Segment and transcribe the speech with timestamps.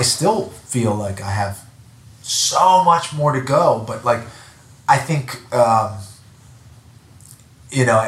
[0.00, 1.62] I still feel like I have
[2.22, 4.22] so much more to go, but like
[4.88, 5.98] I think um,
[7.70, 8.00] you know,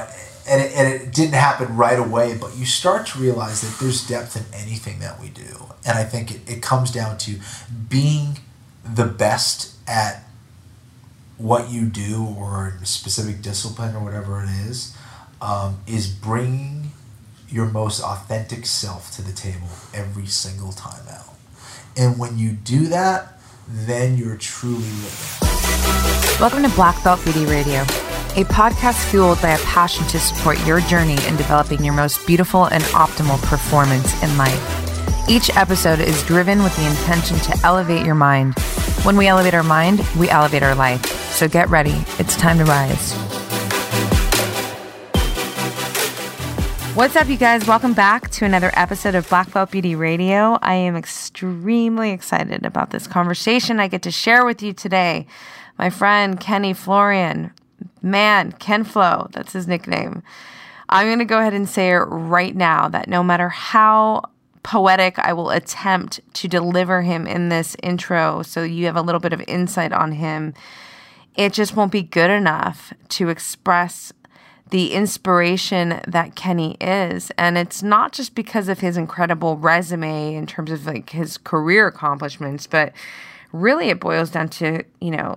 [0.49, 4.09] and it, and it didn't happen right away, but you start to realize that there's
[4.09, 7.37] depth in anything that we do, and I think it, it comes down to
[7.91, 8.39] being
[8.83, 10.25] the best at
[11.37, 14.97] what you do or a specific discipline or whatever it is,
[15.43, 16.93] um, is bringing
[17.51, 21.32] your most authentic self to the table every single time out.
[21.97, 23.39] And when you do that,
[23.69, 25.49] then you're truly living.
[26.41, 30.81] Welcome to Black Belt Beauty Radio, a podcast fueled by a passion to support your
[30.81, 35.29] journey in developing your most beautiful and optimal performance in life.
[35.29, 38.59] Each episode is driven with the intention to elevate your mind.
[39.05, 41.05] When we elevate our mind, we elevate our life.
[41.33, 42.05] So get ready.
[42.19, 43.42] It's time to rise.
[46.95, 47.67] What's up, you guys?
[47.67, 50.59] Welcome back to another episode of Black Belt Beauty Radio.
[50.61, 55.27] I am extremely excited about this conversation I get to share with you today.
[55.79, 57.55] My friend Kenny Florian,
[58.03, 60.23] man, Ken Flo, that's his nickname.
[60.91, 64.25] I'm going to go ahead and say it right now that no matter how
[64.63, 69.21] poetic I will attempt to deliver him in this intro so you have a little
[69.21, 70.53] bit of insight on him,
[71.37, 74.13] it just won't be good enough to express
[74.73, 77.31] the inspiration that Kenny is.
[77.37, 81.87] And it's not just because of his incredible resume in terms of like his career
[81.87, 82.93] accomplishments, but
[83.53, 85.37] really it boils down to, you know,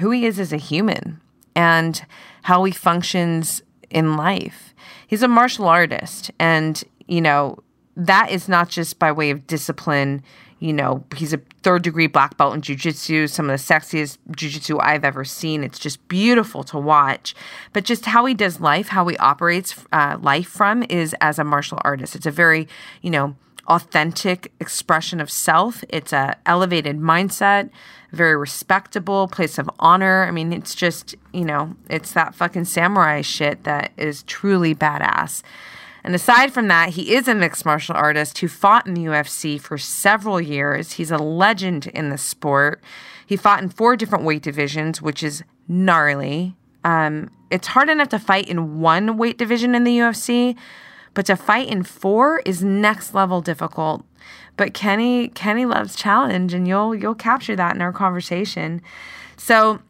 [0.00, 1.20] who he is as a human
[1.54, 2.04] and
[2.42, 4.74] how he functions in life.
[5.06, 7.62] He's a martial artist and, you know,
[7.96, 10.24] that is not just by way of discipline
[10.62, 14.78] you know, he's a third degree black belt in jujitsu, some of the sexiest jujitsu
[14.82, 15.62] I've ever seen.
[15.64, 17.34] It's just beautiful to watch.
[17.72, 21.44] But just how he does life, how he operates uh, life from is as a
[21.44, 22.16] martial artist.
[22.16, 22.68] It's a very,
[23.00, 23.36] you know,
[23.68, 25.84] authentic expression of self.
[25.88, 27.70] It's a elevated mindset,
[28.10, 30.24] very respectable place of honor.
[30.24, 35.42] I mean, it's just, you know, it's that fucking samurai shit that is truly badass.
[36.04, 39.60] And aside from that, he is a mixed martial artist who fought in the UFC
[39.60, 40.92] for several years.
[40.92, 42.82] He's a legend in the sport.
[43.26, 46.56] He fought in four different weight divisions, which is gnarly.
[46.84, 50.56] Um, it's hard enough to fight in one weight division in the UFC,
[51.14, 54.04] but to fight in four is next level difficult.
[54.56, 58.82] But Kenny Kenny loves challenge, and you'll you'll capture that in our conversation.
[59.36, 59.80] So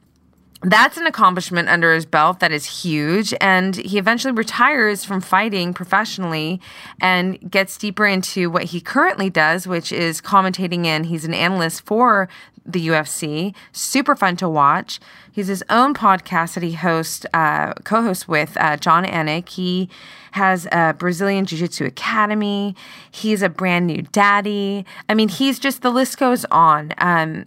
[0.62, 3.34] that's an accomplishment under his belt that is huge.
[3.40, 6.60] And he eventually retires from fighting professionally
[7.00, 11.04] and gets deeper into what he currently does, which is commentating in.
[11.04, 12.28] He's an analyst for
[12.64, 13.54] the UFC.
[13.72, 15.00] Super fun to watch.
[15.32, 19.48] He's his own podcast that he hosts, uh, co-hosts with uh, Jon Anik.
[19.48, 19.88] He
[20.32, 22.76] has a Brazilian Jiu Jitsu Academy.
[23.10, 24.86] He's a brand new daddy.
[25.08, 26.92] I mean, he's just the list goes on.
[26.98, 27.46] Um,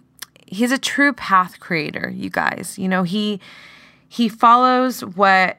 [0.56, 2.78] he's a true path creator, you guys.
[2.78, 3.40] You know, he
[4.08, 5.58] he follows what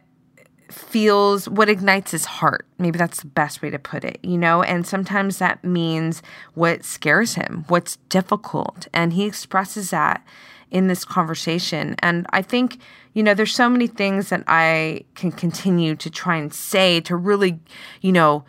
[0.70, 2.66] feels what ignites his heart.
[2.78, 4.62] Maybe that's the best way to put it, you know?
[4.62, 6.22] And sometimes that means
[6.54, 10.26] what scares him, what's difficult, and he expresses that
[10.70, 11.94] in this conversation.
[12.00, 12.78] And I think,
[13.14, 17.14] you know, there's so many things that I can continue to try and say to
[17.14, 17.60] really,
[18.00, 18.44] you know,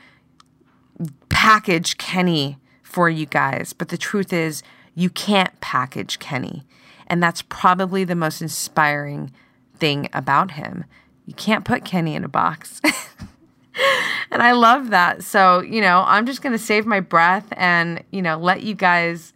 [1.30, 3.74] package Kenny for you guys.
[3.74, 4.64] But the truth is,
[4.98, 6.64] you can't package Kenny.
[7.06, 9.32] And that's probably the most inspiring
[9.76, 10.86] thing about him.
[11.28, 12.82] You can't put Kenny in a box.
[14.32, 15.24] and I love that.
[15.24, 18.74] So, you know, I'm just going to save my breath and, you know, let you
[18.74, 19.34] guys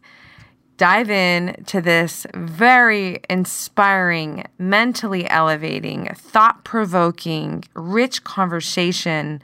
[0.78, 9.44] dive in to this very inspiring, mentally elevating, thought provoking, rich conversation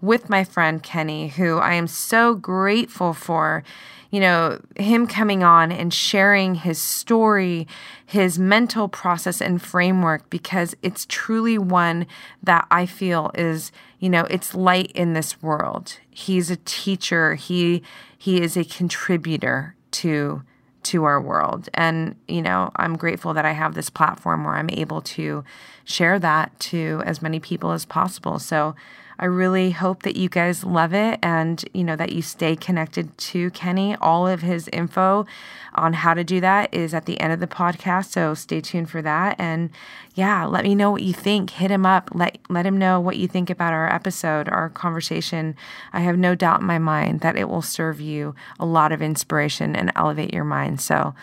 [0.00, 3.64] with my friend Kenny, who I am so grateful for
[4.10, 7.66] you know, him coming on and sharing his story,
[8.04, 12.06] his mental process and framework, because it's truly one
[12.42, 15.98] that I feel is, you know, it's light in this world.
[16.10, 17.34] He's a teacher.
[17.34, 17.82] He
[18.18, 20.42] he is a contributor to
[20.84, 21.68] to our world.
[21.74, 25.42] And, you know, I'm grateful that I have this platform where I'm able to
[25.84, 28.38] share that to as many people as possible.
[28.38, 28.76] So
[29.18, 33.16] I really hope that you guys love it and, you know, that you stay connected
[33.16, 33.96] to Kenny.
[33.96, 35.26] All of his info
[35.74, 38.10] on how to do that is at the end of the podcast.
[38.12, 39.36] So stay tuned for that.
[39.38, 39.70] And
[40.14, 41.50] yeah, let me know what you think.
[41.50, 42.10] Hit him up.
[42.12, 45.56] Let, let him know what you think about our episode, our conversation.
[45.92, 49.02] I have no doubt in my mind that it will serve you a lot of
[49.02, 50.80] inspiration and elevate your mind.
[50.80, 51.14] So,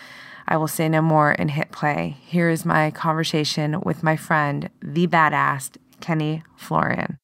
[0.46, 2.18] I will say no more and hit play.
[2.26, 7.18] Here is my conversation with my friend, the badass Kenny Florian.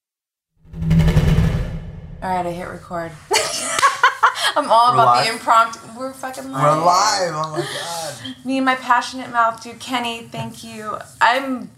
[2.22, 3.12] All right, I hit record.
[4.56, 5.26] I'm all We're about live?
[5.28, 5.80] the impromptu.
[5.98, 6.62] We're fucking live.
[6.64, 7.32] We're live.
[7.34, 8.46] Oh my god.
[8.46, 9.80] Me and my passionate mouth, dude.
[9.80, 10.98] Kenny, thank you.
[11.22, 11.72] I'm,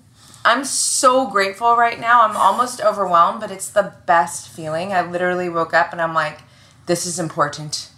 [0.44, 2.28] I'm so grateful right now.
[2.28, 4.94] I'm almost overwhelmed, but it's the best feeling.
[4.94, 6.40] I literally woke up and I'm like,
[6.88, 7.90] this is important.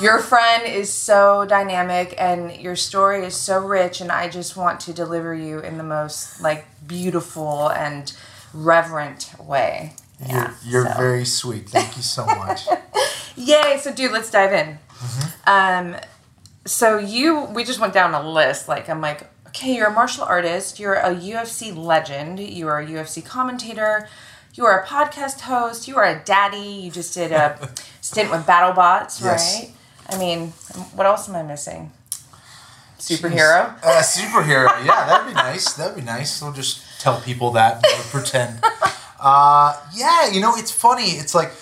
[0.00, 4.80] Your friend is so dynamic and your story is so rich, and I just want
[4.80, 8.12] to deliver you in the most like beautiful and
[8.52, 9.94] reverent way.
[10.20, 10.98] Yeah, You're, you're so.
[10.98, 11.68] very sweet.
[11.68, 12.66] Thank you so much.
[13.36, 13.78] Yay!
[13.80, 14.78] So, dude, let's dive in.
[15.46, 15.96] Um,
[16.64, 18.66] so you, we just went down a list.
[18.68, 20.78] Like, I'm like, okay, you're a martial artist.
[20.80, 22.40] You're a UFC legend.
[22.40, 24.08] You are a UFC commentator.
[24.54, 25.86] You are a podcast host.
[25.86, 26.56] You are a daddy.
[26.58, 27.58] You just did a
[28.00, 29.60] stint with BattleBots, Yes.
[29.60, 29.70] right?
[30.08, 30.48] I mean,
[30.94, 31.92] what else am I missing?
[32.98, 33.76] Superhero.
[33.82, 34.66] Uh, superhero.
[34.84, 35.74] Yeah, that'd be nice.
[35.74, 36.40] That'd be nice.
[36.40, 37.82] We'll just tell people that.
[37.84, 38.60] We'll pretend.
[39.20, 41.12] Uh, yeah, you know, it's funny.
[41.12, 41.52] It's like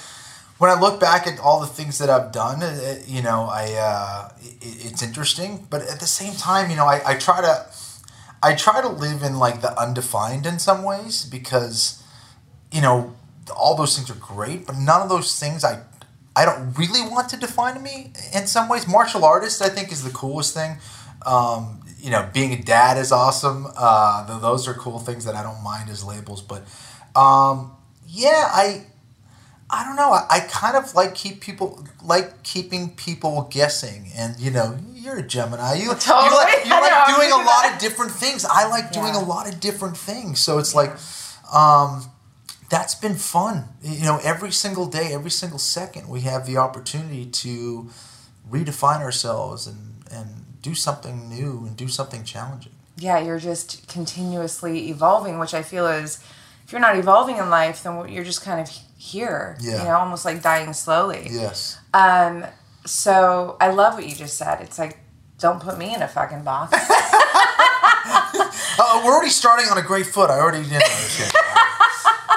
[0.59, 3.73] when I look back at all the things that I've done, uh, you know, I
[3.73, 5.67] uh, it, it's interesting.
[5.71, 7.67] But at the same time, you know, I, I try to
[8.43, 12.03] I try to live in like the undefined in some ways because
[12.73, 13.15] you know
[13.57, 15.83] all those things are great, but none of those things I
[16.37, 18.89] I don't really want to define me in some ways.
[18.89, 20.79] Martial artist, I think, is the coolest thing.
[21.25, 23.67] Um, you know, being a dad is awesome.
[23.77, 26.43] Uh, those are cool things that I don't mind as labels.
[26.43, 26.65] But
[27.17, 27.73] um,
[28.07, 28.87] yeah, I
[29.71, 30.13] I don't know.
[30.13, 35.19] I, I kind of like keep people like keeping people guessing, and you know, you're
[35.19, 35.75] a Gemini.
[35.75, 36.25] You, Totally.
[36.31, 38.45] you like, you like know, doing a lot of different things.
[38.45, 39.23] I like doing Yeah.
[39.23, 40.41] a lot of different things.
[40.41, 40.93] So it's like.
[41.53, 42.11] Um,
[42.71, 43.69] that's been fun.
[43.83, 47.91] You know, every single day, every single second, we have the opportunity to
[48.51, 52.73] redefine ourselves and, and do something new and do something challenging.
[52.97, 56.19] yeah, you're just continuously evolving, which I feel is
[56.65, 59.57] if you're not evolving in life, then you're just kind of here.
[59.61, 59.79] Yeah.
[59.79, 61.29] You know, almost like dying slowly.
[61.31, 61.79] Yes.
[61.93, 62.45] Um,
[62.87, 64.61] so I love what you just said.
[64.61, 64.99] It's like,
[65.39, 66.77] don't put me in a fucking box.
[68.77, 70.31] Uh, we're already starting on a great foot.
[70.31, 70.73] I already did.
[70.73, 71.35] No, just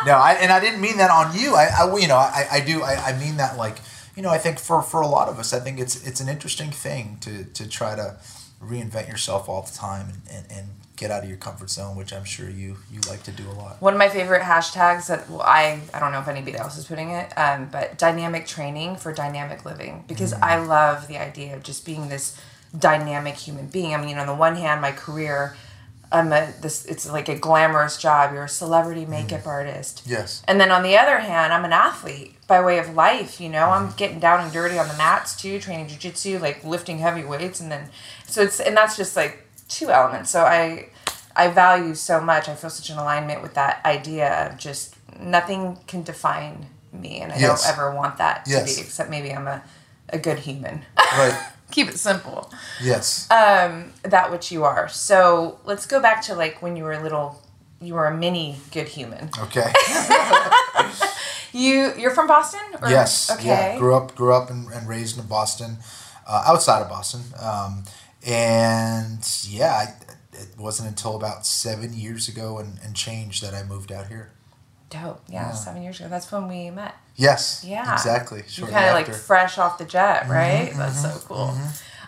[0.05, 1.55] no I, and I didn't mean that on you.
[1.55, 2.83] I, I you know, I, I do.
[2.83, 3.79] I, I mean that like,
[4.15, 6.29] you know, I think for, for a lot of us, I think it's it's an
[6.29, 8.17] interesting thing to, to try to
[8.63, 10.67] reinvent yourself all the time and, and, and
[10.97, 13.53] get out of your comfort zone, which I'm sure you you like to do a
[13.53, 13.81] lot.
[13.81, 16.85] One of my favorite hashtags that well, I I don't know if anybody else is
[16.85, 20.41] putting it, um, but dynamic training for dynamic living because mm.
[20.41, 22.37] I love the idea of just being this
[22.77, 23.93] dynamic human being.
[23.93, 25.55] I mean, on the one hand, my career,
[26.11, 28.33] I'm a this it's like a glamorous job.
[28.33, 29.09] You're a celebrity mm.
[29.09, 30.01] makeup artist.
[30.05, 30.41] Yes.
[30.47, 33.69] And then on the other hand, I'm an athlete by way of life, you know.
[33.69, 33.97] I'm mm-hmm.
[33.97, 37.71] getting down and dirty on the mats too, training jujitsu, like lifting heavy weights and
[37.71, 37.89] then
[38.25, 40.29] so it's and that's just like two elements.
[40.31, 40.89] So I
[41.35, 42.49] I value so much.
[42.49, 47.31] I feel such an alignment with that idea of just nothing can define me and
[47.31, 47.63] I Yes.
[47.63, 49.61] don't ever want that to be except maybe I'm a,
[50.09, 50.83] a good human.
[50.97, 51.37] Right.
[51.71, 52.51] Keep it simple.
[52.81, 53.29] Yes.
[53.29, 54.87] Um, that which you are.
[54.87, 57.41] So let's go back to like when you were a little
[57.81, 59.29] you were a mini good human.
[59.39, 59.71] Okay.
[61.53, 62.59] You you're from Boston?
[62.81, 63.31] Or- yes.
[63.31, 63.47] Okay.
[63.47, 63.79] Yeah.
[63.79, 65.77] Grew up, grew up and, and raised in Boston,
[66.27, 67.83] uh, outside of Boston, um,
[68.25, 69.93] and yeah, I,
[70.33, 74.31] it wasn't until about seven years ago and, and changed that I moved out here.
[74.89, 75.21] Dope.
[75.27, 76.09] Yeah, seven years ago.
[76.09, 76.95] That's when we met.
[77.15, 77.63] Yes.
[77.67, 77.91] Yeah.
[77.93, 78.39] Exactly.
[78.39, 79.07] You Shortly kind of like.
[79.07, 80.71] Mm-hmm, fresh off the jet, right?
[80.75, 81.49] That's so cool.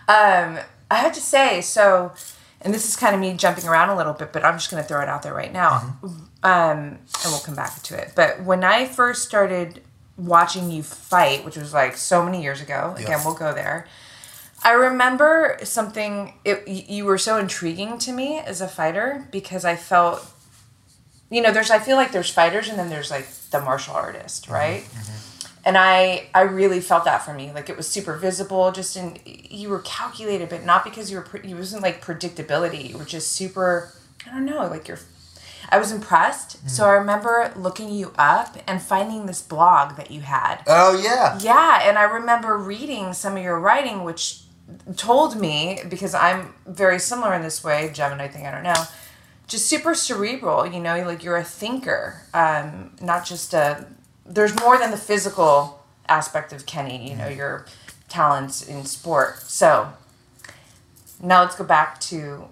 [0.08, 0.58] Um,
[0.90, 2.12] I have to say, so,
[2.62, 4.82] and this is kind of me jumping around a little bit, but I'm just going
[4.82, 5.96] to throw it out there right now.
[6.02, 6.06] Mm-hmm.
[6.42, 8.12] Um, and we'll come back to it.
[8.16, 9.82] But when I first started
[10.16, 13.24] watching you fight, which was like so many years ago, again, Yes.
[13.24, 13.86] we'll go there.
[14.62, 16.34] I remember something.
[16.44, 20.30] It, you were so intriguing to me as a fighter because I felt,
[21.30, 21.70] you know, there's.
[21.70, 24.52] I feel like there's fighters and then there's like the martial artist, mm-hmm.
[24.52, 24.82] right?
[24.82, 25.26] Mm-hmm.
[25.62, 27.52] And I, I really felt that from you.
[27.52, 28.72] Like it was super visible.
[28.72, 31.24] Just in you were calculated, but not because you were.
[31.24, 32.90] Pre- it wasn't like predictability.
[32.90, 33.92] You were just super.
[34.26, 34.66] I don't know.
[34.66, 35.00] Like you're.
[35.70, 36.58] I was impressed.
[36.58, 36.68] Mm-hmm.
[36.68, 40.62] So I remember looking you up and finding this blog that you had.
[40.66, 41.38] Oh yeah.
[41.40, 44.42] Yeah, and I remember reading some of your writing, which
[44.96, 47.90] told me because I'm very similar in this way.
[47.92, 48.84] Gemini thing, I don't know.
[49.46, 53.86] Just super cerebral, you know, like you're a thinker, um, not just a.
[54.24, 57.66] There's more than the physical aspect of Kenny, you know, your
[58.08, 59.38] talents in sport.
[59.42, 59.92] So
[61.22, 62.48] now let's go back to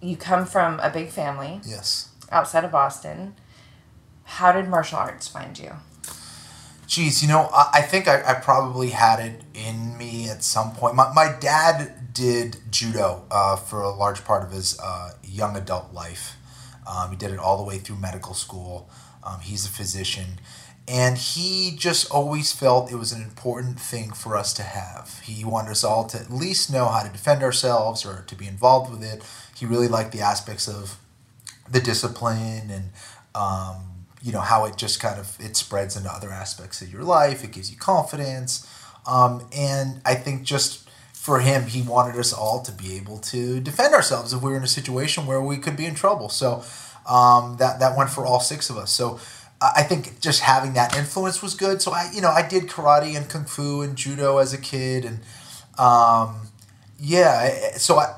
[0.00, 2.08] you come from a big family Yes.
[2.32, 3.36] outside of Boston.
[4.24, 5.72] How did martial arts find you?
[6.92, 10.72] Geez, you know, I, I think I, I probably had it in me at some
[10.72, 10.94] point.
[10.94, 15.94] My, my dad did judo uh, for a large part of his uh, young adult
[15.94, 16.36] life.
[16.86, 18.90] Um, he did it all the way through medical school.
[19.24, 20.38] Um, he's a physician.
[20.86, 25.22] And he just always felt it was an important thing for us to have.
[25.24, 28.46] He wanted us all to at least know how to defend ourselves or to be
[28.46, 29.24] involved with it.
[29.58, 30.98] He really liked the aspects of
[31.70, 32.90] the discipline and
[33.34, 33.91] um,
[34.22, 37.44] you know how it just kind of it spreads into other aspects of your life.
[37.44, 38.66] It gives you confidence,
[39.06, 43.60] um, and I think just for him, he wanted us all to be able to
[43.60, 46.28] defend ourselves if we were in a situation where we could be in trouble.
[46.28, 46.64] So
[47.06, 48.90] um, that that went for all six of us.
[48.90, 49.20] So
[49.60, 51.80] I think just having that influence was good.
[51.80, 55.04] So I, you know, I did karate and kung fu and judo as a kid,
[55.04, 55.20] and
[55.78, 56.48] um,
[56.98, 58.16] yeah, so I.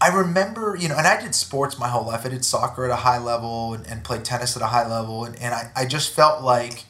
[0.00, 2.26] I remember, you know, and I did sports my whole life.
[2.26, 5.24] I did soccer at a high level and, and played tennis at a high level.
[5.24, 6.84] And, and I, I just felt like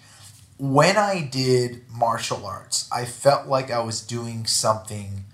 [0.58, 5.24] when I did martial arts, I felt like I was doing something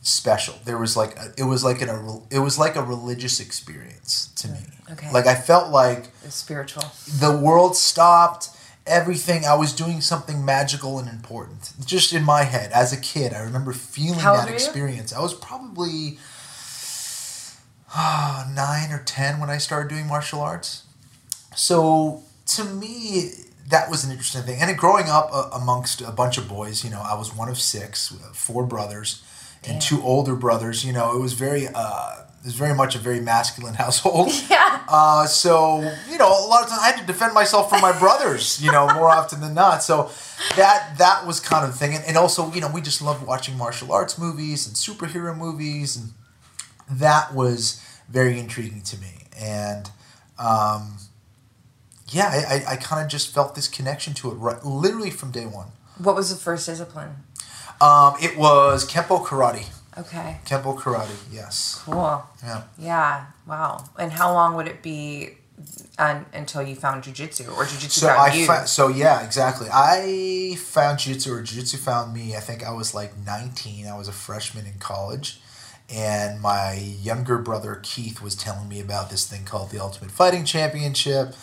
[0.00, 0.54] special.
[0.64, 4.32] There was like a, it was like an a, it was like a religious experience
[4.36, 4.58] to me.
[4.90, 5.10] Okay.
[5.12, 6.84] Like I felt like spiritual.
[7.18, 8.48] The world stopped.
[8.84, 11.72] Everything I was doing something magical and important.
[11.86, 15.12] Just in my head as a kid, I remember feeling How that experience.
[15.12, 16.18] I was probably
[18.54, 20.84] nine or ten when I started doing martial arts.
[21.54, 23.32] So to me,
[23.68, 24.60] that was an interesting thing.
[24.60, 27.58] And growing up uh, amongst a bunch of boys, you know, I was one of
[27.58, 29.22] six, four brothers,
[29.66, 30.84] and two older brothers.
[30.84, 34.32] You know, it was very, uh, it was very much a very masculine household.
[34.50, 34.80] Yeah.
[34.88, 35.80] Uh, so
[36.10, 38.60] you know, a lot of times I had to defend myself from my brothers.
[38.62, 39.82] You know, more often than not.
[39.82, 40.10] So
[40.56, 41.94] that that was kind of the thing.
[41.94, 45.96] And, and also, you know, we just loved watching martial arts movies and superhero movies,
[45.96, 46.10] and
[46.90, 47.81] that was
[48.12, 49.26] very intriguing to me.
[49.40, 49.90] And
[50.38, 50.98] um,
[52.08, 55.30] yeah, I, I, I kind of just felt this connection to it right, literally from
[55.30, 55.68] day one.
[55.98, 57.10] What was the first discipline?
[57.80, 59.66] Um, it was Kempo Karate.
[59.98, 60.38] Okay.
[60.46, 61.82] Kempo Karate, yes.
[61.84, 62.22] Cool.
[62.42, 62.62] Yeah.
[62.78, 63.26] Yeah.
[63.46, 63.84] Wow.
[63.98, 65.36] And how long would it be
[65.98, 68.46] un- until you found jujitsu or jujitsu So found I you?
[68.46, 69.68] fa- so yeah, exactly.
[69.72, 72.36] I found jiu-jitsu or jiu-jitsu found me.
[72.36, 73.86] I think I was like 19.
[73.86, 75.40] I was a freshman in college.
[75.92, 80.44] And my younger brother Keith was telling me about this thing called the Ultimate Fighting
[80.44, 81.34] Championship.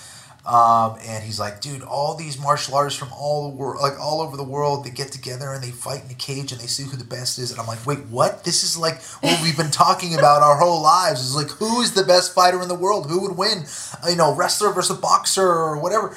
[0.45, 4.21] Um, and he's like, dude, all these martial artists from all the world, like all
[4.21, 6.83] over the world, they get together and they fight in a cage and they see
[6.83, 7.51] who the best is.
[7.51, 8.43] And I'm like, wait, what?
[8.45, 11.21] This is like what we've been talking about our whole lives.
[11.21, 13.07] It's like, who is the best fighter in the world?
[13.07, 13.65] Who would win?
[14.09, 16.15] You know, wrestler versus boxer or whatever.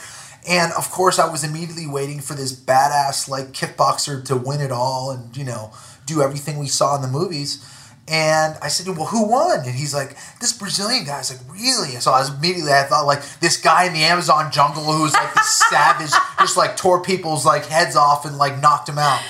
[0.48, 4.72] And of course, I was immediately waiting for this badass like kickboxer to win it
[4.72, 5.72] all and you know
[6.06, 7.64] do everything we saw in the movies.
[8.08, 9.60] And I said, well, who won?
[9.60, 11.90] And he's like, this Brazilian guy's like, really?
[12.00, 15.32] So I was immediately, I thought like this guy in the Amazon jungle who's like
[15.34, 19.20] this savage, just like tore people's like heads off and like knocked them out.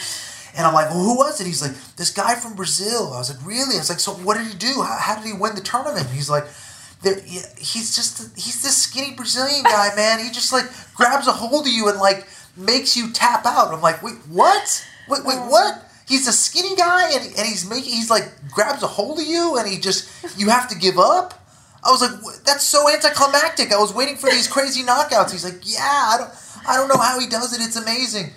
[0.57, 1.47] And I'm like, well, who was it?
[1.47, 3.13] He's like, this guy from Brazil.
[3.13, 3.77] I was like, really?
[3.77, 4.83] I was like, so what did he do?
[4.83, 6.07] How, how did he win the tournament?
[6.07, 6.45] And he's like,
[7.03, 10.19] there, he's just, he's this skinny Brazilian guy, man.
[10.19, 12.27] He just like grabs a hold of you and like
[12.57, 13.73] makes you tap out.
[13.73, 14.87] I'm like, wait, what?
[15.09, 15.89] Wait, wait, what?
[16.07, 19.57] He's a skinny guy and, and he's making, he's like grabs a hold of you
[19.59, 21.35] and he just, you have to give up.
[21.85, 23.73] I was like, that's so anticlimactic.
[23.73, 25.33] I was waiting for these crazy knockouts.
[25.33, 26.31] He's like, yeah, I don't,
[26.69, 27.65] I don't know how he does it.
[27.65, 28.31] It's amazing.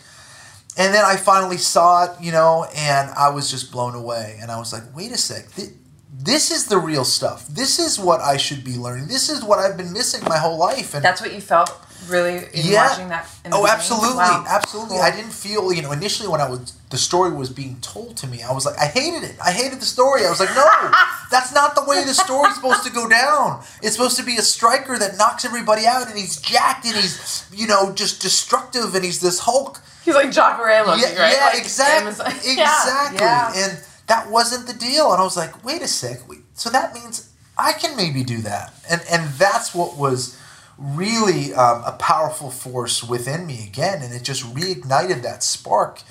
[0.78, 4.38] And then I finally saw it, you know, and I was just blown away.
[4.42, 5.52] And I was like, wait a sec.
[5.52, 5.70] Th-
[6.18, 7.48] this is the real stuff.
[7.48, 9.08] This is what I should be learning.
[9.08, 10.94] This is what I've been missing my whole life.
[10.96, 11.70] And That's what you felt
[12.10, 12.88] really in Yeah.
[12.90, 13.28] watching that.
[13.44, 14.46] In the oh, absolutely, Wow.
[14.48, 14.98] absolutely.
[14.98, 15.06] Cool.
[15.06, 18.28] I didn't feel, you know, initially when I was the story was being told to
[18.28, 19.36] me, I was like, I hated it.
[19.44, 20.26] I hated the story.
[20.26, 20.66] I was like, no,
[21.32, 23.64] that's not the way the story's supposed to go down.
[23.82, 27.46] It's supposed to be a striker that knocks everybody out, and he's jacked, and he's,
[27.52, 29.82] you know, just destructive, and he's this Hulk.
[30.06, 31.34] He's like Jacare looking, Yeah, right?
[31.36, 32.14] yeah, Like exactly,
[32.56, 33.18] Yeah, exactly.
[33.20, 33.52] yeah.
[33.56, 35.12] And that wasn't the deal.
[35.12, 36.30] And I was like, wait a sec.
[36.30, 38.72] Wait, so that means I can maybe do that.
[38.90, 40.38] And and that's what was
[40.78, 44.02] really um, a powerful force within me again.
[44.02, 46.02] And it just reignited that spark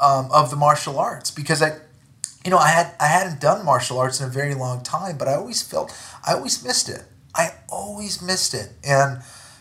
[0.00, 1.78] um, of the martial arts because I.
[2.42, 5.28] You know, I had I hadn't done martial arts in a very long time, but
[5.28, 5.94] I always felt
[6.26, 7.02] I always missed it.
[7.34, 9.20] I always missed it, and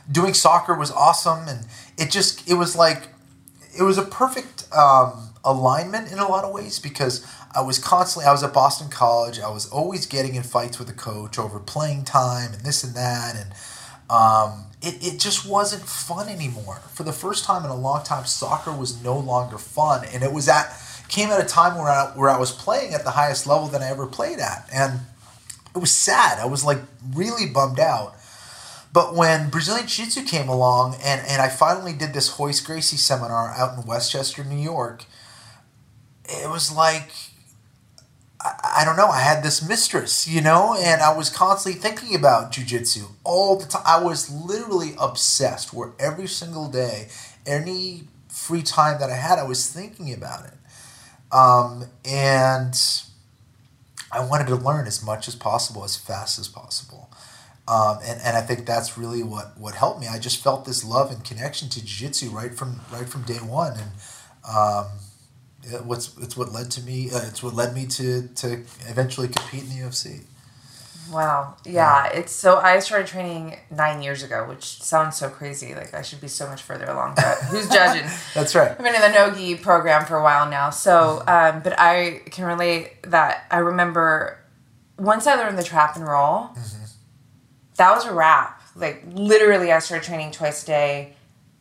[0.09, 1.65] doing soccer was awesome, and
[1.97, 3.09] it just it was like
[3.77, 7.25] it was a perfect um, alignment in a lot of ways because
[7.55, 9.39] I was constantly I was at Boston College.
[9.39, 12.95] I was always getting in fights with the coach over playing time and this and
[12.95, 13.51] that, and
[14.09, 16.81] um, it it just wasn't fun anymore.
[16.93, 20.31] For the first time in a long time, soccer was no longer fun, and it
[20.31, 20.73] was at
[21.09, 23.81] came at a time where I, where I was playing at the highest level that
[23.81, 25.01] I ever played at, and
[25.75, 26.39] it was sad.
[26.39, 26.79] I was like
[27.13, 28.15] really bummed out.
[28.91, 32.97] But when Brazilian Jiu Jitsu came along and, and I finally did this Royce Gracie
[32.97, 35.05] seminar out in Westchester, New York,
[36.25, 37.11] it was like
[38.41, 39.10] I, don't know.
[39.10, 43.65] I had this mistress, you know, and I was constantly thinking about jujitsu all the
[43.65, 43.84] time.
[43.86, 45.74] I was literally obsessed.
[45.74, 47.10] Where every single day,
[47.46, 50.53] any free time that I had, I was thinking about it,
[51.34, 52.74] um, and
[54.12, 57.12] I wanted to learn as much as possible, as fast as possible.
[57.67, 60.08] Um, and, and I think that's really what, what helped me.
[60.08, 63.74] I just felt this love and connection to jiu-jitsu right from right from day one,
[63.74, 63.91] and
[64.50, 64.88] um,
[65.77, 67.09] what's it's what led to me.
[67.11, 68.53] Uh, it's what led me to to
[68.88, 70.21] eventually compete in the UFC.
[71.11, 71.55] Wow.
[71.65, 75.73] Yeah, it's so I started training nine years ago, which sounds so crazy.
[75.73, 78.09] Like I should be so much further along, but who's judging?
[78.33, 78.71] That's right.
[78.71, 80.69] I've been in the Nogi program for a while now.
[80.69, 84.38] So, um, but I can relate that I remember
[84.97, 86.49] once I learned the trap and roll,
[87.77, 88.61] that was a wrap.
[88.75, 91.15] Like literally, I started training twice a day.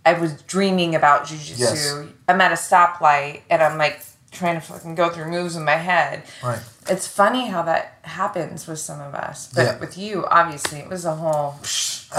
[0.08, 1.58] I was dreaming about jujitsu.
[1.58, 2.06] Yes.
[2.28, 4.00] I'm at a stoplight and I'm like
[4.30, 6.22] trying to fucking go through moves in my head.
[6.42, 6.60] Right.
[6.88, 9.78] It's funny how that happens with some of us, but Yeah.
[9.78, 11.54] with you, obviously, it was a whole,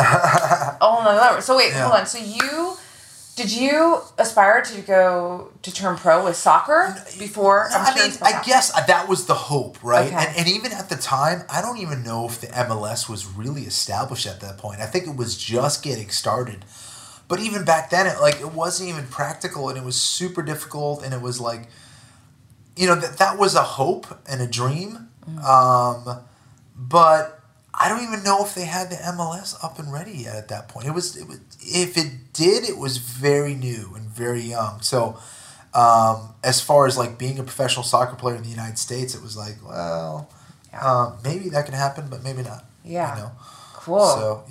[0.81, 1.11] oh no!
[1.15, 1.41] level.
[1.41, 1.83] So wait, Yeah.
[1.87, 2.05] hold on.
[2.05, 2.75] So you,
[3.35, 7.69] did you aspire to go to turn pro with soccer before?
[7.71, 8.45] I'm I mean, I that.
[8.45, 10.07] guess that was the hope, right?
[10.07, 10.15] Okay.
[10.15, 13.63] And, and even at the time, I don't even know if the MLS was really
[13.63, 14.81] established at that point.
[14.81, 16.65] I think it was just getting started.
[17.29, 21.03] But even back then, it like it wasn't even practical, and it was super difficult,
[21.03, 21.69] and it was like,
[22.75, 25.07] you know, that that was a hope and a dream.
[25.47, 26.21] Um,
[26.75, 27.39] but
[27.73, 30.67] I don't even know if they had the MLS up and ready yet at that
[30.69, 30.87] point.
[30.87, 34.81] It was, it was if it did, it was very new and very young.
[34.81, 35.19] So
[35.75, 39.21] um, as far as like being a professional soccer player in the United States, it
[39.21, 40.29] was like, well,
[40.73, 40.81] Yeah.
[40.83, 42.65] um, maybe that can happen, but maybe not.
[42.83, 43.15] Yeah.
[43.15, 43.31] You know?
[43.75, 43.99] Cool.
[44.07, 44.43] So,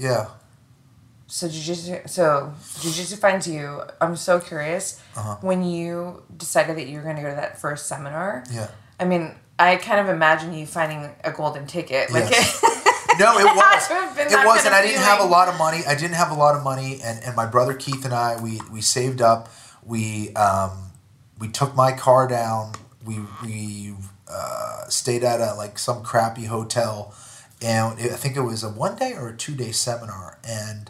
[1.30, 3.82] So jujitsu, so jujitsu finds you.
[4.00, 5.36] I'm so curious Uh-huh.
[5.42, 8.44] when you decided that you were going to go to that first seminar.
[8.50, 8.68] Yeah.
[8.98, 12.10] I mean, I kind of imagine you finding a golden ticket.
[12.10, 12.64] Like, Yes.
[13.18, 13.90] No, it was.
[13.90, 15.80] It was, and I didn't have a lot of money.
[15.88, 18.60] I didn't have a lot of money, and, and my brother Keith and I, we
[18.70, 19.48] we saved up.
[19.84, 20.92] We um,
[21.40, 22.74] we took my car down.
[23.04, 23.94] We we
[24.30, 27.12] uh, stayed at a like some crappy hotel,
[27.60, 30.88] and it, I think it was a one day or a two day seminar, and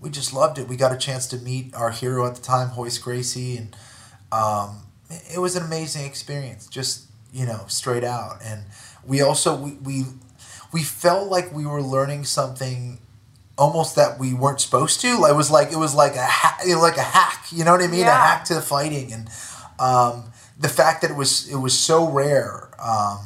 [0.00, 0.68] we just loved it.
[0.68, 3.76] We got a chance to meet our hero at the time, Royce Gracie, and
[4.32, 4.82] um,
[5.32, 6.66] it was an amazing experience.
[6.66, 8.62] Just you know, straight out, and
[9.04, 10.04] we also we we
[10.72, 12.98] we felt like we were learning something
[13.56, 15.08] almost that we weren't supposed to.
[15.08, 17.46] It was like it was like a ha- like a hack.
[17.50, 18.02] You know what I mean?
[18.02, 19.28] A hack to the fighting, and
[19.78, 23.18] um, the fact that it was it was so rare, um,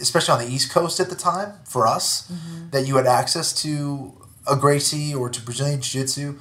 [0.00, 2.30] especially on the East Coast at the time for us,
[2.70, 4.12] that you had access to
[4.48, 6.38] a Gracie or to Brazilian Jiu Jitsu.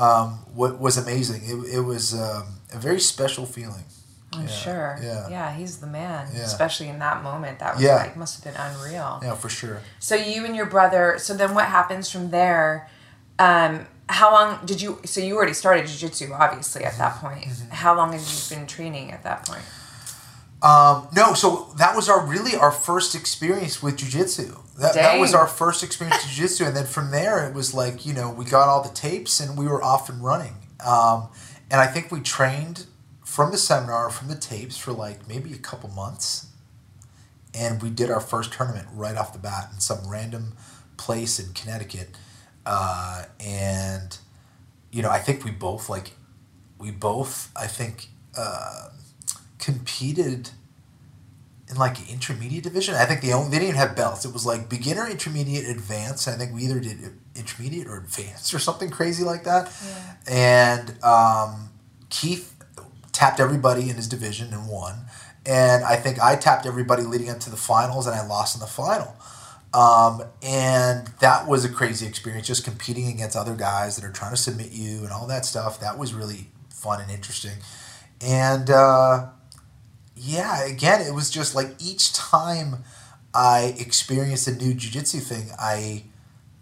[0.00, 1.42] Um, wa- was amazing.
[1.44, 3.84] It, it was um, a very special feeling.
[4.32, 4.98] I'm Yeah, sure.
[5.00, 5.28] yeah.
[5.28, 6.28] Yeah, he's the man.
[6.34, 6.42] Yeah.
[6.42, 7.60] Especially in that moment.
[7.60, 7.96] That was Yeah.
[7.96, 9.20] like must have been unreal.
[9.22, 9.80] Yeah, for sure.
[10.00, 11.16] So you and your brother.
[11.18, 12.88] So then, what happens from there?
[13.38, 14.98] Um, how long did you?
[15.04, 17.44] So you already started jiu-jitsu obviously, at that point.
[17.44, 17.70] Mm-hmm.
[17.70, 19.62] How long had you been training at that point?
[20.62, 24.58] Um, no, so that was our really our first experience with jujitsu.
[24.78, 28.04] That, that was our first experience with jujitsu, and then from there it was like
[28.04, 30.54] you know we got all the tapes and we were off and running.
[30.84, 31.28] Um,
[31.70, 32.86] and I think we trained
[33.24, 36.48] from the seminar, from the tapes for like maybe a couple months,
[37.54, 40.54] and we did our first tournament right off the bat in some random
[40.96, 42.10] place in Connecticut,
[42.66, 44.18] uh, and
[44.90, 46.12] you know I think we both like
[46.78, 48.08] we both I think.
[48.36, 48.88] Uh,
[49.64, 50.50] competed
[51.70, 52.94] in like intermediate division.
[52.94, 54.24] I think they only they didn't even have belts.
[54.24, 56.28] It was like beginner, intermediate, advanced.
[56.28, 56.98] I think we either did
[57.34, 59.72] intermediate or advanced or something crazy like that.
[60.28, 61.70] And um,
[62.10, 62.54] Keith
[63.12, 65.06] tapped everybody in his division and won.
[65.46, 68.60] And I think I tapped everybody leading up to the finals, and I lost in
[68.60, 69.14] the final.
[69.74, 74.30] Um, and that was a crazy experience, just competing against other guys that are trying
[74.30, 75.80] to submit you and all that stuff.
[75.80, 77.56] That was really fun and interesting.
[78.20, 79.26] And uh,
[80.16, 82.84] yeah, again, it was just like each time
[83.34, 86.04] I experienced a new jujitsu thing, I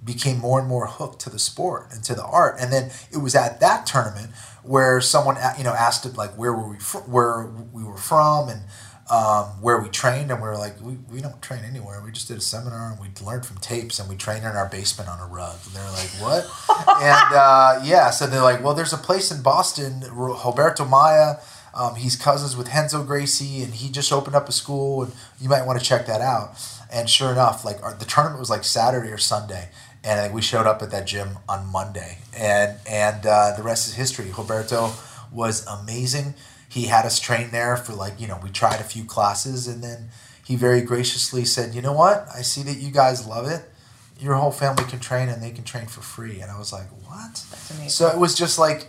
[0.05, 2.57] became more and more hooked to the sport and to the art.
[2.59, 4.31] And then it was at that tournament
[4.63, 8.49] where someone you know asked it like where were we fr- where we were from
[8.49, 8.63] and
[9.11, 12.01] um, where we trained, and we were like we, we don't train anywhere.
[12.03, 14.69] We just did a seminar and we learned from tapes and we trained in our
[14.69, 15.59] basement on a rug.
[15.67, 16.45] And they're like what?
[17.03, 21.37] and uh, yeah, so they're like well, there's a place in Boston, Roberto Maia.
[21.75, 25.49] Um, he's cousins with Renzo Gracie, and he just opened up a school, and you
[25.49, 26.53] might want to check that out.
[26.93, 29.71] And sure enough, like our, the tournament was like Saturday or Sunday,
[30.05, 33.63] and I think we showed up at that gym on Monday, and and uh, the
[33.63, 34.31] rest is history.
[34.37, 34.93] Roberto
[35.33, 36.35] was amazing.
[36.69, 39.83] He had us train there for like you know we tried a few classes, and
[39.83, 40.11] then
[40.45, 42.27] he very graciously said, "You know what?
[42.35, 43.71] I see that you guys love it.
[44.19, 46.89] Your whole family can train, and they can train for free." And I was like,
[47.07, 47.43] "What?"
[47.89, 48.89] So it was just like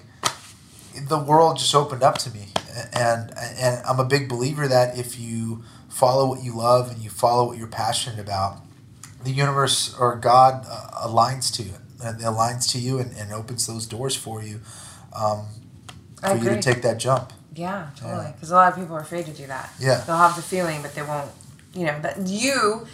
[1.08, 2.48] the world just opened up to me,
[2.94, 7.10] and and I'm a big believer that if you follow what you love and you
[7.10, 8.62] follow what you're passionate about,
[9.24, 13.68] the universe or God uh, aligns to you, and aligns to you, and, and opens
[13.68, 14.60] those doors for you,
[15.16, 15.46] um,
[16.22, 17.32] for you to take that jump.
[17.56, 18.32] Yeah, totally.
[18.34, 19.72] Because a lot of people are afraid to do that.
[19.80, 20.04] Yeah.
[20.06, 21.30] They'll have the feeling, but they won't.
[21.76, 22.86] You know that you,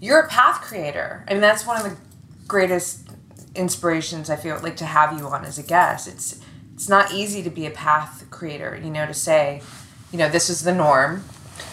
[0.00, 1.24] you're a path creator.
[1.28, 1.96] I mean, that's one of the
[2.48, 3.08] greatest
[3.54, 6.08] inspirations I feel like to have you on as a guest.
[6.08, 6.39] It's
[6.80, 8.80] it's not easy to be a path creator.
[8.82, 9.60] You know, to say,
[10.10, 11.24] you know, this is the norm,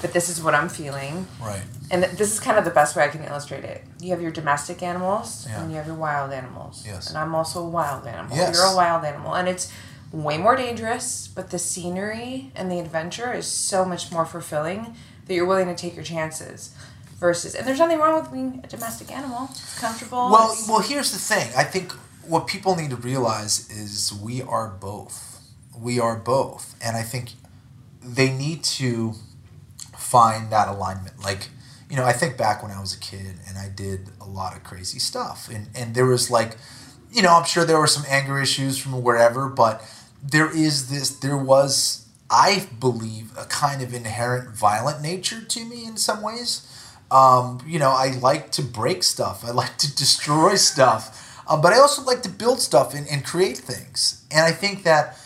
[0.01, 1.27] but this is what I'm feeling.
[1.41, 1.61] Right.
[1.89, 3.85] And th- this is kind of the best way I can illustrate it.
[4.01, 5.61] You have your domestic animals Yeah.
[5.61, 6.83] and you have your wild animals.
[6.85, 7.07] Yes.
[7.07, 8.35] And I'm also a wild animal.
[8.35, 8.53] Yes.
[8.53, 9.33] You're a wild animal.
[9.33, 9.71] And it's
[10.11, 14.93] way more dangerous, but the scenery and the adventure is so much more fulfilling
[15.25, 16.71] that you're willing to take your chances.
[17.17, 19.47] Versus, and there's nothing wrong with being a domestic animal.
[19.51, 20.29] It's comfortable.
[20.29, 21.47] Well, it's- well, here's the thing.
[21.55, 21.93] I think
[22.27, 25.41] what people need to realize is we are both.
[25.77, 27.31] We are both, and I think
[28.01, 29.13] they need to
[29.97, 31.23] find that alignment.
[31.23, 31.49] Like,
[31.89, 34.55] you know, I think back when I was a kid and I did a lot
[34.55, 36.57] of crazy stuff, and and there was like,
[37.11, 39.83] you know, I'm sure there were some anger issues from wherever, but
[40.23, 41.09] there is this.
[41.09, 46.63] There was, I believe, a kind of inherent violent nature to me in some ways.
[47.09, 49.45] Um, you know, I like to break stuff.
[49.45, 51.23] I like to destroy stuff.
[51.47, 54.25] Uh, but I also like to build stuff and, and create things.
[54.31, 55.17] And I think that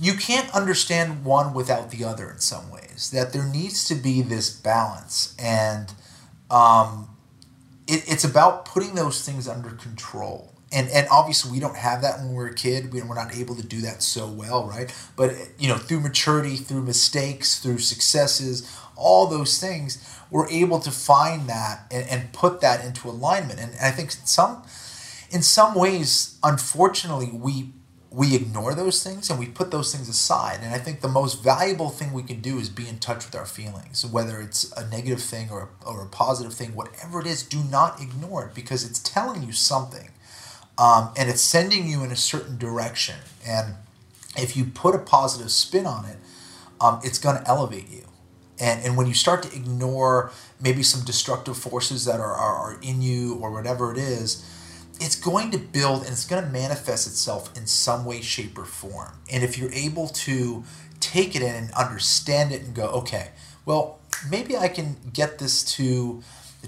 [0.00, 3.10] you can't understand one without the other in some ways.
[3.12, 5.36] That there needs to be this balance.
[5.38, 5.92] And
[6.50, 7.08] um,
[7.86, 10.52] it, it's about putting those things under control.
[10.72, 12.92] And, and obviously we don't have that when we're a kid.
[12.92, 14.94] We, we're not able to do that so well, right?
[15.16, 20.90] But you know, through maturity, through mistakes, through successes, all those things, we're able to
[20.90, 23.58] find that and, and put that into alignment.
[23.58, 24.62] And, and I think some,
[25.30, 27.72] in some ways, unfortunately, we
[28.12, 30.58] we ignore those things and we put those things aside.
[30.62, 33.36] And I think the most valuable thing we can do is be in touch with
[33.36, 37.26] our feelings, whether it's a negative thing or a, or a positive thing, whatever it
[37.28, 37.44] is.
[37.44, 40.10] Do not ignore it because it's telling you something,
[40.76, 43.16] um, and it's sending you in a certain direction.
[43.46, 43.76] And
[44.36, 46.16] if you put a positive spin on it,
[46.80, 48.06] um, it's going to elevate you.
[48.58, 52.78] And, and when you start to ignore maybe some destructive forces that are, are, are
[52.82, 54.44] in you or whatever it is,
[55.00, 58.64] it's going to build and it's going to manifest itself in some way, shape, or
[58.64, 59.12] form.
[59.32, 60.62] And if you're able to
[61.00, 63.28] take it in and understand it and go, okay,
[63.64, 63.98] well,
[64.30, 66.22] maybe I can get this to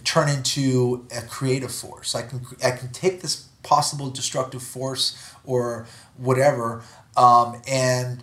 [0.05, 2.15] turn into a creative force.
[2.15, 6.83] I can I can take this possible destructive force or whatever
[7.17, 8.23] um, and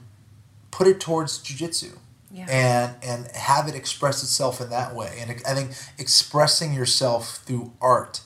[0.72, 1.98] put it towards jujitsu
[2.32, 2.48] Yeah.
[2.50, 5.18] and and have it express itself in that way.
[5.22, 8.22] And I think expressing yourself through art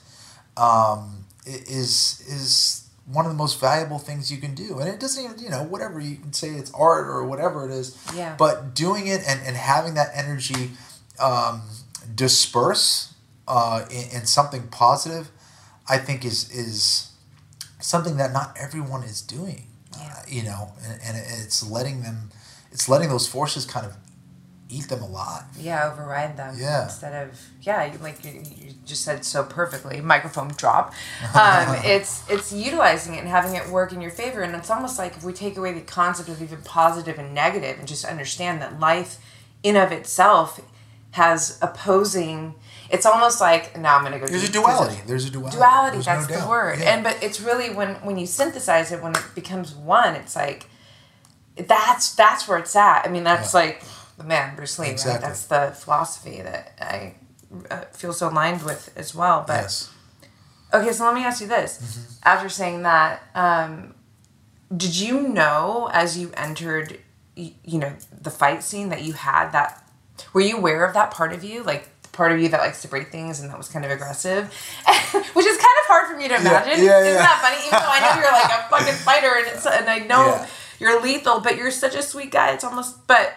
[0.56, 4.78] um, is is one of the most valuable things you can do.
[4.78, 7.70] And it doesn't even you know whatever you can say it's art or whatever it
[7.70, 7.96] is.
[8.14, 8.34] Yeah.
[8.38, 10.70] But doing it and, and having that energy
[11.20, 11.62] um,
[12.14, 13.14] disperse
[13.46, 15.30] uh, in, in something positive,
[15.88, 17.10] I think is is
[17.80, 19.66] something that not everyone is doing.
[19.96, 22.30] Uh, you know, and, and it's letting them,
[22.72, 23.94] it's letting those forces kind of
[24.70, 25.44] eat them alive.
[25.58, 26.56] Yeah, override them.
[26.58, 26.84] Yeah.
[26.84, 30.00] Instead of yeah, you, like you, you just said so perfectly.
[30.00, 30.92] Microphone drop.
[31.34, 34.98] Um, it's it's utilizing it and having it work in your favor, and it's almost
[34.98, 38.62] like if we take away the concept of even positive and negative, and just understand
[38.62, 39.18] that life,
[39.62, 40.60] in of itself,
[41.12, 42.54] has opposing.
[42.90, 44.26] It's almost like now I'm gonna go.
[44.26, 45.00] There's a duality.
[45.06, 45.56] There's a duality.
[45.56, 46.48] duality There's that's no the doubt.
[46.50, 46.94] word Yeah.
[46.94, 50.66] and but it's really when when you synthesize it when it becomes one it's like
[51.56, 53.60] that's that's where it's at i mean that's Yeah.
[53.60, 53.82] like
[54.18, 55.12] the man bruce lee Exactly.
[55.12, 57.14] right that's the philosophy that i
[57.70, 59.90] uh, feel so aligned with as well but yes.
[60.72, 62.28] okay so let me ask you this Mm-hmm.
[62.28, 63.94] after saying that um,
[64.74, 66.98] did you know as you entered
[67.36, 69.88] you know the fight scene that you had that
[70.32, 72.80] were you aware of that part of you like the part of you that likes
[72.82, 74.46] to break things and that was kind of aggressive
[75.34, 77.18] which is kind of hard for me to imagine yeah, isn't yeah.
[77.18, 79.98] that funny even though i know you're like a fucking fighter and it's and i
[80.10, 80.46] know Yeah.
[80.78, 83.34] you're lethal but you're such a sweet guy it's almost but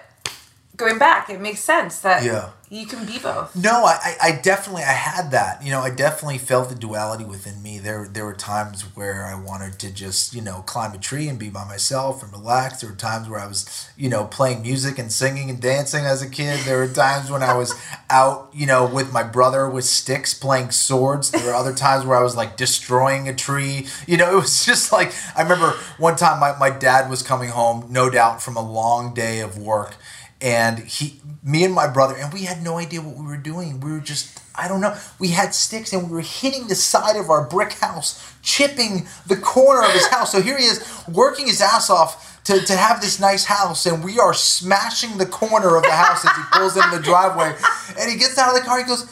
[0.78, 2.50] going back it makes sense that Yeah.
[2.70, 5.64] you can be both No, I, I I definitely I had that.
[5.64, 7.80] You know, I definitely felt the duality within me.
[7.80, 11.40] There there were times where I wanted to just, you know, climb a tree and
[11.40, 12.82] be by myself and relax.
[12.82, 16.22] There were times where I was, you know, playing music and singing and dancing as
[16.22, 16.60] a kid.
[16.66, 17.74] There were times when I was
[18.10, 21.32] out, you know, with my brother with sticks playing swords.
[21.32, 23.88] There were other times where I was like destroying a tree.
[24.06, 27.50] You know, it was just like I remember one time my, my dad was coming
[27.50, 29.96] home, no doubt, from a long day of work
[30.42, 33.80] and he, me and my brother, and we had no idea what we were doing.
[33.80, 34.96] We were just, I don't know.
[35.20, 39.38] We had sticks and we were hitting the side of our brick house, chipping the
[39.38, 40.32] corner of his house.
[40.32, 44.04] So here he is working his ass off to, to have this nice house, and
[44.04, 47.54] we are smashing the corner of the house as he pulls in the driveway.
[48.00, 48.78] And he gets out of the car.
[48.78, 49.06] He goes,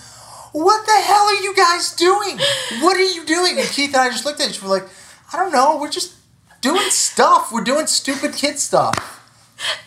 [0.54, 2.40] "What the hell are you guys doing?
[2.82, 4.88] What are you doing?" And Keith and I just looked at each other like,
[5.34, 5.76] "I don't know.
[5.76, 6.14] We're just
[6.62, 7.52] doing stuff.
[7.52, 9.25] We're doing stupid kid stuff."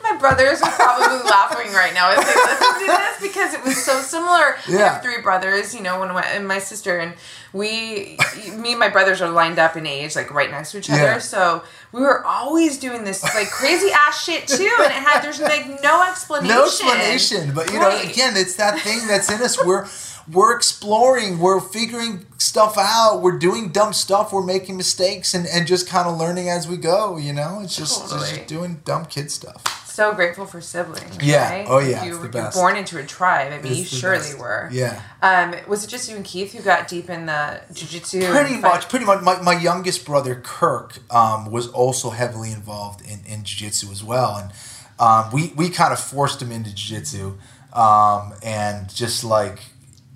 [0.02, 3.82] My brothers are probably laughing right now as they listen to this because it was
[3.84, 4.28] so similar.
[4.56, 4.92] I Yeah.
[4.94, 7.14] have three brothers, you know, my, and my sister, and
[7.52, 8.18] we,
[8.56, 11.00] me and my brothers are lined up in age, like right next to each other.
[11.02, 11.18] Yeah.
[11.18, 11.62] So
[11.92, 15.66] we were always doing this like crazy ass shit too, and it had there's like
[15.82, 16.54] no explanation.
[16.56, 18.10] no explanation but you know Right.
[18.10, 19.86] again it's that thing that's in us we're
[20.32, 25.66] we're exploring we're figuring stuff out we're doing dumb stuff we're making mistakes and, and
[25.66, 28.20] just kind of learning as we go you know it's just, Totally.
[28.36, 29.62] just doing dumb kid stuff
[29.98, 31.18] So grateful for siblings.
[31.20, 31.50] Yeah.
[31.50, 31.66] right?
[31.68, 33.52] Oh, yeah, You, you're born into a tribe.
[33.52, 34.38] I mean, you It's the surely best.
[34.38, 34.68] were.
[34.70, 38.30] yeah Um, was it just you and Keith who got deep in the jujitsu?
[38.30, 43.20] pretty much pretty much my, my youngest brother kirk um, was also heavily involved in,
[43.26, 44.52] in jiu-jitsu as well and
[45.00, 47.36] um, we, we kind of forced him into jiu-jitsu
[47.72, 49.58] um, and just like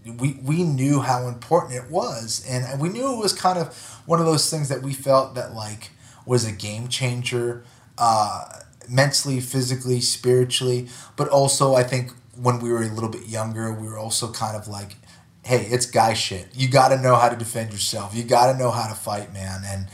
[0.04, 2.44] we, we knew how important it was.
[2.48, 5.54] And we knew it was kind of one of those things that we felt that
[5.54, 5.90] like
[6.26, 7.64] was a game changer
[7.98, 8.44] uh,
[8.88, 10.88] mentally physically spiritually.
[11.16, 14.56] But also i think when we were a little bit younger we were also kind
[14.56, 14.96] of like
[15.44, 16.48] hey it's guy shit.
[16.54, 18.14] You got to know how to defend yourself.
[18.14, 19.62] You got to know how to fight man.
[19.64, 19.86] And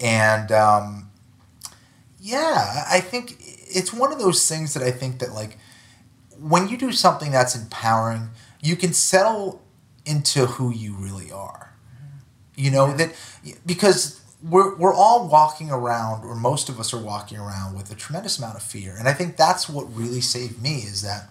[0.00, 1.10] and um,
[2.20, 5.58] yeah i think it's one of those things that i think that like
[6.38, 9.62] when you do something that's empowering, you can settle
[10.04, 11.72] into who you really are.
[12.56, 13.12] You know that
[13.66, 17.94] because we're we're all walking around, or most of us are walking around with a
[17.94, 21.28] tremendous amount of fear, and I think that's what really saved me is that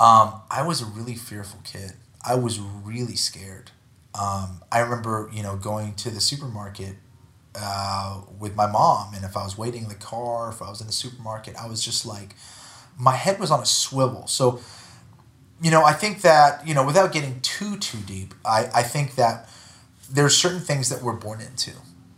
[0.00, 1.92] um, I was a really fearful kid.
[2.26, 3.70] I was really scared.
[4.14, 6.96] Um, I remember, you know, going to the supermarket
[7.54, 10.80] uh, with my mom, and if I was waiting in the car, if I was
[10.80, 12.34] in the supermarket, I was just like,
[12.98, 14.26] my head was on a swivel.
[14.26, 14.60] So,
[15.62, 19.14] you know, I think that, you know, without getting too, too deep, I, I think
[19.16, 19.48] that
[20.10, 21.72] there's certain things that we're born into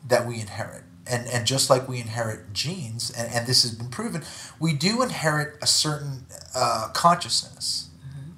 [0.08, 0.84] that we inherit.
[1.06, 4.22] And, and just like we inherit genes, and, and this has been proven,
[4.60, 7.88] we do inherit a certain uh, consciousness.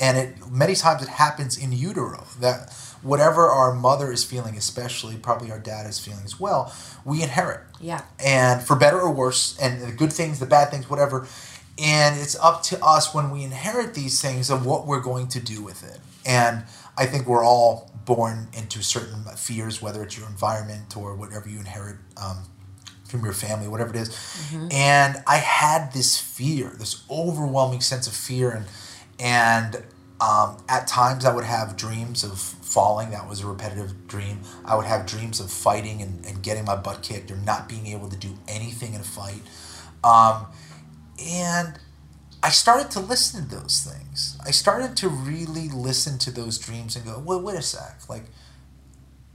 [0.00, 5.16] And it many times it happens in utero that whatever our mother is feeling, especially
[5.16, 8.02] probably our dad is feeling as well, we inherit Yeah.
[8.18, 11.28] and for better or worse, and the good things, the bad things, whatever.
[11.78, 15.40] And it's up to us when we inherit these things of what we're going to
[15.40, 15.98] do with it.
[16.24, 16.64] And
[16.96, 21.58] I think we're all born into certain fears, whether it's your environment or whatever you
[21.58, 22.44] inherit um,
[23.08, 24.08] from your family, whatever it is.
[24.70, 28.66] And I had this fear, this overwhelming sense of fear, and
[29.18, 29.84] and
[30.20, 33.10] um, at times I would have dreams of falling.
[33.10, 34.40] That was a repetitive dream.
[34.64, 37.86] I would have dreams of fighting and, and getting my butt kicked or not being
[37.88, 39.42] able to do anything in a fight.
[40.02, 40.46] Um,
[41.22, 41.78] and
[42.42, 44.36] I started to listen to those things.
[44.44, 48.08] I started to really listen to those dreams and go, wait, wait a sec.
[48.08, 48.24] Like,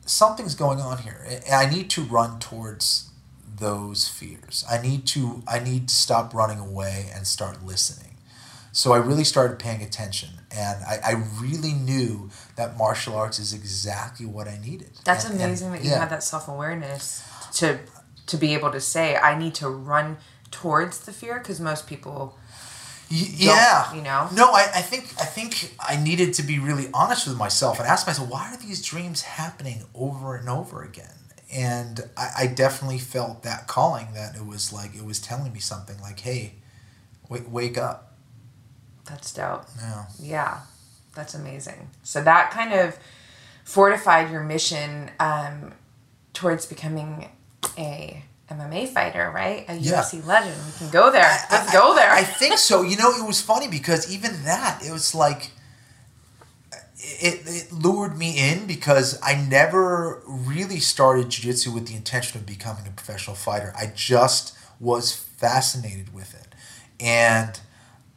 [0.05, 1.25] something's going on here.
[1.27, 3.09] And I need to run towards
[3.57, 4.63] those fears.
[4.69, 8.15] I need to I need to stop running away and start listening.
[8.71, 11.11] So I really started paying attention and I, I
[11.41, 14.91] really knew that martial arts is exactly what I needed.
[15.03, 15.99] That's And- and- amazing that you yeah.
[15.99, 17.23] had that self awareness
[17.55, 17.79] to
[18.27, 20.17] to be able to say, I need to run
[20.51, 22.37] towards the fear because most people
[23.09, 24.27] yeah you know?
[24.33, 27.87] no I, I think i think i needed to be really honest with myself and
[27.87, 31.13] ask myself why are these dreams happening over and over again
[31.51, 35.59] and I, I definitely felt that calling that it was like it was telling me
[35.59, 36.53] something like hey
[37.29, 38.09] wake, wake up
[39.09, 39.65] that's dope.
[39.79, 40.59] yeah Yeah,
[41.15, 41.89] that's amazing.
[42.03, 42.97] So that kind of
[43.63, 45.73] fortified your mission um,
[46.33, 47.29] towards becoming
[47.77, 49.65] a MMA fighter, right?
[49.67, 50.01] A Yeah.
[50.01, 50.55] UFC legend.
[50.65, 51.29] We can go there.
[51.51, 52.11] Let's I- go there.
[52.11, 52.81] I think so.
[52.81, 55.51] You know, it was funny because even that, it was like,
[56.97, 62.45] it, it lured me in because I never really started jiu-jitsu with the intention of
[62.45, 63.73] becoming a professional fighter.
[63.77, 66.53] I just was fascinated with it.
[66.99, 67.59] And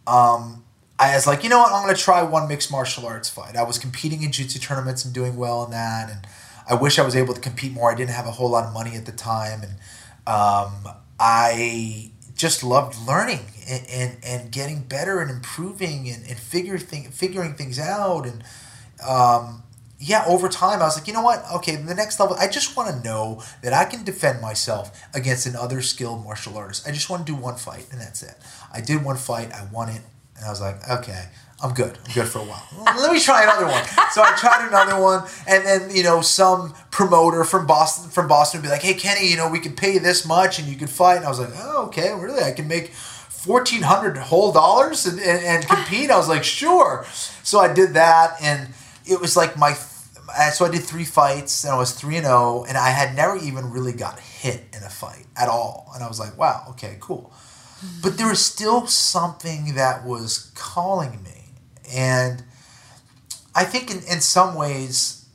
[0.07, 0.65] um,
[0.99, 3.57] I was like, you know what, I'm going to try one mixed martial arts fight.
[3.57, 6.11] I was competing in jiu-jitsu tournaments and doing well in that.
[6.11, 6.27] And
[6.69, 7.93] I wish I was able to compete more.
[7.93, 9.63] I didn't have a whole lot of money at the time.
[9.63, 9.75] And
[10.27, 16.79] um, I just loved learning and, and, and getting better and improving and, and figure
[16.79, 18.27] thing, figuring things out.
[18.27, 18.43] And
[19.07, 19.63] um,
[19.99, 21.45] yeah, over time, I was like, you know what?
[21.57, 25.47] Okay, the next level, I just want to know that I can defend myself against
[25.47, 26.89] another skilled martial artist.
[26.89, 28.35] I just want to do one fight, and that's it.
[28.73, 30.03] I did one fight, I won it,
[30.37, 31.27] And I was like, okay,
[31.63, 31.97] I'm good.
[32.07, 32.67] I'm good for a while.
[32.85, 33.85] Let me try another one.
[34.11, 38.61] So I tried another one, and then you know some promoter from Boston from Boston
[38.61, 40.77] would be like, hey Kenny, you know we could pay you this much and you
[40.77, 41.19] could fight.
[41.19, 42.43] And I was like, oh okay, really?
[42.43, 46.11] I can make fourteen hundred whole dollars and, and, and compete.
[46.11, 47.07] I was like, sure.
[47.45, 48.69] So I did that, and
[49.07, 49.77] it was like my.
[50.35, 53.15] Uh, so I did three fights, and I was three and zero, and I had
[53.15, 55.91] never even really got hit in a fight at all.
[55.95, 57.33] And I was like, wow, okay, cool.
[58.03, 61.42] But there was still something that was calling me
[61.93, 62.43] and
[63.55, 65.27] I think in, in some ways,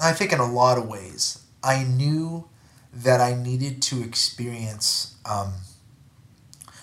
[0.00, 2.48] I think in a lot of ways, I knew
[2.92, 5.54] that I needed to experience um,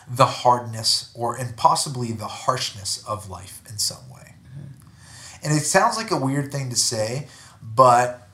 [0.10, 4.36] the hardness or and possibly the harshness of life in some way.
[4.52, 5.43] Mm-hmm.
[5.43, 7.28] And it sounds like a weird thing to say,
[7.62, 8.28] but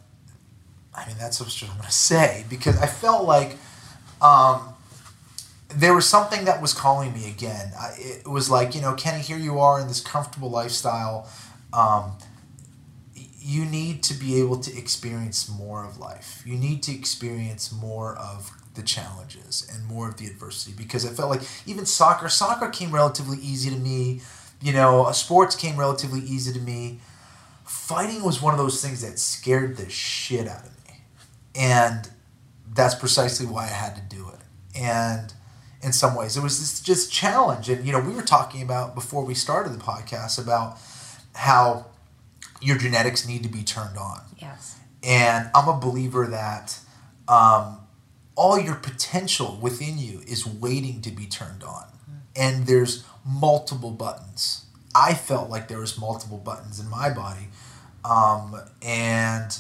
[0.94, 3.58] I mean that's what I'm going to say because I felt like
[4.22, 4.73] um,
[5.76, 7.72] there was something that was calling me again.
[7.80, 11.30] I, it was like, you know, Kenny, here you are in this comfortable lifestyle.
[11.72, 12.14] Um,
[13.16, 16.44] you need to be able to experience more of life.
[16.46, 21.10] You need to experience more of the challenges and more of the adversity because I
[21.10, 24.22] felt like even soccer, soccer came relatively easy to me.
[24.62, 27.00] You know, sports came relatively easy to me.
[27.66, 30.96] Fighting was one of those things that scared the shit out of me.
[31.56, 32.10] And
[32.74, 34.40] that's precisely why I had to do it.
[34.76, 35.34] And
[35.84, 36.38] in some ways.
[36.38, 37.70] It was this just challenge.
[37.70, 40.78] And, you know, we were talking about before we started the podcast about
[41.36, 41.88] how
[42.62, 44.22] your genetics need to be turned on.
[44.38, 44.78] Yes.
[45.04, 46.80] And I'm a believer that
[47.28, 47.80] um,
[48.36, 51.84] all your potential within you is waiting to be turned on.
[51.84, 52.18] Mm-hmm.
[52.36, 54.66] And there's multiple buttons.
[54.96, 57.48] I felt like there was multiple buttons in my body.
[58.06, 59.58] Um, and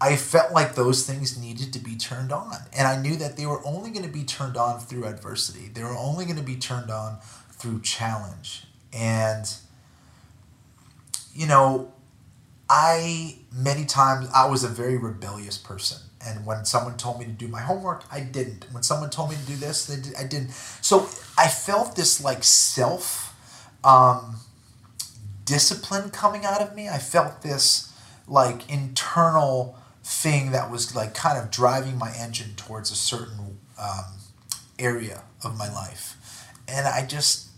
[0.00, 2.56] I felt like those things needed to be turned on.
[2.76, 5.70] And I knew that they were only going to be turned on through adversity.
[5.72, 7.18] They were only going to be turned on
[7.50, 8.64] through challenge.
[8.92, 9.52] And,
[11.34, 11.92] you know,
[12.70, 15.98] I, many times, I was a very rebellious person.
[16.24, 18.66] And when someone told me to do my homework, I didn't.
[18.72, 20.50] When someone told me to do this, I didn't.
[20.50, 23.34] So I felt this like self
[23.84, 24.36] um,
[25.44, 26.88] discipline coming out of me.
[26.88, 27.92] I felt this
[28.26, 29.76] like internal
[30.08, 34.18] thing that was like kind of driving my engine towards a certain um,
[34.78, 36.16] area of my life,
[36.66, 37.48] and I just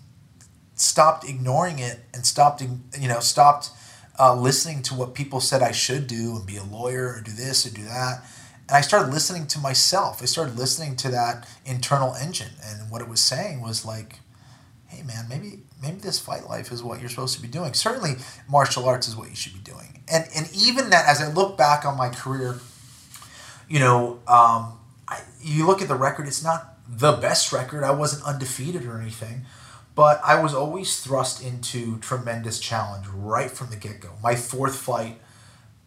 [0.74, 2.60] stopped ignoring it and stopped
[2.98, 3.70] you know stopped
[4.18, 7.30] uh, listening to what people said I should do and be a lawyer or do
[7.30, 8.24] this or do that.
[8.68, 10.20] And I started listening to myself.
[10.20, 14.18] I started listening to that internal engine, and what it was saying was like,
[14.90, 17.74] "Hey, man, maybe maybe this fight life is what you're supposed to be doing.
[17.74, 18.16] Certainly,
[18.48, 20.02] martial arts is what you should be doing.
[20.08, 22.60] And and even that, as I look back on my career,
[23.68, 26.26] you know, um, I, you look at the record.
[26.26, 27.84] It's not the best record.
[27.84, 29.42] I wasn't undefeated or anything,
[29.94, 34.10] but I was always thrust into tremendous challenge right from the get go.
[34.22, 35.18] My fourth fight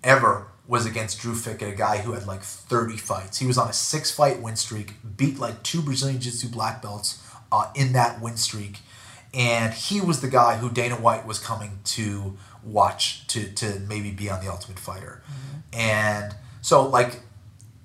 [0.03, 3.39] ever was against Drew Fickett, a guy who had like 30 fights.
[3.39, 6.81] He was on a six fight win streak, beat like two Brazilian Jiu Jitsu black
[6.81, 8.77] belts uh, in that win streak
[9.33, 14.11] and he was the guy who Dana White was coming to watch to to maybe
[14.11, 15.79] be on the Ultimate Fighter, mm-hmm.
[15.79, 17.21] and so like,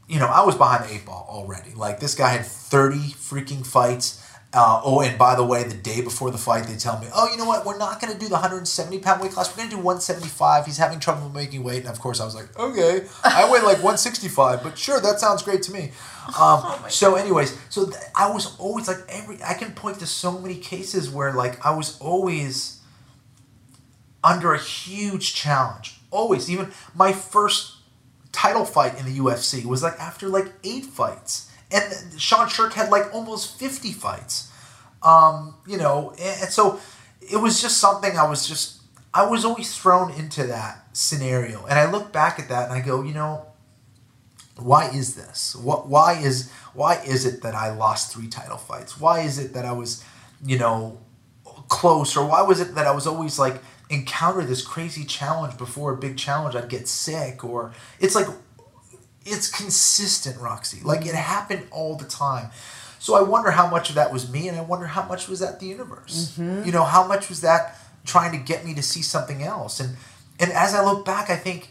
[0.08, 1.72] you know, I was behind the eight ball already.
[1.74, 4.24] Like this guy had thirty freaking fights.
[4.54, 7.28] Uh, oh, and by the way, the day before the fight, they tell me, oh,
[7.30, 7.66] you know what?
[7.66, 9.50] We're not going to do the 170 pound weight class.
[9.50, 10.64] We're going to do 175.
[10.64, 11.80] He's having trouble making weight.
[11.80, 15.42] And of course, I was like, okay, I weigh like 165, but sure, that sounds
[15.42, 15.92] great to me.
[16.28, 19.42] Um, oh so, anyways, so th- I was always like every.
[19.42, 22.82] I can point to so many cases where like I was always
[24.22, 25.98] under a huge challenge.
[26.10, 27.78] Always, even my first
[28.30, 32.90] title fight in the UFC was like after like eight fights, and Sean Sherk had
[32.90, 34.52] like almost fifty fights.
[35.02, 36.80] Um, you know, and so
[37.20, 38.82] it was just something I was just
[39.14, 42.84] I was always thrown into that scenario, and I look back at that and I
[42.84, 43.46] go, you know,
[44.56, 45.54] why is this?
[45.56, 49.00] What why is why is it that I lost three title fights?
[49.00, 50.04] Why is it that I was,
[50.44, 50.98] you know,
[51.68, 55.92] close or why was it that I was always like encounter this crazy challenge before
[55.92, 58.26] a big challenge I'd get sick or it's like
[59.28, 60.80] it's consistent, Roxy.
[60.82, 62.50] Like it happened all the time.
[62.98, 65.40] So I wonder how much of that was me and I wonder how much was
[65.40, 66.36] that the universe.
[66.36, 66.66] Mm-hmm.
[66.66, 69.80] You know, how much was that trying to get me to see something else?
[69.80, 69.96] And
[70.40, 71.70] and as I look back, I think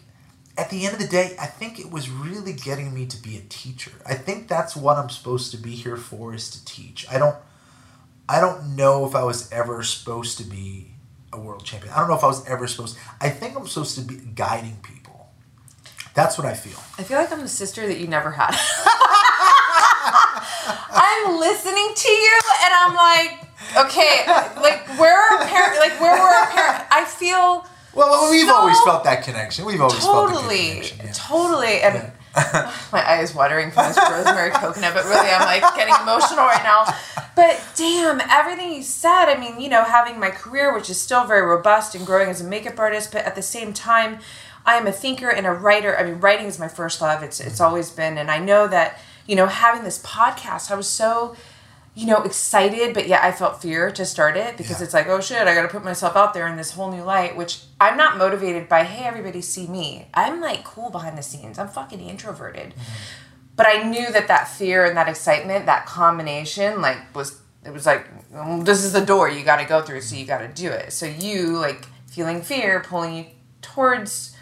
[0.58, 3.38] at the end of the day, I think it was really getting me to be
[3.38, 3.91] a teacher.
[4.05, 7.05] I think that's what I'm supposed to be here for is to teach.
[7.12, 7.36] I don't
[8.30, 10.91] I don't know if I was ever supposed to be
[11.32, 11.93] a world champion.
[11.93, 14.16] I don't know if I was ever supposed to, I think I'm supposed to be
[14.16, 14.97] guiding people.
[16.18, 16.80] That's what I feel.
[16.97, 18.49] I feel like I'm the sister that you never had.
[20.89, 23.47] I'm listening to you and I'm like
[23.86, 24.24] okay,
[24.59, 25.80] like where are parents?
[25.80, 26.86] Like where were our parents?
[26.91, 27.68] I feel.
[27.93, 29.65] Well, we've so always felt that connection.
[29.65, 30.97] We've always felt totally, connection.
[31.03, 31.11] Yeah.
[31.13, 35.76] totally, and oh, my eye is watering from this rosemary coconut, but really, I'm like
[35.76, 36.86] getting emotional right now.
[37.36, 39.26] But damn, everything you said.
[39.26, 42.41] I mean, you know, having my career, which is still very robust and growing as
[42.41, 44.20] a makeup artist, but at the same time,
[44.68, 45.97] I am a thinker and a writer.
[45.97, 47.24] I mean, writing is my first love.
[47.24, 50.88] It's it's always been, and I know that you know, having this podcast, I was
[50.88, 51.36] so
[51.95, 54.84] you know, excited, but yet I felt fear to start it because Yeah.
[54.86, 57.01] it's like, oh shit, I got to put myself out there in this whole new
[57.01, 60.07] light, which I'm not motivated by, hey, everybody see me.
[60.13, 61.57] I'm like cool behind the scenes.
[61.57, 62.76] I'm fucking introverted.
[63.55, 67.88] But I knew that that fear and that excitement, that combination, like, was, it was
[67.88, 70.47] like, "Mm, this is the door you got to go through, so you got to
[70.47, 70.93] do it.
[70.93, 73.26] So you, like, feeling fear, pulling you
[73.63, 74.37] towards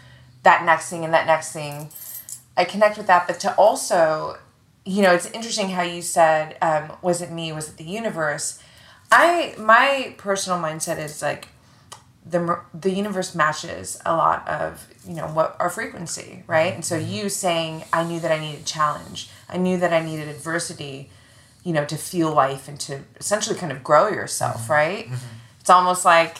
[0.46, 1.90] that next thing and that next thing.
[2.56, 4.38] I connect with that, but to also,
[4.84, 7.52] you know, it's interesting how you said, um, was it me?
[7.52, 8.62] Was it the universe?
[9.10, 11.48] I my personal mindset is like
[12.24, 16.72] the the universe matches a lot of you know what our frequency, right?
[16.72, 17.12] And so mm-hmm.
[17.12, 19.28] you saying, I knew that I needed challenge.
[19.48, 21.10] I knew that I needed adversity,
[21.64, 24.72] you know, to feel life and to essentially kind of grow yourself, mm-hmm.
[24.72, 25.06] right?
[25.06, 25.60] Mm-hmm.
[25.60, 26.38] It's almost like,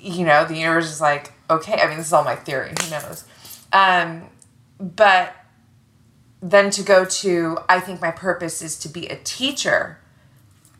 [0.00, 1.80] you know, the universe is like, okay.
[1.80, 2.72] I mean, this is all my theory.
[2.82, 3.24] Who knows?
[3.72, 4.24] Um,
[4.78, 5.34] but
[6.44, 9.98] then to go to i think my purpose is to be a teacher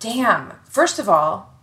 [0.01, 1.55] damn first of all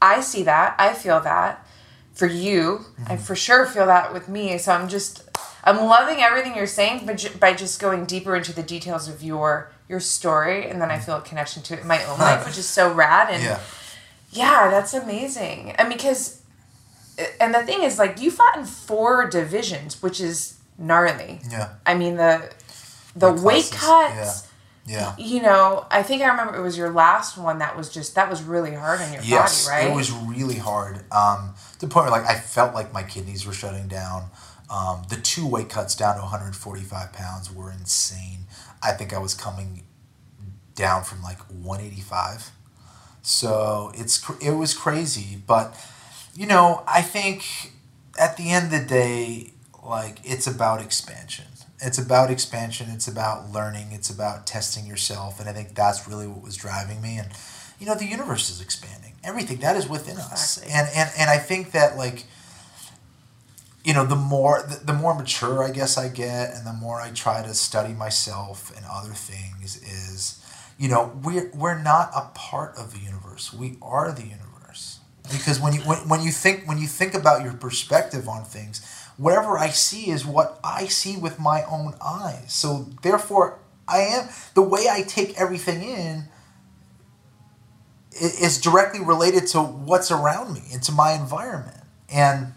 [0.00, 1.66] i see that i feel that
[2.14, 5.22] for you i for sure feel that with me so i'm just
[5.64, 9.70] i'm loving everything you're saying but by just going deeper into the details of your
[9.86, 12.56] your story and then i feel a connection to it in my own life which
[12.56, 13.60] is so rad and Yeah.
[14.30, 15.72] yeah, that's amazing.
[15.72, 16.35] And because,
[17.40, 21.40] and the thing is, like, you fought in four divisions, which is gnarly.
[21.50, 21.70] Yeah.
[21.84, 22.52] I mean, the
[23.14, 24.48] the Weight weight cuts.
[24.86, 25.14] Yeah.
[25.16, 25.24] yeah.
[25.24, 28.28] You know, I think I remember it was your last one that was just that
[28.28, 29.90] was really hard on your Yes, body, right?
[29.92, 31.10] it was really hard.
[31.10, 34.30] Um, to the point where like I felt like my kidneys were shutting down.
[34.68, 38.46] Um, the two weight cuts down to 145 pounds were insane.
[38.82, 39.84] I think I was coming
[40.74, 42.50] down from like 185.
[43.22, 45.74] So it's it was crazy, but
[46.36, 47.72] you know I think
[48.18, 49.52] at the end of the day,
[49.84, 51.46] like it's about expansion.
[51.80, 52.88] It's about expansion.
[52.90, 53.88] It's about learning.
[53.92, 57.18] It's about testing yourself, and I think that's really what was driving me.
[57.18, 57.28] And
[57.78, 59.12] you know, the universe is expanding.
[59.22, 62.24] Everything that is within us, and and and I think that like
[63.86, 67.00] you know the more the, the more mature i guess i get and the more
[67.00, 70.44] i try to study myself and other things is
[70.76, 74.45] you know we're we're not a part of the universe we are the universe
[75.30, 78.84] because when you when, when you think when you think about your perspective on things
[79.16, 83.58] whatever i see is what i see with my own eyes so therefore
[83.88, 86.24] i am the way i take everything in
[88.12, 92.52] is directly related to what's around me and to my environment and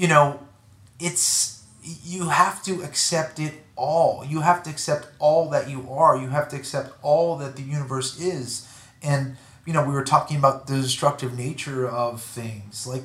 [0.00, 0.40] you know,
[0.98, 4.24] it's you have to accept it all.
[4.24, 6.16] You have to accept all that you are.
[6.16, 8.66] You have to accept all that the universe is.
[9.02, 12.86] And you know, we were talking about the destructive nature of things.
[12.86, 13.04] Like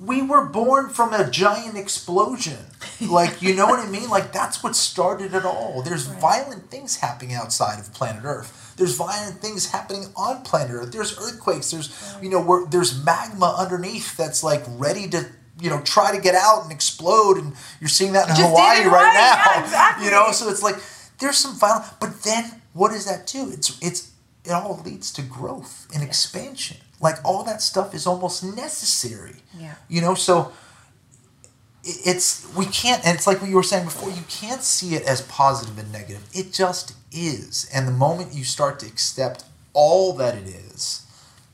[0.00, 2.58] we were born from a giant explosion.
[3.00, 4.08] Like, you know what I mean?
[4.08, 5.82] Like that's what started it all.
[5.82, 8.74] There's violent things happening outside of planet Earth.
[8.76, 10.92] There's violent things happening on planet Earth.
[10.92, 11.70] There's earthquakes.
[11.70, 15.26] There's you know, where there's magma underneath that's like ready to
[15.60, 18.82] you know try to get out and explode and you're seeing that in Just Hawaii
[18.82, 19.52] in right now.
[19.52, 20.04] yeah, exactly.
[20.06, 20.76] You know, so it's like
[21.18, 23.50] there's some violent but then what does that do?
[23.50, 24.11] It's it's
[24.44, 26.78] it all leads to growth and expansion.
[27.00, 29.36] Like all that stuff is almost necessary.
[29.58, 29.74] Yeah.
[29.88, 30.52] You know, so
[31.84, 35.02] it's we can't and it's like what you were saying before you can't see it
[35.04, 40.12] as positive and negative it just is and the moment you start to accept all
[40.12, 41.04] that it is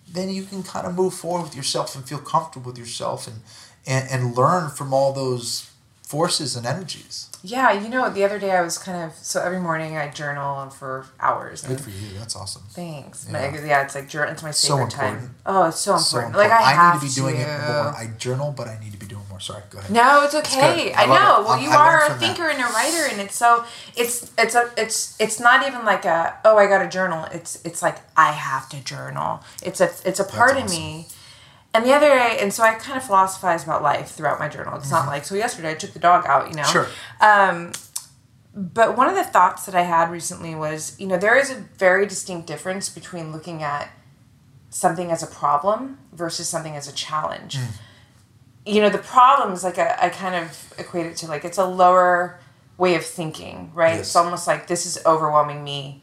[0.07, 3.41] then you can kind of move forward with yourself and feel comfortable with yourself and
[3.87, 5.71] and, and learn from all those
[6.03, 9.61] forces and energies Yeah, you know, the other day I was kind of so every
[9.61, 11.63] morning I journal for hours.
[11.63, 13.27] good for you that's awesome Thanks.
[13.31, 13.55] Yeah.
[13.55, 13.65] Yeah.
[13.67, 14.33] yeah, it's like journal.
[14.33, 15.35] It's my So favorite time.
[15.47, 16.35] Oh, it's so so important.
[16.35, 16.51] important.
[16.51, 17.43] Like I, have need to be doing to.
[17.43, 20.25] it more i journal but i need to be doing more sorry go ahead No,
[20.25, 20.93] it's okay.
[20.93, 21.41] I I, know.
[21.43, 21.45] it.
[21.47, 22.27] Well, you I are a from that.
[22.37, 23.65] thinker and a writer, and it's so
[23.97, 27.25] it's it's a it's it's not even like a oh I got a journal.
[27.33, 29.41] It's it's like I have to journal.
[29.63, 30.81] It's a it's a part of awesome.
[30.83, 31.07] me.
[31.79, 34.77] And the other day, and so I kind of philosophize about life throughout my journal.
[34.77, 35.37] It's not like so.
[35.37, 36.49] Yesterday, I took the dog out.
[36.49, 36.63] You know.
[36.63, 36.73] Mm-hmm.
[36.73, 36.89] Sure.
[37.21, 37.73] Um,
[38.53, 41.55] but one of the thoughts that I had recently was, you know, there is a
[41.55, 43.93] very distinct difference between looking at
[44.71, 47.59] something as a problem versus something as a challenge.
[47.59, 47.69] Mm.
[48.67, 51.59] You know, the problem is like a, I kind of equate it to like it's
[51.59, 52.41] a lower
[52.77, 53.95] way of thinking, right?
[53.95, 54.01] Yes.
[54.01, 56.03] It's almost like this is overwhelming me.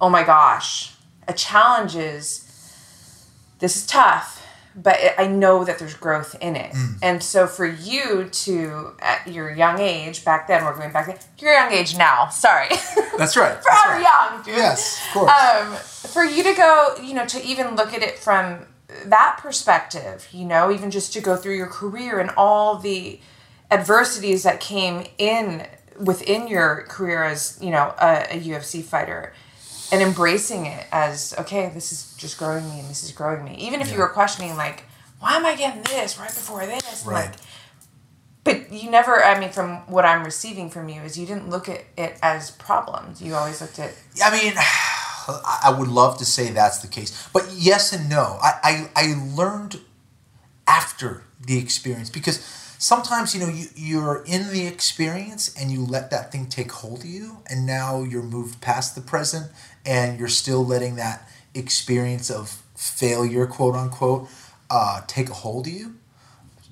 [0.00, 0.94] Oh my gosh.
[1.28, 2.46] A challenge is
[3.58, 4.38] this is tough
[4.82, 6.72] but it, I know that there's growth in it.
[6.72, 6.98] Mm.
[7.02, 11.18] And so for you to, at your young age, back then, we're going back then,
[11.38, 12.68] your young age now, sorry.
[13.18, 13.58] That's right.
[13.62, 14.30] Forever right.
[14.30, 14.56] young, dude.
[14.56, 15.30] Yes, of course.
[15.30, 15.74] Um,
[16.10, 18.66] for you to go, you know, to even look at it from
[19.04, 23.20] that perspective, you know, even just to go through your career and all the
[23.70, 25.66] adversities that came in
[25.98, 29.32] within your career as, you know, a, a UFC fighter
[29.92, 33.54] and embracing it as okay this is just growing me and this is growing me
[33.56, 33.94] even if yeah.
[33.94, 34.84] you were questioning like
[35.18, 37.30] why am i getting this right before this right.
[37.30, 37.34] like
[38.44, 41.68] but you never i mean from what i'm receiving from you is you didn't look
[41.68, 44.52] at it as problems you always looked at i mean
[45.62, 49.14] i would love to say that's the case but yes and no i i, I
[49.34, 49.80] learned
[50.66, 56.10] after the experience because sometimes you know you, you're in the experience and you let
[56.10, 59.52] that thing take hold of you and now you're moved past the present
[59.84, 64.28] and you're still letting that experience of failure, quote unquote,
[64.70, 65.96] uh, take a hold of you.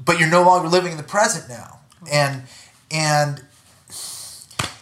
[0.02, 1.80] But you're no longer living in the present now,
[2.10, 2.44] and
[2.90, 3.40] and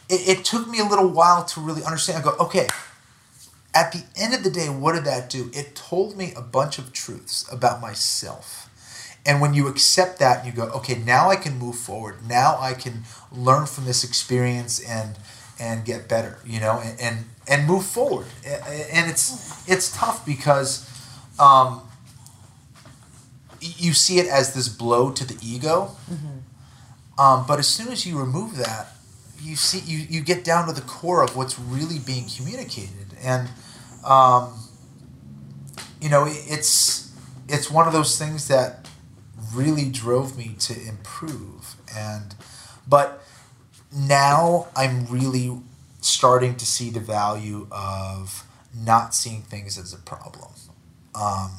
[0.08, 2.22] it, it took me a little while to really understand.
[2.22, 2.68] I go, okay.
[3.74, 5.50] At the end of the day, what did that do?
[5.52, 8.65] It told me a bunch of truths about myself.
[9.26, 12.18] And when you accept that, you go, okay, now I can move forward.
[12.28, 13.02] Now I can
[13.32, 15.18] learn from this experience and
[15.58, 18.26] and get better, you know, and, and and move forward.
[18.44, 20.88] And it's it's tough because
[21.40, 21.82] um,
[23.60, 25.96] you see it as this blow to the ego.
[26.10, 27.20] Mm-hmm.
[27.20, 28.88] Um, but as soon as you remove that,
[29.40, 33.48] you see you, you get down to the core of what's really being communicated, and
[34.04, 34.54] um,
[36.00, 37.12] you know it's
[37.48, 38.85] it's one of those things that
[39.56, 41.76] really drove me to improve.
[41.94, 42.34] And
[42.86, 43.22] but
[43.94, 45.58] now I'm really
[46.00, 48.44] starting to see the value of
[48.74, 50.52] not seeing things as a problem.
[51.14, 51.50] Um,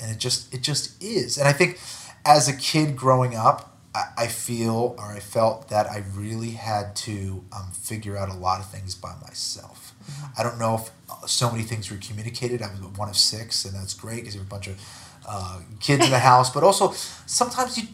[0.00, 1.36] and it just it just is.
[1.38, 1.78] And I think
[2.24, 6.96] as a kid growing up, I, I feel or I felt that I really had
[6.96, 9.94] to um, figure out a lot of things by myself.
[10.04, 10.40] Mm-hmm.
[10.40, 12.62] I don't know if so many things were communicated.
[12.62, 14.78] I was one of six, and that's great because you have a bunch of
[15.30, 16.52] uh, kids in the house.
[16.52, 16.92] But also,
[17.26, 17.84] sometimes you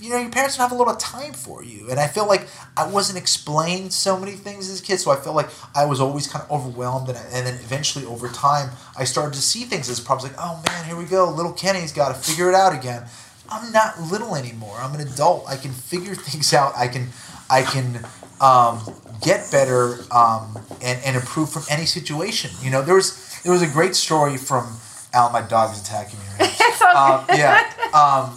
[0.00, 1.90] you know, your parents don't have a lot of time for you.
[1.90, 4.98] And I feel like I wasn't explained so many things as a kid.
[4.98, 7.08] So I felt like I was always kind of overwhelmed.
[7.08, 10.62] And, and then eventually, over time, I started to see things as problems like, oh
[10.66, 11.30] man, here we go.
[11.30, 13.04] Little Kenny's got to figure it out again.
[13.48, 14.76] I'm not little anymore.
[14.78, 15.46] I'm an adult.
[15.48, 16.76] I can figure things out.
[16.76, 17.08] I can,
[17.50, 18.04] I can
[18.40, 18.80] um,
[19.20, 22.50] get better um, and, and improve from any situation.
[22.62, 24.76] You know, there was, there was a great story from
[25.12, 25.30] Al.
[25.30, 26.60] My dog is attacking me right
[26.96, 27.70] um, yeah.
[27.94, 28.36] Um,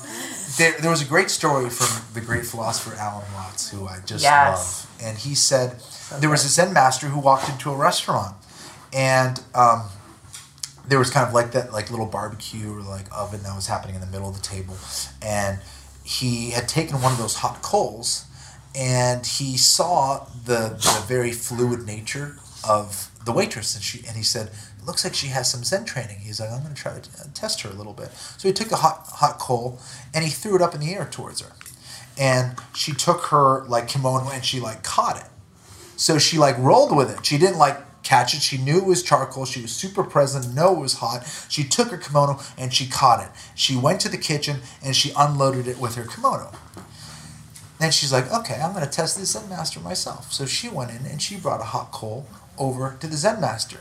[0.57, 4.23] there, there was a great story from the great philosopher Alan Watts, who I just
[4.23, 4.87] yes.
[4.87, 5.81] love, and he said
[6.19, 8.35] there was a Zen master who walked into a restaurant,
[8.93, 9.83] and um,
[10.87, 13.95] there was kind of like that like little barbecue or like oven that was happening
[13.95, 14.75] in the middle of the table,
[15.21, 15.59] and
[16.03, 18.25] he had taken one of those hot coals,
[18.75, 22.37] and he saw the the very fluid nature
[22.67, 25.85] of the waitress, and she and he said it looks like she has some Zen
[25.85, 26.17] training.
[26.19, 28.11] He's like, I'm going to try to uh, test her a little bit.
[28.37, 29.79] So he took a hot hot coal
[30.13, 31.51] and he threw it up in the air towards her,
[32.17, 35.29] and she took her like kimono and she like caught it.
[35.97, 37.25] So she like rolled with it.
[37.25, 38.41] She didn't like catch it.
[38.41, 39.45] She knew it was charcoal.
[39.45, 41.27] She was super present, know it was hot.
[41.49, 43.29] She took her kimono and she caught it.
[43.55, 46.51] She went to the kitchen and she unloaded it with her kimono.
[47.79, 50.31] Then she's like, okay, I'm going to test this Zen master myself.
[50.31, 52.27] So she went in and she brought a hot coal
[52.57, 53.79] over to the Zen master.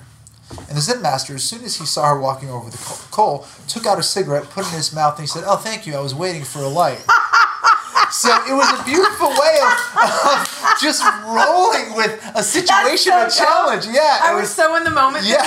[0.68, 2.78] And the Zen master, as soon as he saw her walking over the
[3.10, 5.86] coal, took out a cigarette, put it in his mouth, and he said, "Oh, thank
[5.86, 5.94] you.
[5.94, 6.98] I was waiting for a light."
[8.10, 13.30] so it was a beautiful way of, of just rolling with a situation, so a
[13.30, 13.86] challenge.
[13.86, 15.24] Yeah, I was, was, so in the moment.
[15.24, 15.42] Yeah,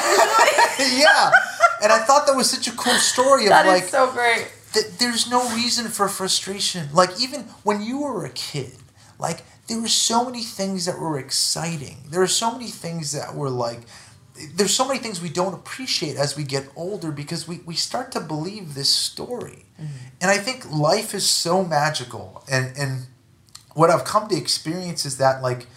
[0.80, 1.32] yeah.
[1.82, 4.48] And I thought that was such a cool story of that like so great.
[4.74, 6.88] That there's no reason for frustration.
[6.94, 8.72] Like even when you were a kid,
[9.20, 12.04] like there were so many things that were exciting.
[12.10, 13.82] There were so many things that were like
[14.56, 18.12] there's so many things we don't appreciate as we get older because we, we start
[18.14, 19.66] to believe this story.
[19.80, 20.08] Mm-hmm.
[20.22, 22.44] And I think life is so magical.
[22.52, 23.06] And, and
[23.76, 25.68] what I've come to experience is that, like,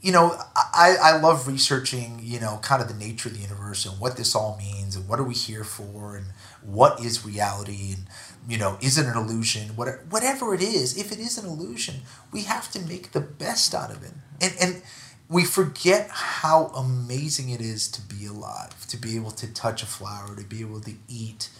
[0.00, 3.84] you know, I, I love researching, you know, kind of the nature of the universe
[3.84, 6.26] and what this all means and what are we here for and
[6.62, 8.06] what is reality and,
[8.48, 9.68] you know, is it an illusion?
[9.76, 11.96] Whatever, whatever it is, if it is an illusion,
[12.32, 14.12] we have to make the best out of it.
[14.40, 14.82] And, and,
[15.28, 19.86] we forget how amazing it is to be alive, to be able to touch a
[19.86, 21.50] flower, to be able to eat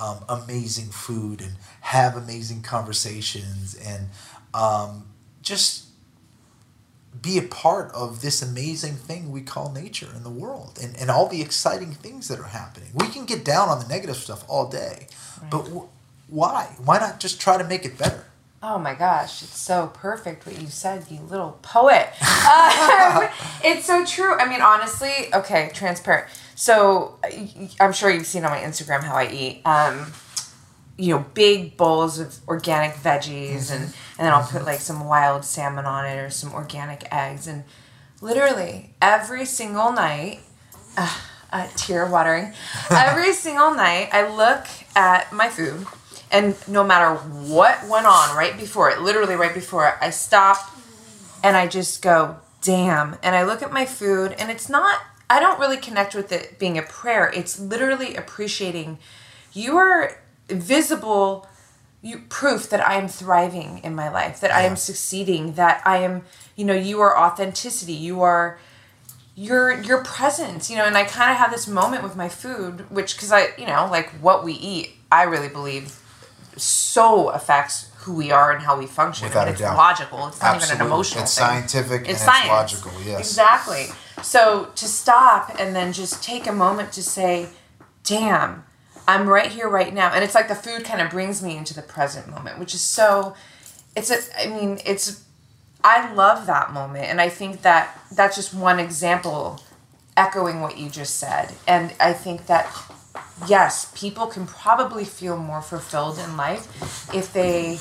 [0.00, 4.08] um, amazing food and have amazing conversations and
[4.52, 5.06] um,
[5.42, 5.86] just
[7.22, 11.10] be a part of this amazing thing we call nature and the world and, and
[11.10, 12.88] all the exciting things that are happening.
[12.94, 15.06] We can get down on the negative stuff all day,
[15.40, 15.50] right.
[15.50, 15.88] but
[16.30, 16.74] why?
[16.84, 18.24] Why not just try to make it better?
[18.62, 22.08] Oh my gosh, it's so perfect what you said, you little poet.
[22.40, 23.28] Um,
[23.62, 24.36] it's so true.
[24.36, 26.26] I mean, honestly, okay, transparent.
[26.56, 27.18] So
[27.78, 29.62] I'm sure you've seen on my Instagram how I eat.
[29.64, 30.12] Um,
[30.96, 35.44] you know, big bowls of organic veggies, and and then I'll put like some wild
[35.44, 37.62] salmon on it or some organic eggs, and
[38.20, 40.40] literally every single night,
[40.96, 41.18] uh,
[41.52, 42.52] uh, tear watering,
[42.90, 44.66] every single night I look
[44.96, 45.86] at my food
[46.30, 50.58] and no matter what went on right before it, literally right before it, I stop
[51.42, 53.16] and I just go, damn.
[53.22, 56.58] And I look at my food and it's not, I don't really connect with it
[56.58, 57.30] being a prayer.
[57.34, 58.98] It's literally appreciating
[59.52, 60.18] you are
[60.48, 61.46] visible
[62.02, 64.58] you proof that I am thriving in my life, that yeah.
[64.58, 66.22] I am succeeding, that I am,
[66.56, 68.58] you know, you are authenticity, you are
[69.34, 72.90] your your presence, you know, and I kind of have this moment with my food,
[72.90, 76.00] which because I, you know, like what we eat, I really believe
[76.62, 79.28] so affects who we are and how we function.
[79.28, 79.76] Without it's a doubt.
[79.76, 80.28] logical.
[80.28, 80.74] It's not Absolutely.
[80.74, 81.46] even an emotional it's thing.
[81.46, 82.72] scientific it's science.
[82.72, 83.20] it's logical, yes.
[83.20, 83.86] Exactly.
[84.22, 87.48] So to stop and then just take a moment to say,
[88.04, 88.64] damn,
[89.06, 90.12] I'm right here right now.
[90.12, 92.80] And it's like the food kind of brings me into the present moment, which is
[92.80, 93.34] so
[93.96, 95.24] it's a I mean, it's
[95.82, 99.60] I love that moment and I think that that's just one example
[100.16, 101.52] echoing what you just said.
[101.66, 102.66] And I think that
[103.48, 107.78] yes, people can probably feel more fulfilled in life if they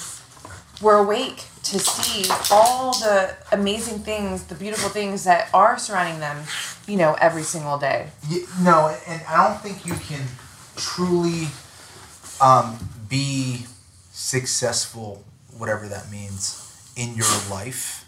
[0.81, 6.43] were awake to see all the amazing things, the beautiful things that are surrounding them,
[6.87, 8.07] you know, every single day.
[8.61, 10.25] No, and I don't think you can
[10.75, 11.47] truly
[12.41, 12.77] um,
[13.09, 13.65] be
[14.11, 15.23] successful,
[15.57, 18.05] whatever that means, in your life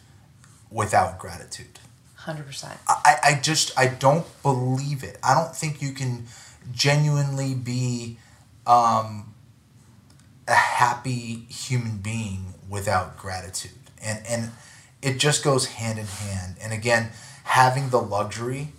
[0.72, 1.80] without gratitude.
[2.22, 2.78] 100%.
[2.88, 5.18] I, I just, I don't believe it.
[5.24, 6.28] I don't think you can
[6.72, 8.18] genuinely be
[8.68, 9.34] um,
[10.48, 13.72] a happy human being without gratitude.
[14.04, 14.52] And, and
[15.02, 16.56] it just goes hand in hand.
[16.62, 17.10] And again,
[17.44, 18.70] having the luxury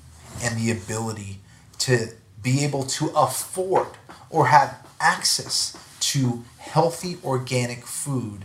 [0.42, 1.40] and the ability
[1.80, 2.08] to
[2.42, 3.88] be able to afford
[4.30, 8.44] or have access to healthy organic food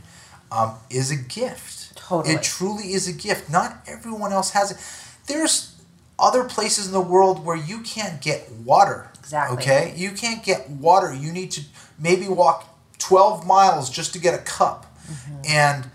[0.52, 1.96] um, is a gift.
[1.98, 2.36] Totally.
[2.36, 3.50] It truly is a gift.
[3.50, 4.78] Not everyone else has it.
[5.28, 5.76] There's
[6.20, 9.58] other places in the world where you can't get water Exactly.
[9.58, 9.94] Okay?
[9.98, 11.14] You can't get water.
[11.14, 11.62] You need to
[12.00, 12.66] maybe walk
[12.98, 14.86] 12 miles just to get a cup.
[15.06, 15.42] Mm-hmm.
[15.50, 15.90] And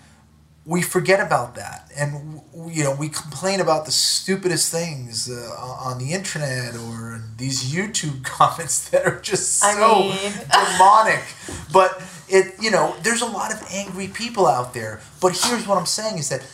[0.67, 1.91] we forget about that.
[1.97, 7.73] And, you know, we complain about the stupidest things uh, on the internet or these
[7.75, 10.33] YouTube comments that are just so I mean.
[10.73, 11.25] demonic.
[11.73, 15.01] But it, you know, there's a lot of angry people out there.
[15.23, 16.47] But here's what I'm saying is that,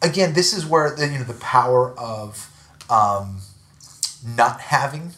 [0.00, 2.50] again, this is where the, you know, the power of
[2.88, 3.40] um,
[4.24, 5.12] not having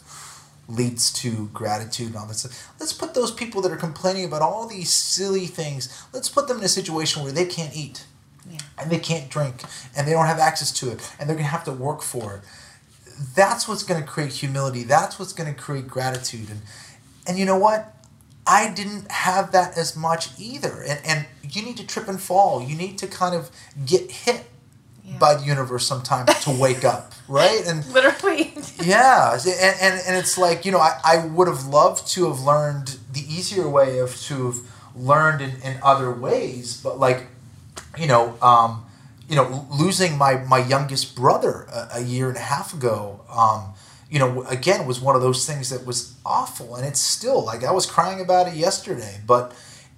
[0.67, 2.73] leads to gratitude and all this stuff.
[2.79, 6.57] Let's put those people that are complaining about all these silly things, let's put them
[6.57, 8.05] in a situation where they can't eat.
[8.49, 8.59] Yeah.
[8.77, 9.63] And they can't drink
[9.95, 12.35] and they don't have access to it and they're going to have to work for
[12.35, 12.41] it.
[13.35, 14.83] That's what's going to create humility.
[14.83, 16.49] That's what's going to create gratitude.
[16.49, 16.61] And
[17.25, 17.93] and you know what?
[18.45, 20.81] I didn't have that as much either.
[20.81, 22.61] And and you need to trip and fall.
[22.61, 23.49] You need to kind of
[23.85, 24.45] get hit
[25.07, 25.17] yeah.
[25.17, 27.63] by the universe sometimes to wake up, right?
[27.65, 28.53] And literally.
[28.83, 32.41] yeah, and, and and it's like you know I, I would have loved to have
[32.41, 34.59] learned the easier way of to have
[34.95, 37.27] learned in, in other ways, but like
[37.97, 38.85] you know um,
[39.29, 43.21] you know losing my my youngest brother a, a year and a half ago.
[43.29, 43.73] Um,
[44.09, 47.63] you know, again, was one of those things that was awful, and it's still like
[47.63, 49.53] I was crying about it yesterday, but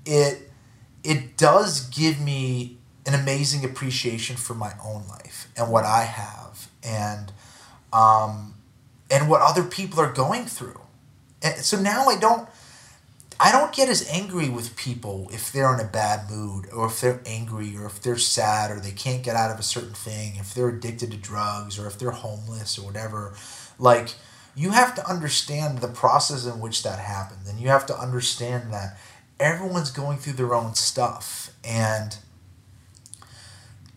[0.05, 0.49] it
[1.03, 2.78] it does give me
[3.09, 7.31] an amazing appreciation for my own life and what I have and
[7.91, 8.53] um,
[9.09, 10.79] and what other people are going through.
[11.41, 12.47] And so now I don't
[13.39, 17.01] I don't get as angry with people if they're in a bad mood or if
[17.01, 20.33] they're angry or if they're sad or they can't get out of a certain thing,
[20.35, 23.33] if they're addicted to drugs or if they're homeless or whatever.
[23.79, 24.13] Like
[24.55, 28.71] you have to understand the process in which that happens and you have to understand
[28.71, 28.99] that
[29.39, 32.17] everyone's going through their own stuff and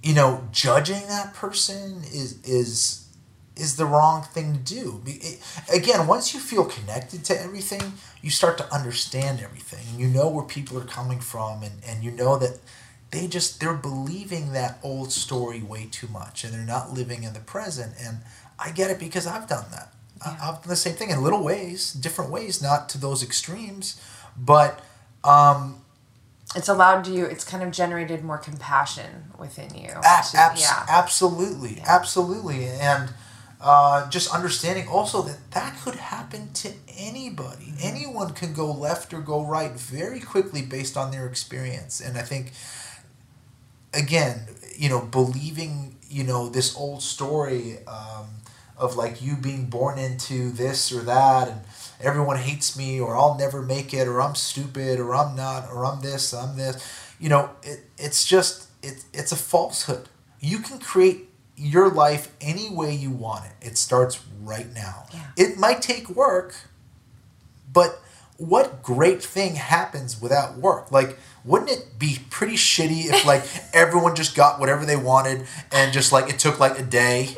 [0.02, 3.08] you know, judging that person is is
[3.56, 5.02] is the wrong thing to do.
[5.06, 5.40] It,
[5.72, 7.92] again, once you feel connected to everything,
[8.22, 9.86] you start to understand everything.
[9.90, 12.58] And you know where people are coming from, and, and you know that
[13.10, 17.32] they just they're believing that old story way too much, and they're not living in
[17.34, 17.94] the present.
[18.02, 18.18] And
[18.58, 19.92] I get it because I've done that.
[20.24, 20.36] Yeah.
[20.42, 24.00] I've done the same thing in little ways, different ways, not to those extremes,
[24.36, 24.80] but
[25.24, 25.81] um,
[26.54, 29.88] it's allowed to you it's kind of generated more compassion within you.
[29.88, 30.84] To- abs- yeah.
[30.88, 32.66] absolutely absolutely.
[32.66, 33.10] And
[33.60, 37.66] uh, just understanding also that that could happen to anybody.
[37.66, 37.86] Mm-hmm.
[37.96, 42.00] anyone can go left or go right very quickly based on their experience.
[42.00, 42.52] And i think
[43.94, 44.46] again
[44.76, 48.26] you know believing you know this old story um,
[48.76, 51.60] of like you being born into this or that and
[52.02, 55.84] everyone hates me or i'll never make it or i'm stupid or i'm not or
[55.84, 56.76] i'm this i'm this
[57.20, 60.08] you know it, it's just it, it's a falsehood
[60.40, 65.20] you can create your life any way you want it it starts right now Yeah.
[65.36, 66.54] it might take work
[67.72, 68.00] but
[68.36, 70.90] what great thing happens without work?
[70.90, 75.92] Like, wouldn't it be pretty shitty if like everyone just got whatever they wanted and
[75.92, 77.28] just like it took like a day?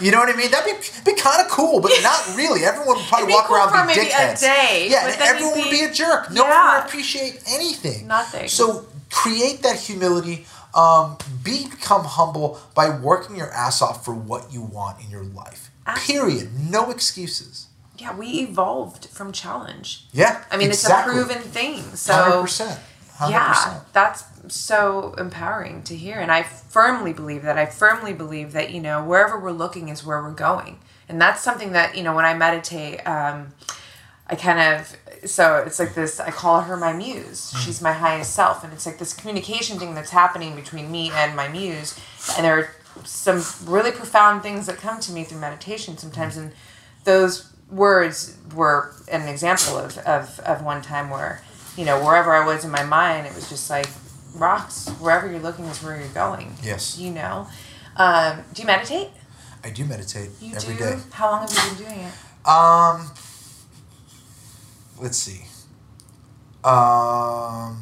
[0.00, 0.50] You know what I mean?
[0.50, 2.64] That'd be be kind of cool, but not really.
[2.64, 5.58] Everyone would probably walk cool around for and be maybe a day, yeah, and everyone
[5.58, 6.30] would be- be a jerk.
[6.32, 8.06] No one would appreciate anything.
[8.08, 8.48] Nothing.
[8.48, 10.46] So create that humility.
[10.74, 15.22] Um, be become humble by working your ass off for what you want in your
[15.24, 15.70] life.
[15.86, 16.32] Absolutely.
[16.40, 16.70] Period.
[16.70, 17.66] No excuses.
[17.98, 20.42] yeah we evolved from challenge Yeah.
[20.50, 21.12] i mean exactly.
[21.20, 22.78] it's a proven thing so Hundred
[23.18, 23.32] percent.
[23.32, 27.58] yeah that's so empowering to hear and i firmly believe that.
[27.58, 31.42] I firmly believe that you know wherever we're looking is where we're going and that's
[31.42, 33.52] something that you know when i meditate um,
[34.26, 34.96] i kind of
[35.30, 37.54] so it's like this i call her my muse.
[37.62, 41.36] She's my highest self and it's like this communication thing that's happening between me and
[41.36, 41.98] my muse
[42.36, 42.70] and there are
[43.04, 46.52] some really profound things that come to me through meditation sometimes and
[47.04, 51.42] those words were an example of, of, of one time where
[51.76, 53.86] you know wherever i was in my mind it was just like
[54.34, 56.98] rocks wherever you're looking is where you're going Yes.
[56.98, 57.46] you know
[57.96, 59.08] um, do you meditate
[59.64, 60.96] I do meditate you every do day.
[61.12, 62.12] how long have you been doing it
[62.48, 63.10] Um,
[65.00, 65.44] let's see.
[66.64, 67.78] Um,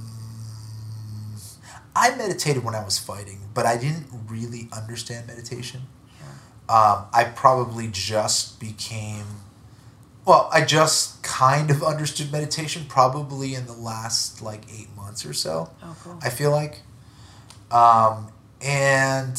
[1.96, 5.82] I meditated when I was fighting, but I didn't really understand meditation.
[6.68, 9.26] Um, I probably just became,
[10.30, 15.32] well, I just kind of understood meditation probably in the last like eight months or
[15.32, 15.72] so.
[15.82, 16.82] oh cool I feel like.
[17.72, 18.30] Um,
[18.62, 19.36] and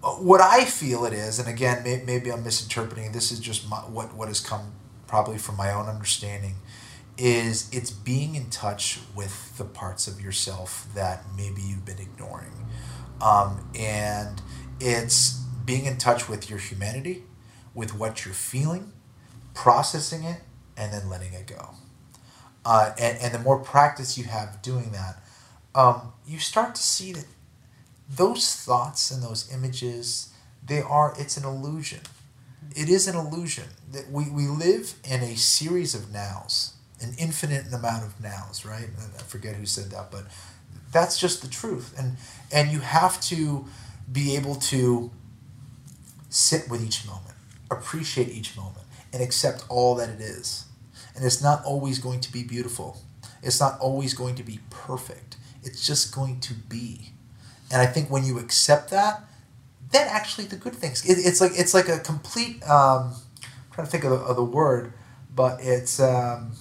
[0.00, 3.12] what I feel it is, and again, may, maybe I'm misinterpreting.
[3.12, 4.72] This is just my, what what has come
[5.06, 6.56] probably from my own understanding.
[7.16, 12.66] Is it's being in touch with the parts of yourself that maybe you've been ignoring,
[13.20, 14.42] um, and
[14.80, 15.34] it's
[15.64, 17.22] being in touch with your humanity,
[17.74, 18.92] with what you're feeling,
[19.54, 20.40] processing it,
[20.76, 21.70] and then letting it go.
[22.64, 25.22] Uh, and, and the more practice you have doing that,
[25.74, 27.26] um, you start to see that
[28.08, 30.32] those thoughts and those images,
[30.64, 32.00] they are, it's an illusion.
[32.76, 37.72] It is an illusion that we, we live in a series of nows, an infinite
[37.72, 38.88] amount of nows, right?
[39.18, 40.24] I forget who said that, but
[40.92, 41.94] that's just the truth.
[41.98, 42.16] And,
[42.52, 43.66] and you have to
[44.10, 45.10] be able to
[46.28, 47.34] sit with each moment,
[47.70, 48.81] appreciate each moment,
[49.12, 50.66] and accept all that it is.
[51.14, 52.98] And it's not always going to be beautiful.
[53.42, 55.36] It's not always going to be perfect.
[55.62, 57.12] It's just going to be.
[57.70, 59.24] And I think when you accept that,
[59.90, 61.04] then actually the good things.
[61.04, 62.62] It, it's like it's like a complete.
[62.68, 64.92] Um, I'm trying to think of of the word,
[65.34, 66.52] but it's um,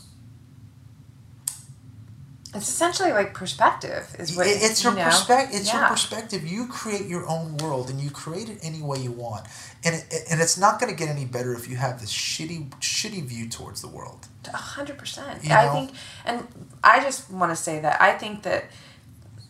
[2.53, 5.05] it's essentially like perspective is what it- it's your you know?
[5.05, 5.59] perspective.
[5.61, 6.45] It's your perspective.
[6.45, 9.45] You create your own world, and you create it any way you want.
[9.85, 12.69] And it, and it's not going to get any better if you have this shitty
[12.79, 14.27] shitty view towards the world.
[14.53, 15.43] A hundred percent.
[15.43, 15.91] You I think,
[16.25, 16.45] and
[16.83, 18.65] I just want to say that I think that,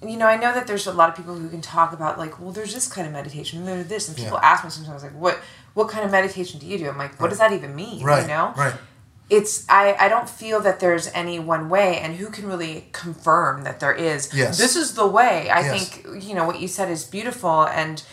[0.03, 2.39] you know, I know that there's a lot of people who can talk about like,
[2.39, 4.49] well, there's this kind of meditation, and there's this, and people Yeah.
[4.51, 5.39] ask me sometimes like, what,
[5.73, 6.87] what kind of meditation do you do?
[6.89, 8.03] I'm like, what does that even mean?
[8.03, 8.21] Right.
[8.23, 8.73] You know, Right.
[9.37, 13.63] It's I I don't feel that there's any one way, and who can really confirm
[13.63, 14.29] that there is?
[14.33, 14.57] Yes.
[14.57, 15.49] This is the way.
[15.49, 15.89] I Yes.
[15.89, 18.03] think you know what you said is beautiful, and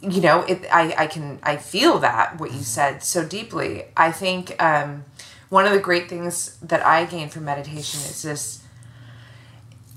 [0.00, 0.64] you know it.
[0.72, 3.70] I I can I feel that what you said so deeply.
[3.96, 5.04] I think um,
[5.50, 8.62] one of the great things that I gain from meditation is this.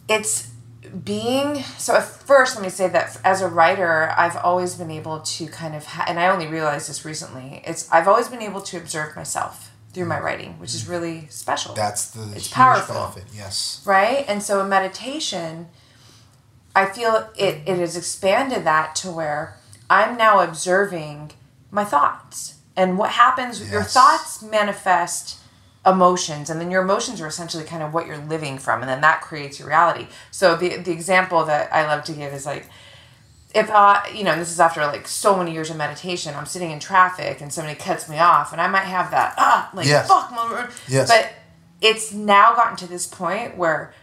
[0.07, 0.51] It's
[1.03, 5.19] being so at first let me say that as a writer i've always been able
[5.21, 8.61] to kind of ha- and i only realized this recently it's i've always been able
[8.61, 10.23] to observe myself through my mm.
[10.23, 12.95] writing which is really special That's the It's huge powerful.
[12.95, 13.23] benefit.
[13.33, 13.81] Yes.
[13.85, 15.67] right and so in meditation
[16.75, 19.57] i feel it, it has expanded that to where
[19.89, 21.31] i'm now observing
[21.71, 25.39] my thoughts and what happens your thoughts manifest
[25.85, 29.01] emotions and then your emotions are essentially kind of what you're living from and then
[29.01, 32.67] that creates your reality so the the example that i love to give is like
[33.55, 36.71] if I, you know, this is after like so many years of meditation, I'm sitting
[36.71, 40.07] in traffic and somebody cuts me off, and I might have that ah, like Yes.
[40.09, 40.69] fuck, mother.
[40.89, 41.07] Yes.
[41.09, 41.31] But
[41.81, 43.93] it's now gotten to this point where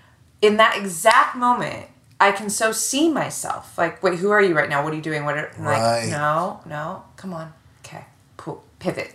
[0.41, 1.87] in that exact moment,
[2.19, 3.77] I can so see myself.
[3.77, 4.83] Like, wait, who are you right now?
[4.83, 5.25] What are you doing?
[5.27, 6.03] What are I'm Right.
[6.05, 6.11] like?
[6.11, 7.53] No, no, come on,
[7.85, 8.07] okay,
[8.79, 9.13] pivot,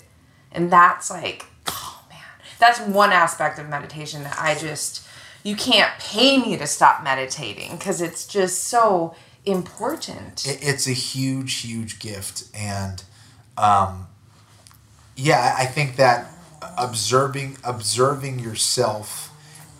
[0.51, 2.19] and that's like, oh man,
[2.59, 5.03] that's one aspect of meditation that I just
[5.43, 9.15] you can't pay me to stop meditating because it's just so
[9.47, 10.45] important.
[10.45, 13.03] it, it's a huge, huge gift, and
[13.57, 14.07] um,
[15.15, 16.27] yeah, I think that
[16.77, 19.31] observing observing yourself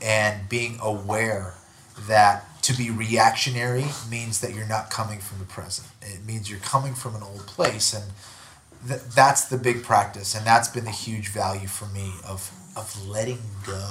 [0.02, 1.56] and being aware
[2.08, 5.88] that to be reactionary means that you're not coming from the present.
[6.02, 8.04] It means you're coming from an old place, and
[8.88, 13.08] th- that's the big practice, and that's been the huge value for me of of
[13.08, 13.90] letting go.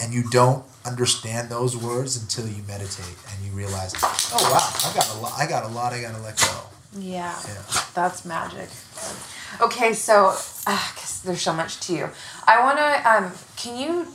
[0.00, 4.94] And you don't understand those words until you meditate and you realize, oh wow, I
[4.94, 5.32] got a lot.
[5.38, 5.92] I got a lot.
[5.92, 6.60] I got to let go.
[6.98, 7.62] Yeah, Yeah.
[7.94, 8.68] that's magic.
[9.60, 10.88] Okay, so uh,
[11.24, 12.08] there's so much to you.
[12.46, 13.10] I want to.
[13.10, 14.06] Um, can you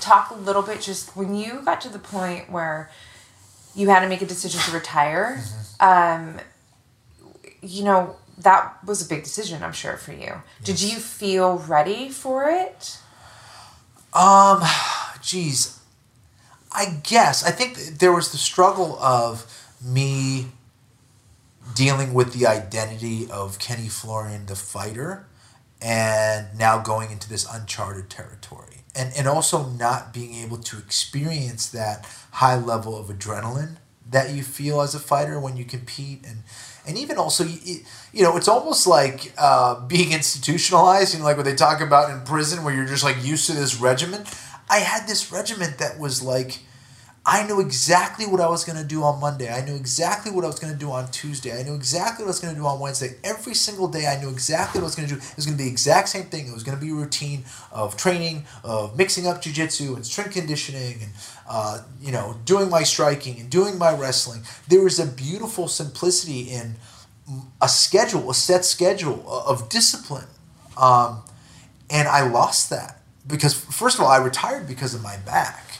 [0.00, 2.90] talk a little bit just when you got to the point where
[3.74, 5.42] you had to make a decision to retire?
[5.80, 6.38] Um,
[7.62, 10.42] you know that was a big decision, I'm sure for you.
[10.64, 12.98] Did you feel ready for it?
[14.12, 14.60] Um,
[15.24, 15.80] geez,
[16.72, 19.46] I guess I think there was the struggle of
[19.82, 20.46] me
[21.74, 25.26] dealing with the identity of Kenny Florian, the fighter,
[25.80, 31.68] and now going into this uncharted territory, and and also not being able to experience
[31.70, 33.76] that high level of adrenaline
[34.10, 36.42] that you feel as a fighter when you compete and.
[36.86, 37.80] And even also, you,
[38.12, 41.14] you know, it's almost like uh, being institutionalized.
[41.14, 43.54] You know, like what they talk about in prison, where you're just like used to
[43.54, 44.26] this regimen.
[44.68, 46.60] I had this regiment that was like,
[47.26, 49.50] I knew exactly what I was going to do on Monday.
[49.50, 51.58] I knew exactly what I was going to do on Tuesday.
[51.58, 53.14] I knew exactly what I was going to do on Wednesday.
[53.24, 55.20] Every single day, I knew exactly what I was going to do.
[55.20, 56.48] It was going to be the exact same thing.
[56.48, 60.34] It was going to be a routine of training, of mixing up jujitsu and strength
[60.34, 61.12] conditioning, and
[61.48, 64.42] uh, you know, doing my striking and doing my wrestling.
[64.68, 66.74] There was a beautiful simplicity in
[67.62, 70.26] a schedule, a set schedule of discipline.
[70.76, 71.22] Um,
[71.88, 75.78] and I lost that because, first of all, I retired because of my back.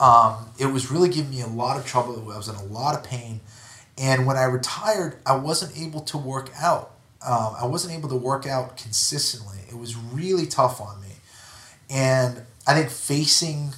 [0.00, 2.14] Um, it was really giving me a lot of trouble.
[2.32, 3.40] I was in a lot of pain.
[3.96, 6.92] And when I retired, I wasn't able to work out.
[7.26, 9.58] Um, I wasn't able to work out consistently.
[9.68, 11.08] It was really tough on me.
[11.88, 13.74] And I think facing,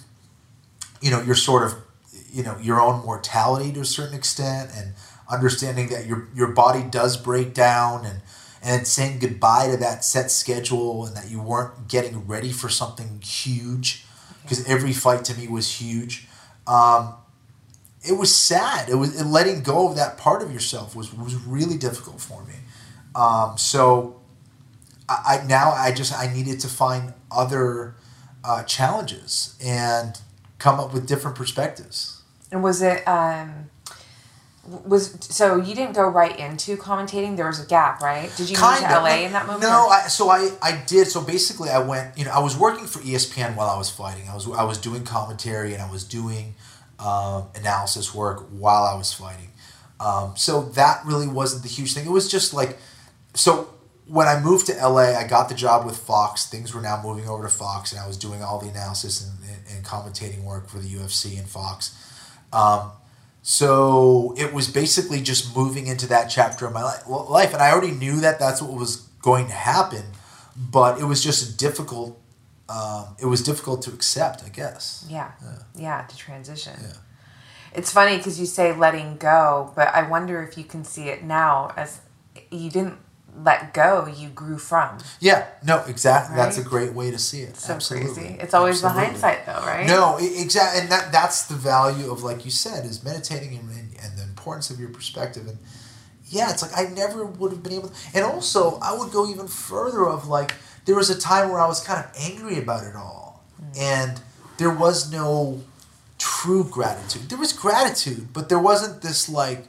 [1.00, 1.74] you know, your sort of,
[2.32, 4.94] you know, your own mortality to a certain extent and
[5.30, 8.20] understanding that your, your body does break down and,
[8.66, 13.20] and saying goodbye to that set schedule and that you weren't getting ready for something
[13.22, 14.04] huge
[14.42, 16.26] because every fight to me was huge.
[16.66, 17.14] Um,
[18.02, 18.88] it was sad.
[18.88, 22.54] It was letting go of that part of yourself was was really difficult for me.
[23.14, 24.20] Um, so
[25.08, 27.94] I, I now I just I needed to find other
[28.42, 30.20] uh, challenges and
[30.58, 32.22] come up with different perspectives.
[32.50, 33.65] And was it um
[34.84, 37.36] was so you didn't go right into commentating?
[37.36, 38.32] There was a gap, right?
[38.36, 38.84] Did you move to.
[38.84, 39.62] LA in that moment?
[39.62, 41.06] No, I, so I, I did.
[41.08, 42.16] So basically, I went.
[42.18, 44.28] You know, I was working for ESPN while I was fighting.
[44.28, 46.54] I was I was doing commentary and I was doing
[46.98, 49.50] um, analysis work while I was fighting.
[49.98, 52.06] Um, so that really wasn't the huge thing.
[52.06, 52.78] It was just like,
[53.34, 53.72] so
[54.06, 56.46] when I moved to LA, I got the job with Fox.
[56.46, 59.38] Things were now moving over to Fox, and I was doing all the analysis and,
[59.48, 61.96] and, and commentating work for the UFC and Fox.
[62.52, 62.92] Um,
[63.48, 67.92] so it was basically just moving into that chapter of my life, and I already
[67.92, 70.02] knew that that's what was going to happen,
[70.56, 72.20] but it was just difficult.
[72.68, 75.06] Um, it was difficult to accept, I guess.
[75.08, 75.30] Yeah.
[75.76, 76.72] Yeah, to transition.
[76.82, 76.94] Yeah.
[77.72, 81.22] It's funny because you say letting go, but I wonder if you can see it
[81.22, 82.00] now as
[82.50, 82.98] you didn't
[83.42, 84.98] let go, you grew from.
[85.20, 86.36] Yeah, no, exactly.
[86.36, 87.56] That's a great way to see it.
[87.56, 88.14] So Absolutely.
[88.14, 88.36] crazy.
[88.40, 89.02] It's always Absolutely.
[89.02, 89.86] the hindsight though, right?
[89.86, 93.96] No, exactly, and that that's the value of like you said is meditating and, and,
[94.02, 95.58] and the importance of your perspective and
[96.28, 97.92] yeah, it's like I never would have been able.
[98.14, 101.66] and also, I would go even further of like there was a time where I
[101.66, 103.78] was kind of angry about it all, mm.
[103.78, 104.20] and
[104.58, 105.62] there was no
[106.18, 107.28] true gratitude.
[107.28, 109.66] There was gratitude, but there wasn't this like,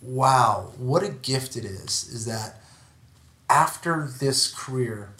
[0.00, 2.08] wow, what a gift it is.
[2.08, 2.61] Is that
[3.52, 5.10] after this career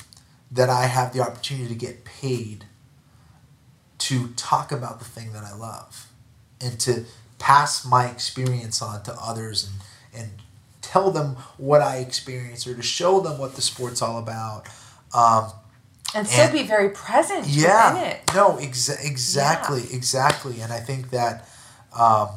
[0.51, 2.65] that I have the opportunity to get paid
[3.99, 6.11] to talk about the thing that I love
[6.61, 7.05] and to
[7.39, 9.69] pass my experience on to others
[10.15, 10.31] and, and
[10.81, 14.67] tell them what I experienced or to show them what the sport's all about.
[15.15, 15.53] Um,
[16.15, 20.61] And still And- be very present yeah, no, exa- exactly, exactly.
[20.61, 21.49] And I think that
[21.99, 22.29] um,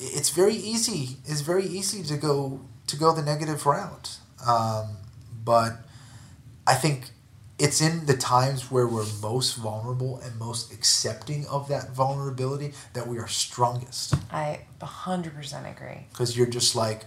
[0.00, 1.18] it's very easy.
[1.24, 4.16] It's very easy to go to go the negative route.
[4.46, 4.86] Um,
[5.46, 5.78] but
[6.66, 7.12] I think
[7.58, 13.06] it's in the times where we're most vulnerable and most accepting of that vulnerability that
[13.06, 14.14] we are strongest.
[14.30, 16.06] I 100% agree.
[16.10, 17.04] Because you're just like,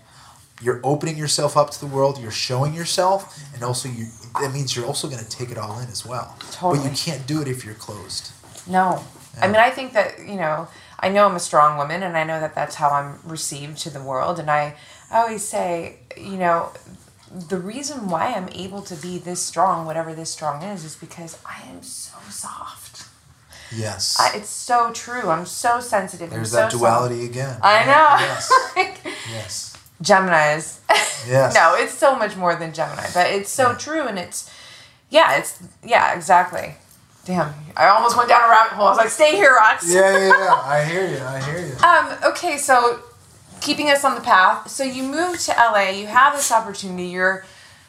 [0.62, 4.08] you're opening yourself up to the world, you're showing yourself, and also you
[4.42, 6.36] that means you're also going to take it all in as well.
[6.52, 6.80] Totally.
[6.80, 8.32] But you can't do it if you're closed.
[8.68, 9.04] No.
[9.42, 10.68] I mean, I think that, you know,
[11.00, 13.90] I know I'm a strong woman and I know that that's how I'm received to
[13.90, 14.40] the world.
[14.40, 14.76] And I,
[15.12, 16.72] I always say, you know,
[17.32, 21.38] the reason why I'm able to be this strong, whatever this strong is, is because
[21.46, 23.08] I am so soft.
[23.76, 24.18] Yes.
[24.20, 25.30] I, it's so true.
[25.30, 26.30] I'm so sensitive.
[26.32, 27.32] There's I'm that so duality soft.
[27.32, 27.60] again.
[27.62, 28.26] I know.
[28.26, 28.52] Yes.
[28.76, 29.02] like,
[29.32, 29.78] yes.
[30.02, 30.82] Gemini's.
[31.28, 31.54] Yes.
[31.54, 34.50] no, it's so much more than Gemini, but it's so true, and it's,
[35.10, 36.76] yeah, it's yeah, exactly.
[37.26, 38.88] Damn, I almost went down a rabbit hole.
[38.88, 39.84] I was like, stay here, Rox.
[39.86, 40.54] Yeah, yeah, yeah.
[40.64, 41.20] I hear you.
[41.22, 41.76] I hear you.
[41.86, 43.02] Um, okay, so
[43.62, 44.70] keeping us on the path.
[44.70, 47.46] So you move to LA, you have this opportunity, you're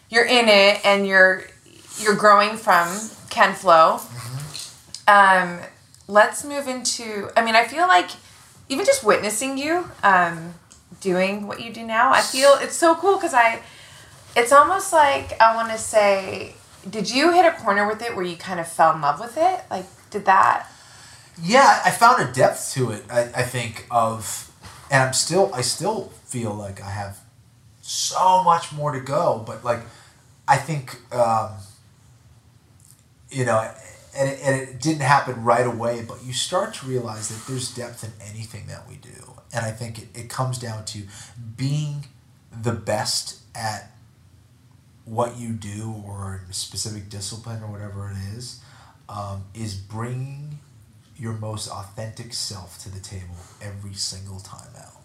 [0.09, 1.45] you're in it and you're
[1.99, 2.89] you're growing from
[3.31, 4.01] KenFlo.
[5.09, 5.61] Um,
[6.09, 8.11] let's move into I mean, I feel like
[8.69, 10.55] even just witnessing you um,
[11.01, 13.61] doing what you do now, I feel it's so cool because I
[14.37, 16.55] it's almost like I want to say
[16.89, 19.37] did you hit a corner with it where you kind of fell in love with
[19.37, 19.61] it?
[19.71, 20.67] Like did that
[21.43, 23.05] Yeah, I found a depth to it.
[23.11, 24.50] I, I think of,
[24.91, 27.19] and I'm still, I still feel like I have
[27.81, 29.43] so much more to go.
[29.47, 29.81] But like,
[30.49, 31.51] I think, um,
[33.31, 33.71] you know,
[34.17, 36.05] and it, and it didn't happen right away.
[36.07, 39.71] But you start to realize that there's depth in anything that we do, and I
[39.71, 41.03] think it, it comes down to
[41.57, 42.07] being
[42.51, 43.93] the best at
[45.05, 48.61] what you do or a specific discipline or whatever it is
[49.09, 50.59] um, is bringing
[51.21, 55.03] your most authentic self to the table every single time out.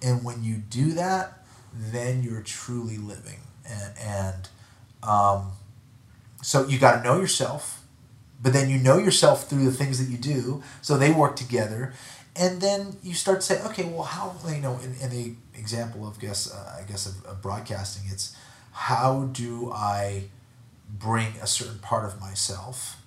[0.00, 1.44] And when you do that,
[1.74, 3.40] then you're truly living.
[3.68, 4.48] And, and
[5.02, 5.52] um,
[6.42, 7.82] so you got to know yourself,
[8.40, 10.62] but then you know yourself through the things that you do.
[10.80, 11.92] So they work together.
[12.36, 16.06] And then you start to say, okay, well, how, you know, in, in the example
[16.06, 18.36] of, guess, uh, I guess, of, of broadcasting, it's
[18.70, 20.28] how do I
[20.88, 23.02] bring a certain part of myself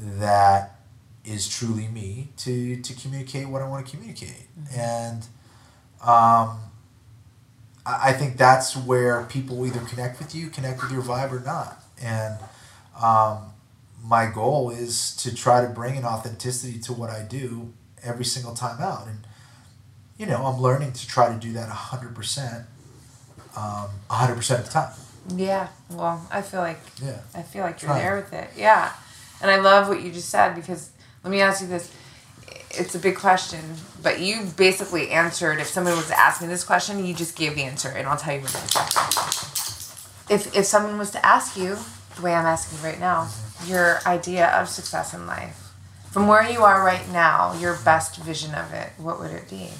[0.00, 0.79] that
[1.24, 5.22] is truly me to to communicate what I want to communicate, and
[6.02, 6.58] um,
[7.86, 11.40] I, I think that's where people either connect with you, connect with your vibe, or
[11.40, 11.82] not.
[12.02, 12.38] And
[13.02, 13.52] um,
[14.02, 18.54] my goal is to try to bring an authenticity to what I do every single
[18.54, 19.26] time out, and
[20.16, 22.64] you know I'm learning to try to do that hundred percent,
[23.54, 24.92] hundred percent of the time.
[25.36, 27.18] Yeah, well, I feel like Yeah.
[27.34, 27.98] I feel like you're Try.
[28.00, 28.48] there with it.
[28.56, 28.90] Yeah,
[29.42, 30.90] and I love what you just said because
[31.24, 31.90] let me ask you this:
[32.70, 33.60] it's a big question,
[34.02, 35.58] but you basically answered.
[35.60, 38.16] If someone was to ask me this question, you just gave the answer, and I'll
[38.16, 39.96] tell you what it is.
[40.30, 41.76] If if someone was to ask you
[42.16, 43.28] the way I'm asking you right now,
[43.66, 45.72] your idea of success in life,
[46.10, 49.70] from where you are right now, your best vision of it, what would it be?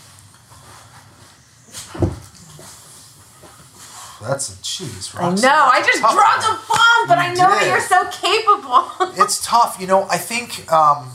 [4.22, 5.46] That's a cheese, I Roxy.
[5.46, 5.68] know.
[5.72, 9.22] I just dropped a bomb, but I You know that you're so capable.
[9.22, 9.78] it's tough.
[9.80, 10.70] You know, I think.
[10.70, 11.08] Um,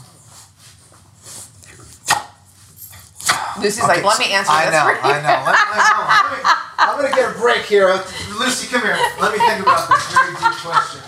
[3.58, 4.84] Lucy's like, okay, let me answer I this know.
[4.86, 5.28] I know.
[5.28, 5.56] No, let
[6.78, 7.88] I'm going to get a break here.
[7.88, 8.04] Uh,
[8.38, 8.98] Lucy, come here.
[9.20, 11.00] Let me think about this very deep question.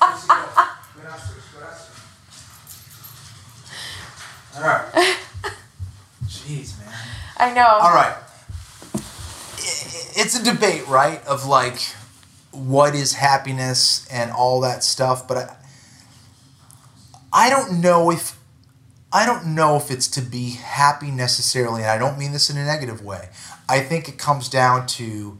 [0.00, 0.34] Lucy, go.
[0.96, 1.92] Good answer, good answer.
[4.56, 5.16] All right.
[6.26, 6.94] Jeez, man.
[7.36, 7.66] I know.
[7.66, 8.16] All right.
[10.16, 11.24] It's a debate, right?
[11.26, 11.80] Of like,
[12.52, 15.28] what is happiness and all that stuff.
[15.28, 15.56] But I,
[17.32, 18.36] I don't know if,
[19.12, 21.82] I don't know if it's to be happy necessarily.
[21.82, 23.28] And I don't mean this in a negative way.
[23.68, 25.38] I think it comes down to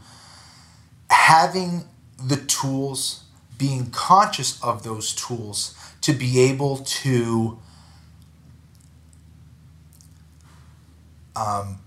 [1.08, 1.84] having
[2.22, 3.24] the tools,
[3.58, 7.58] being conscious of those tools to be able to
[11.36, 11.78] um,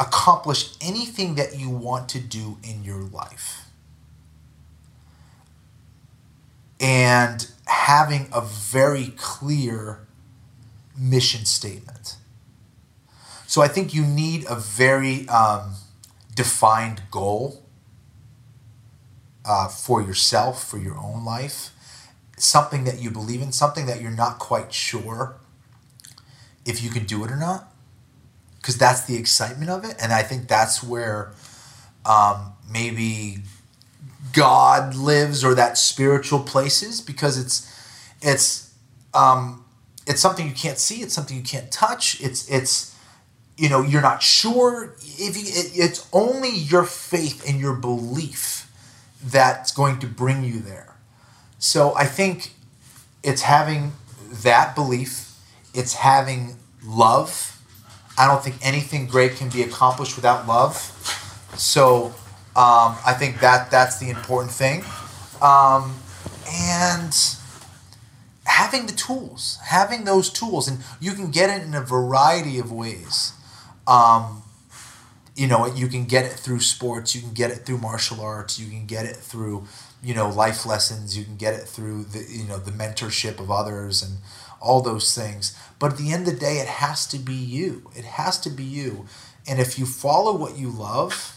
[0.00, 3.66] accomplish anything that you want to do in your life.
[6.80, 10.05] And having a very clear
[10.98, 12.16] mission statement.
[13.46, 15.74] So I think you need a very um,
[16.34, 17.62] defined goal
[19.44, 21.70] uh, for yourself, for your own life,
[22.36, 25.36] something that you believe in, something that you're not quite sure
[26.64, 27.72] if you can do it or not
[28.66, 31.30] because that's the excitement of it and i think that's where
[32.04, 33.38] um, maybe
[34.32, 37.72] god lives or that spiritual places because it's
[38.20, 38.74] it's
[39.14, 39.64] um,
[40.06, 42.94] it's something you can't see it's something you can't touch it's it's
[43.56, 48.70] you know you're not sure if you, it, it's only your faith and your belief
[49.24, 50.96] that's going to bring you there
[51.58, 52.52] so I think
[53.22, 53.92] it's having
[54.42, 55.32] that belief,
[55.74, 57.60] it's having love.
[58.18, 60.76] I don't think anything great can be accomplished without love.
[61.56, 62.06] So
[62.54, 64.84] um, I think that that's the important thing.
[65.42, 65.96] Um,
[66.50, 67.12] and
[68.56, 72.72] having the tools, having those tools, and you can get it in a variety of
[72.72, 73.34] ways.
[73.86, 74.42] Um,
[75.34, 78.58] you know, you can get it through sports, you can get it through martial arts,
[78.58, 79.66] you can get it through,
[80.02, 83.50] you know, life lessons, you can get it through the, you know, the mentorship of
[83.50, 84.16] others and
[84.58, 85.54] all those things.
[85.78, 87.90] But at the end of the day, it has to be you.
[87.94, 89.04] It has to be you.
[89.46, 91.36] And if you follow what you love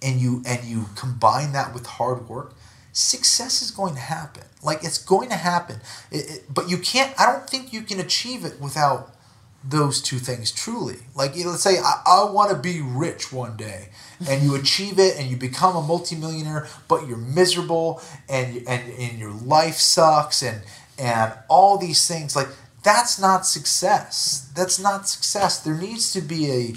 [0.00, 2.54] and you and you combine that with hard work,
[2.94, 4.44] success is going to happen.
[4.62, 5.80] Like it's going to happen.
[6.10, 9.14] It, it, but you can't I don't think you can achieve it without
[9.62, 10.98] those two things truly.
[11.14, 13.90] Like let's say I, I want to be rich one day,
[14.26, 19.18] and you achieve it, and you become a multimillionaire, but you're miserable, and and and
[19.18, 20.62] your life sucks, and
[20.98, 22.36] and all these things.
[22.36, 22.48] Like
[22.84, 24.50] that's not success.
[24.54, 25.58] That's not success.
[25.58, 26.74] There needs to be a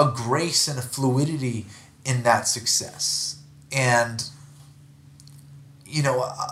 [0.00, 1.66] a grace and a fluidity
[2.04, 3.36] in that success,
[3.70, 4.24] and
[5.90, 6.20] you know.
[6.22, 6.48] Uh,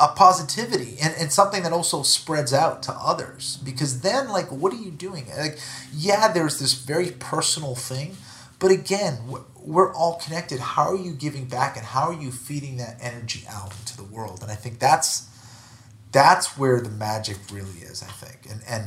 [0.00, 3.58] a positivity and, and something that also spreads out to others.
[3.62, 5.26] Because then like what are you doing?
[5.36, 5.58] Like
[5.94, 8.16] yeah there's this very personal thing
[8.58, 9.18] but again
[9.62, 10.58] we're all connected.
[10.58, 14.04] How are you giving back and how are you feeding that energy out into the
[14.04, 14.42] world?
[14.42, 15.28] And i think that's
[16.12, 18.46] that's where the magic really is i think.
[18.50, 18.86] And and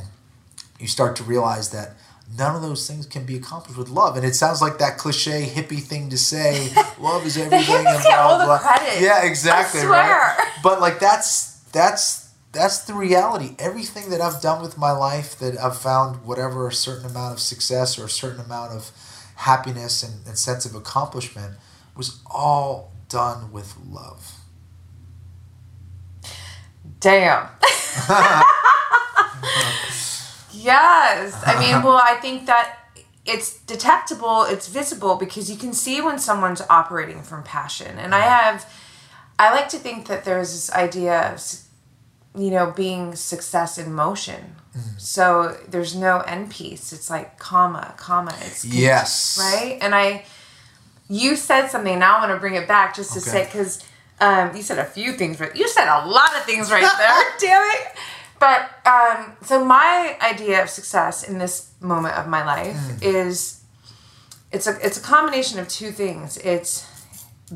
[0.79, 1.93] you start to realize that
[2.38, 4.15] none of those things can be accomplished with love.
[4.17, 8.45] And it sounds like that cliche hippie thing to say, love is everything and blah
[8.45, 8.57] blah.
[8.59, 9.01] Credit.
[9.01, 9.86] Yeah, exactly.
[9.86, 10.38] Right.
[10.63, 13.55] But like that's that's that's the reality.
[13.59, 17.39] Everything that I've done with my life that I've found whatever a certain amount of
[17.39, 18.91] success or a certain amount of
[19.36, 21.55] happiness and, and sense of accomplishment
[21.95, 24.34] was all done with love.
[26.99, 27.47] Damn.
[30.53, 31.41] Yes.
[31.45, 32.79] I mean, well, I think that
[33.25, 37.97] it's detectable, it's visible because you can see when someone's operating from passion.
[37.97, 38.71] And I have,
[39.39, 41.41] I like to think that there's this idea of,
[42.41, 44.55] you know, being success in motion.
[44.75, 44.99] Mm.
[44.99, 46.91] So there's no end piece.
[46.91, 48.35] It's like comma, comma.
[48.41, 49.77] It's yes, right.
[49.81, 50.25] And I,
[51.07, 51.99] you said something.
[51.99, 53.29] Now I want to bring it back just to okay.
[53.29, 53.85] say because
[54.19, 57.23] um, you said a few things, but you said a lot of things right there.
[57.39, 57.97] Damn it.
[58.43, 63.01] But um, so my idea of success in this moment of my life mm.
[63.01, 63.63] is
[64.51, 66.35] it's a it's a combination of two things.
[66.39, 66.85] It's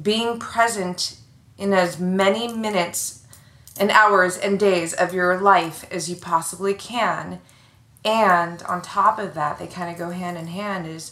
[0.01, 1.17] being present
[1.57, 3.25] in as many minutes
[3.77, 7.41] and hours and days of your life as you possibly can.
[8.05, 11.11] And on top of that, they kind of go hand in hand is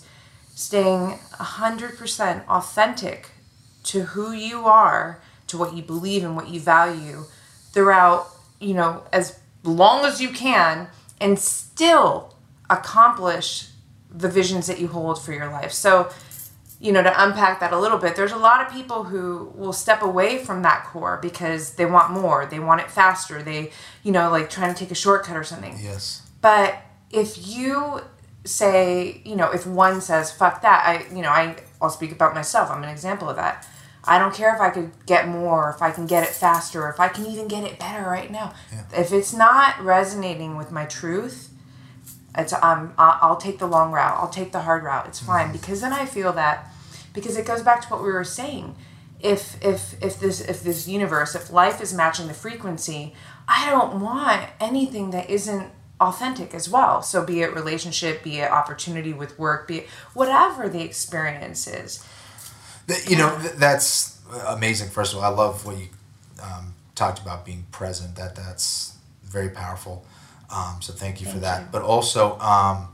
[0.53, 3.31] staying 100% authentic
[3.83, 7.25] to who you are, to what you believe and what you value
[7.73, 8.27] throughout,
[8.61, 10.87] you know, as long as you can
[11.19, 12.35] and still
[12.69, 13.69] accomplish
[14.09, 15.71] the visions that you hold for your life.
[15.71, 16.09] So,
[16.79, 19.73] you know, to unpack that a little bit, there's a lot of people who will
[19.73, 23.71] step away from that core because they want more, they want it faster, they,
[24.03, 25.77] you know, like trying to take a shortcut or something.
[25.81, 26.21] Yes.
[26.41, 26.77] But
[27.11, 28.01] if you
[28.43, 32.33] say, you know, if one says, fuck that, I, you know, I, I'll speak about
[32.33, 32.69] myself.
[32.69, 33.67] I'm an example of that.
[34.07, 36.99] I don't care if I could get more, if I can get it faster, if
[36.99, 38.53] I can even get it better right now.
[38.71, 39.01] Yeah.
[39.01, 41.49] If it's not resonating with my truth,
[42.37, 44.17] it's um I'll take the long route.
[44.19, 45.07] I'll take the hard route.
[45.07, 45.53] It's fine mm-hmm.
[45.53, 46.71] because then I feel that
[47.13, 48.75] because it goes back to what we were saying.
[49.19, 53.13] If if if this if this universe, if life is matching the frequency,
[53.47, 57.01] I don't want anything that isn't authentic as well.
[57.01, 62.05] So be it relationship, be it opportunity with work, be it whatever the experience is
[63.07, 64.89] you know, that's amazing.
[64.89, 65.87] First of all, I love what you
[66.41, 68.15] um, talked about being present.
[68.15, 70.05] That that's very powerful.
[70.53, 71.61] Um, so thank you thank for that.
[71.61, 71.67] You.
[71.71, 72.89] But also, um,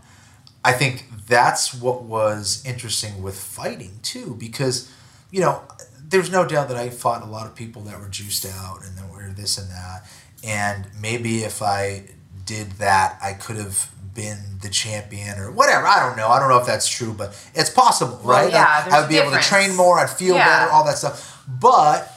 [0.64, 4.92] I think that's what was interesting with fighting too, because
[5.32, 5.64] you know,
[6.08, 8.98] there's no doubt that I fought a lot of people that were juiced out and
[8.98, 10.06] that were this and that.
[10.44, 12.04] And maybe if I
[12.46, 15.86] did that, I could have been the champion or whatever.
[15.86, 16.28] I don't know.
[16.28, 18.52] I don't know if that's true, but it's possible, well, right?
[18.52, 20.00] Yeah, I, would be able to train more.
[20.00, 20.60] I'd feel yeah.
[20.60, 21.44] better, all that stuff.
[21.48, 22.12] But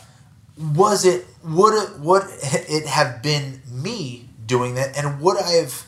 [0.56, 5.86] was it would it would it have been me doing that, and would I have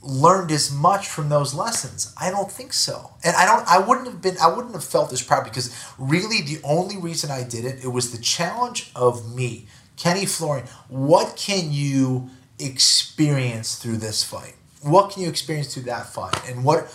[0.00, 2.14] learned as much from those lessons?
[2.20, 3.66] I don't think so, and I don't.
[3.68, 4.36] I wouldn't have been.
[4.40, 7.88] I wouldn't have felt as proud because really the only reason I did it it
[7.88, 9.66] was the challenge of me,
[9.96, 10.66] Kenny Florian.
[10.88, 14.54] What can you experience through this fight?
[14.82, 16.48] What can you experience through that fight?
[16.48, 16.92] And what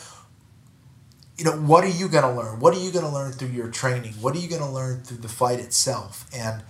[1.37, 2.59] you know what are you going to learn?
[2.59, 4.13] What are you going to learn through your training?
[4.13, 6.25] What are you going to learn through the fight itself?
[6.33, 6.63] And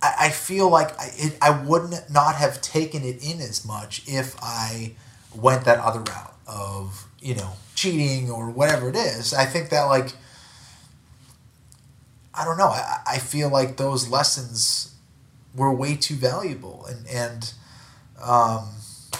[0.00, 4.02] I, I feel like I, it, I wouldn't not have taken it in as much
[4.06, 4.94] if I
[5.34, 9.32] went that other route of you know cheating or whatever it is.
[9.34, 10.14] I think that like
[12.34, 12.68] I don't know.
[12.68, 14.94] I, I feel like those lessons
[15.54, 16.86] were way too valuable.
[16.86, 17.54] And and
[18.22, 18.68] um,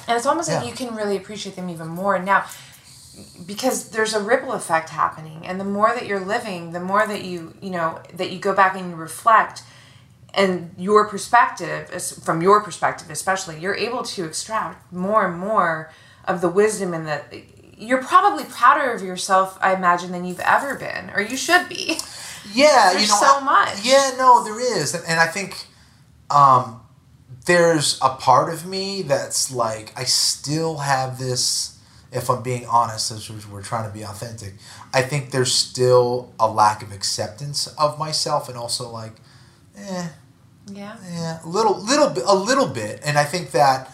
[0.08, 0.58] and it's almost yeah.
[0.58, 2.18] like you can really appreciate them even more.
[2.18, 2.44] Now
[3.46, 7.24] because there's a ripple effect happening and the more that you're living the more that
[7.24, 9.62] you you know that you go back and you reflect
[10.34, 15.90] and your perspective is from your perspective especially you're able to extract more and more
[16.24, 17.22] of the wisdom and the
[17.76, 21.98] you're probably prouder of yourself i imagine than you've ever been or you should be.
[22.54, 23.84] Yeah you know so much.
[23.84, 25.66] yeah no there is and, and i think
[26.30, 26.81] um
[27.46, 31.78] there's a part of me that's like I still have this.
[32.10, 34.54] If I'm being honest, as we're trying to be authentic,
[34.92, 39.12] I think there's still a lack of acceptance of myself, and also like,
[39.76, 40.08] eh,
[40.70, 43.90] yeah, yeah, a little, little bit, a little bit, and I think that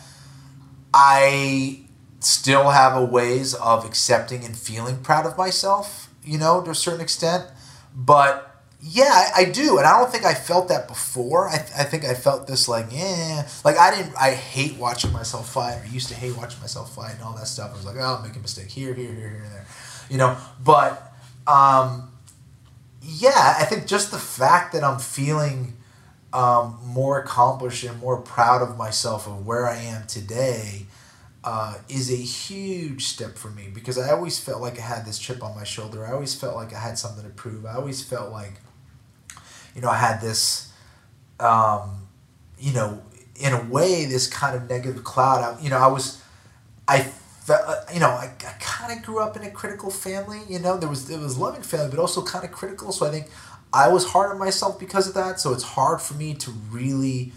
[0.93, 1.83] I
[2.21, 6.75] still have a ways of accepting and feeling proud of myself, you know, to a
[6.75, 7.45] certain extent,
[7.95, 8.48] but
[8.81, 11.49] yeah, I, do, and I don't think I felt that before.
[11.49, 14.15] I, I think I felt this like, yeah, like I didn't.
[14.17, 15.81] I hate watching myself fight.
[15.85, 17.73] I used to hate watching myself fight and all that stuff.
[17.73, 19.67] I was like, oh, I'll make a mistake here, here, here, here, and there,
[20.09, 20.37] you know.
[20.63, 21.13] But
[21.49, 22.13] um,
[23.03, 25.77] yeah, I think just the fact that I'm feeling
[26.33, 30.87] um, more accomplished and more proud of myself of where I am today
[31.43, 35.19] uh, is a huge step for me because I always felt like I had this
[35.19, 36.07] chip on my shoulder.
[36.07, 37.67] I always felt like I had something to prove.
[37.67, 38.55] I always felt like
[39.75, 40.73] you know, I had this,
[41.41, 42.07] um,
[42.59, 43.03] you know,
[43.37, 45.43] in a way, this kind of negative cloud.
[45.43, 46.23] I, you know, I was,
[46.87, 50.41] I felt, uh, you know, I, I kind of grew up in a critical family.
[50.49, 52.93] You know, there was it was loving family, but also kind of critical.
[52.93, 53.29] So I think
[53.73, 55.41] I was hard on myself because of that.
[55.41, 57.33] So it's hard for me to really.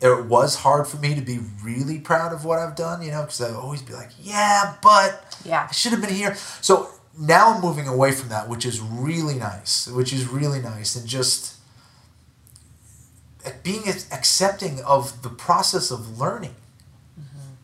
[0.00, 3.22] It was hard for me to be really proud of what I've done, you know,
[3.22, 6.88] because I'd always be like, "Yeah, but yeah, I should have been here." So
[7.18, 11.06] now I'm moving away from that, which is really nice, which is really nice, and
[11.06, 11.56] just
[13.62, 16.54] being accepting of the process of learning.
[17.18, 17.54] Mm-hmm.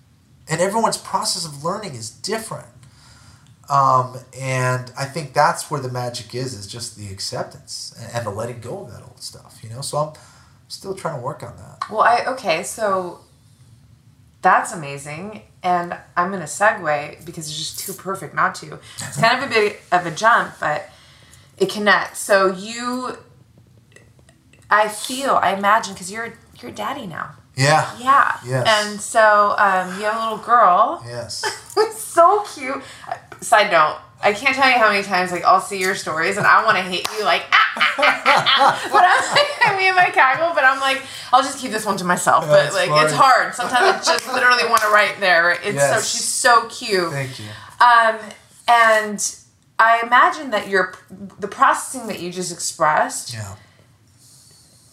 [0.49, 2.69] And everyone's process of learning is different.
[3.71, 8.27] Um, and I think that's where the magic is, is just the acceptance and, and
[8.27, 9.81] the letting go of that old stuff, you know?
[9.81, 10.13] So I'm
[10.69, 11.91] still trying to work on that.
[11.91, 13.21] Well, I, okay, so
[14.43, 15.43] that's amazing.
[15.65, 18.79] And I'm going to segue because it's just too perfect not to.
[18.99, 20.91] It's kind of a bit of a jump, but
[21.57, 22.19] it connects.
[22.19, 23.17] So you,
[24.71, 27.37] I feel, I imagine, because you're you're daddy now.
[27.57, 27.97] Yeah.
[27.99, 28.37] Yeah.
[28.45, 28.67] Yes.
[28.87, 31.03] And so um, you have a little girl.
[31.07, 31.45] Yes.
[31.97, 32.83] so cute.
[33.41, 36.47] Side note, I can't tell you how many times like I'll see your stories and
[36.47, 40.11] I want to hate you like ah, ah, ah, but I'm like I mean my
[40.11, 41.03] cackle, but I'm like
[41.33, 42.47] I'll just keep this one to myself.
[42.47, 43.55] but like it's hard.
[43.55, 45.53] Sometimes I just literally want to write there.
[45.53, 45.91] It's yes.
[45.91, 47.13] so she's so cute.
[47.13, 47.47] Thank you.
[47.81, 48.19] Um,
[48.67, 49.37] and
[49.79, 50.95] I imagine that your
[51.39, 53.35] the processing that you just expressed.
[53.35, 53.57] Yeah.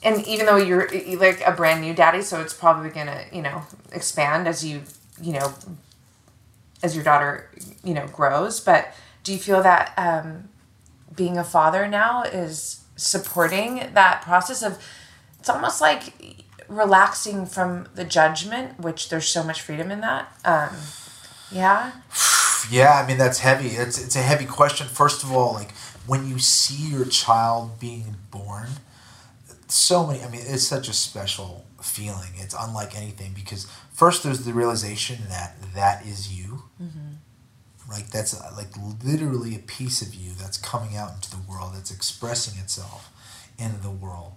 [0.03, 3.63] And even though you're like a brand new daddy, so it's probably gonna you know
[3.93, 4.81] expand as you
[5.21, 5.53] you know
[6.83, 7.49] as your daughter
[7.83, 10.49] you know grows, but do you feel that um,
[11.15, 14.77] being a father now is supporting that process of
[15.39, 16.13] it's almost like
[16.67, 20.75] relaxing from the judgment which there's so much freedom in that um,
[21.51, 21.91] yeah?
[22.69, 23.69] Yeah i mean that's heavy.
[23.69, 24.87] It's, it's a heavy question.
[24.87, 25.71] First of all like
[26.05, 28.69] when you see your child being born
[29.67, 32.33] so many i mean it's such a special feeling.
[32.35, 36.63] It's unlike anything because first there's the realization that that is you.
[36.81, 37.10] Mm-hmm
[37.91, 38.69] like that's like
[39.03, 43.11] literally a piece of you that's coming out into the world that's expressing itself
[43.57, 44.33] in the world.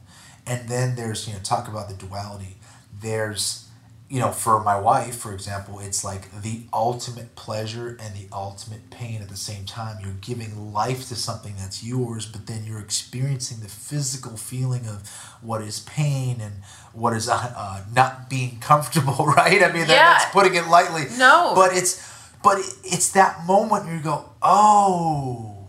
[0.46, 2.56] And then there's you know talk about the duality.
[3.00, 3.68] There's
[4.10, 8.90] you know for my wife for example it's like the ultimate pleasure and the ultimate
[8.90, 9.96] pain at the same time.
[10.02, 15.08] You're giving life to something that's yours but then you're experiencing the physical feeling of
[15.40, 16.56] what is pain and
[16.92, 19.62] what is uh, uh, not being comfortable right?
[19.62, 20.18] I mean yeah.
[20.18, 21.06] that's putting it lightly.
[21.16, 21.52] No.
[21.54, 22.13] But it's
[22.44, 25.68] but it's that moment where you go, oh,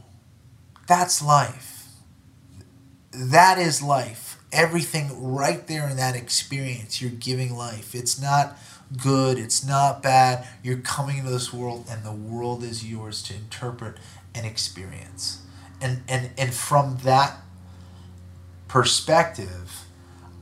[0.87, 1.87] that's life.
[3.11, 4.37] That is life.
[4.51, 7.95] Everything right there in that experience, you're giving life.
[7.95, 8.57] It's not
[9.01, 10.45] good, it's not bad.
[10.63, 13.95] You're coming into this world, and the world is yours to interpret
[14.35, 15.41] and experience.
[15.81, 17.37] And, and, and from that
[18.67, 19.85] perspective,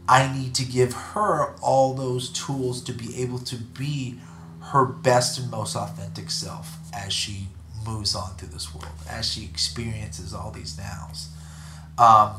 [0.10, 4.20] I need to give her all those tools to be able to be
[4.74, 7.48] her best and most authentic self as she
[7.86, 11.30] moves on through this world, as she experiences all these nows.
[11.98, 12.32] Um,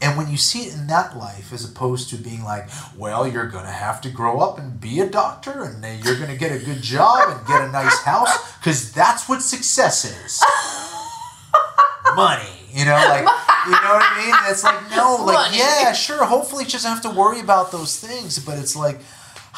[0.00, 3.48] And when you see it in that life, as opposed to being like, well, you're
[3.48, 6.36] going to have to grow up and be a doctor and then you're going to
[6.36, 10.40] get a good job and get a nice house, because that's what success is.
[12.14, 12.44] Money.
[12.72, 13.26] You know, like,
[13.66, 14.34] you know what I mean?
[14.52, 15.58] It's like, no, like, Money.
[15.58, 19.00] yeah, sure, hopefully she doesn't have to worry about those things, but it's like,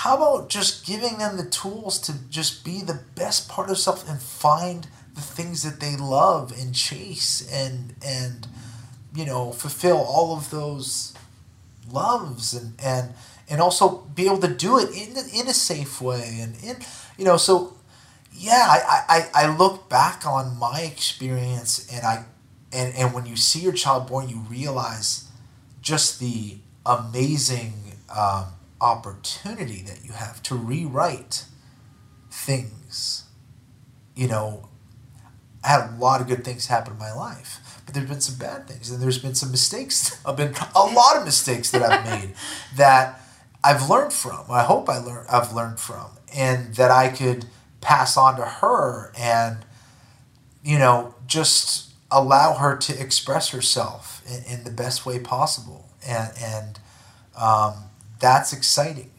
[0.00, 4.08] how about just giving them the tools to just be the best part of self
[4.08, 8.48] and find the things that they love and chase and and
[9.14, 11.12] you know fulfill all of those
[11.92, 13.12] loves and and
[13.50, 16.76] and also be able to do it in in a safe way and in
[17.18, 17.76] you know so
[18.32, 22.24] yeah I, I I look back on my experience and I
[22.72, 25.28] and and when you see your child born you realize
[25.82, 26.56] just the
[26.86, 27.74] amazing
[28.16, 28.46] um,
[28.80, 31.44] opportunity that you have to rewrite
[32.30, 33.24] things
[34.14, 34.68] you know
[35.62, 38.38] I had a lot of good things happen in my life, but there's been some
[38.38, 40.18] bad things, and there's been some mistakes.
[40.26, 42.34] I've been a lot of mistakes that I've made
[42.76, 43.20] that
[43.62, 44.44] I've learned from.
[44.50, 47.46] I hope I learn I've learned from, and that I could
[47.80, 49.58] pass on to her, and
[50.64, 56.32] you know, just allow her to express herself in, in the best way possible, and
[56.42, 56.80] and
[57.36, 57.89] um,
[58.20, 59.10] that's exciting.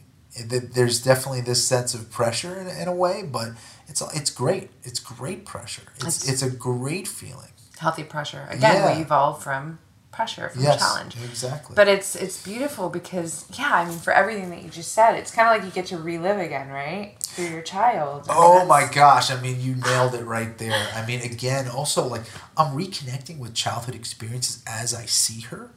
[0.46, 3.50] There's definitely this sense of pressure in, in a way, but
[3.86, 4.70] it's it's great.
[4.82, 5.82] It's great pressure.
[5.96, 7.50] It's It's- it's a great feeling.
[7.78, 8.46] Healthy pressure.
[8.48, 8.96] Again, Yeah.
[8.96, 9.78] we evolve from
[10.12, 11.16] pressure, from Yes, challenge.
[11.24, 11.74] exactly.
[11.74, 15.30] But it's it's beautiful because yeah, I mean for everything that you just said, it's
[15.30, 17.16] kind of like you get to relive again, right?
[17.22, 18.26] Through your child.
[18.30, 19.30] I Oh my gosh!
[19.30, 20.86] I mean, you nailed it right there.
[20.94, 22.22] I mean, again, also like
[22.56, 25.70] I'm reconnecting with childhood experiences as I see her.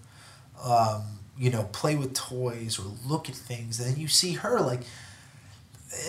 [0.64, 4.60] Um, you know, play with toys or look at things, and then you see her
[4.60, 4.82] like.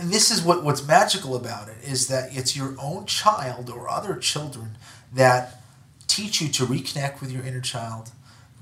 [0.00, 3.88] And this is what what's magical about it is that it's your own child or
[3.88, 4.76] other children
[5.12, 5.62] that
[6.06, 8.10] teach you to reconnect with your inner child,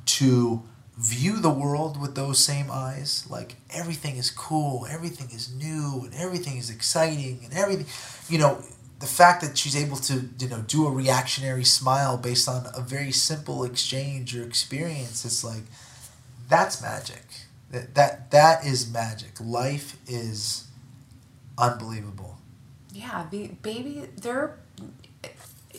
[0.07, 0.63] to
[0.99, 3.27] view the world with those same eyes.
[3.31, 7.87] Like everything is cool, everything is new, and everything is exciting, and everything.
[8.29, 8.63] You know,
[9.01, 12.81] the fact that she's able to you know do a reactionary smile based on a
[12.81, 15.25] very simple exchange or experience.
[15.25, 15.65] It's like
[16.49, 17.25] that's magic.
[17.71, 19.41] That that that is magic.
[19.41, 20.69] Life is
[21.59, 22.39] unbelievable.
[22.93, 24.57] Yeah, the baby, they're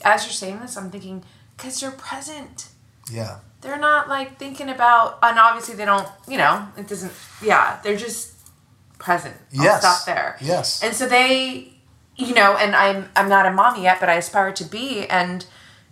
[0.03, 1.23] as you're saying this, I'm thinking
[1.55, 2.69] because they're present.
[3.11, 3.39] Yeah.
[3.61, 6.07] They're not like thinking about, and obviously they don't.
[6.27, 7.11] You know, it doesn't.
[7.41, 8.33] Yeah, they're just
[8.99, 9.35] present.
[9.57, 9.79] I'll Yes.
[9.79, 10.37] stop there.
[10.41, 10.83] Yes.
[10.83, 11.73] And so they,
[12.15, 15.07] you know, and I'm I'm not a mommy yet, but I aspire to be.
[15.07, 15.45] And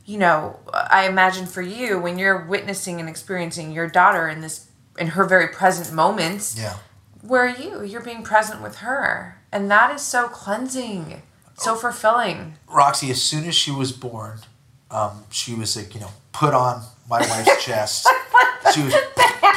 [0.06, 4.68] you know, I imagine for you when you're witnessing and experiencing your daughter in this
[5.00, 6.76] in her very present moments, Yeah.
[7.22, 7.84] where are you?
[7.84, 11.24] You're being present with her, and that is so cleansing,
[11.58, 12.58] so fulfilling.
[12.68, 14.40] Roxy, as soon as she was born,
[14.92, 18.08] um, she was like, you know, put on my wife's chest.
[18.74, 18.94] She was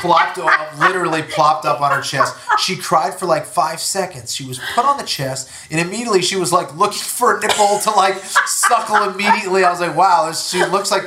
[0.01, 2.37] plopped, up, literally plopped up on her chest.
[2.59, 4.35] She cried for like five seconds.
[4.35, 7.78] She was put on the chest, and immediately she was like looking for a nipple
[7.81, 8.16] to like
[8.47, 8.97] suckle.
[9.11, 11.05] Immediately, I was like, wow, this, she looks like.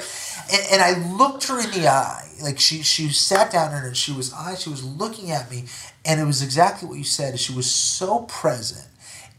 [0.52, 4.12] And, and I looked her in the eye, like she she sat down and she
[4.12, 4.64] was eyes.
[4.64, 5.66] She was looking at me,
[6.06, 7.40] and it was exactly what you said.
[7.40, 8.86] She was so present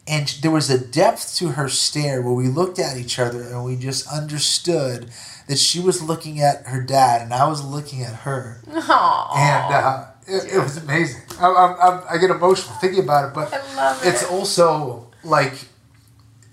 [0.07, 3.65] and there was a depth to her stare where we looked at each other and
[3.65, 5.09] we just understood
[5.51, 9.37] that she was looking at her dad and I was looking at her, Aww.
[9.37, 11.23] and uh, it, it was amazing.
[11.41, 14.31] I, I, I, get emotional thinking about it, but I love it's it.
[14.31, 15.55] also like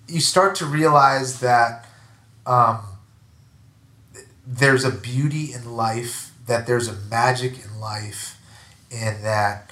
[0.08, 1.86] you start to realize that
[2.48, 2.80] um,
[4.48, 8.42] there's a beauty in life, that there's a magic in life,
[8.92, 9.72] and that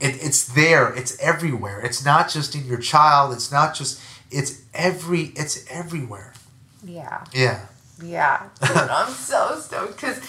[0.00, 1.82] it, it's there, it's everywhere.
[1.82, 3.34] It's not just in your child.
[3.34, 4.00] It's not just.
[4.30, 5.34] It's every.
[5.36, 6.32] It's everywhere.
[6.82, 7.24] Yeah.
[7.34, 7.66] Yeah.
[8.02, 10.20] Yeah, Dude, I'm so stoked because,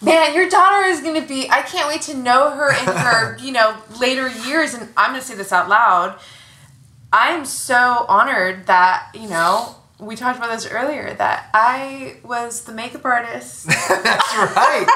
[0.00, 1.50] man, your daughter is gonna be.
[1.50, 4.74] I can't wait to know her in her, you know, later years.
[4.74, 6.18] And I'm gonna say this out loud.
[7.12, 12.62] I am so honored that you know we talked about this earlier that I was
[12.64, 14.86] the makeup artist That's right.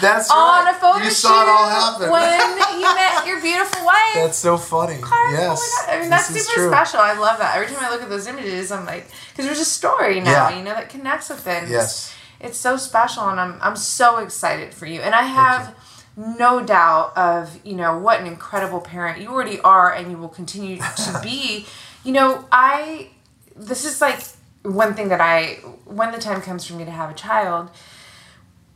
[0.00, 0.74] That's on right.
[0.74, 2.10] a photo you shoot saw it all happen.
[2.10, 4.14] when you met your beautiful wife.
[4.14, 4.98] That's so funny.
[5.00, 5.58] Clark, yes.
[5.60, 5.96] Oh my God.
[5.96, 6.68] I mean, that's super true.
[6.70, 7.00] special.
[7.00, 7.56] I love that.
[7.56, 10.58] Every time I look at those images, I'm like, because there's a story now, Yeah.
[10.58, 11.68] you know, that connects with it.
[11.68, 12.12] Yes.
[12.40, 15.00] It's, it's so special, and I'm, I'm so excited for you.
[15.00, 15.74] And I have
[16.16, 20.28] no doubt of, you know, what an incredible parent you already are, and you will
[20.28, 21.66] continue to be.
[22.04, 23.08] You know, I,
[23.56, 24.20] this is like
[24.62, 25.54] one thing that I,
[25.84, 27.70] when the time comes for me to have a child,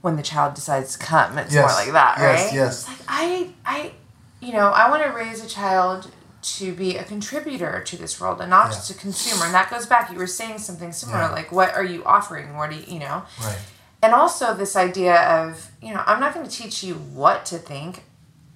[0.01, 1.63] when the child decides to come, it's Yes.
[1.63, 2.55] more like that, Yes, right?
[2.55, 2.79] yes.
[2.81, 3.93] It's like I, I,
[4.41, 6.11] you know, I want to raise a child
[6.43, 9.45] to be a contributor to this world and not just a consumer.
[9.45, 10.11] And that goes back.
[10.11, 11.31] You were saying something similar, Yeah.
[11.33, 12.57] like, what are you offering?
[12.57, 13.25] What do you, you know?
[13.43, 13.59] Right.
[14.03, 17.59] and also this idea of you know i'm not going to teach you what to
[17.59, 18.05] think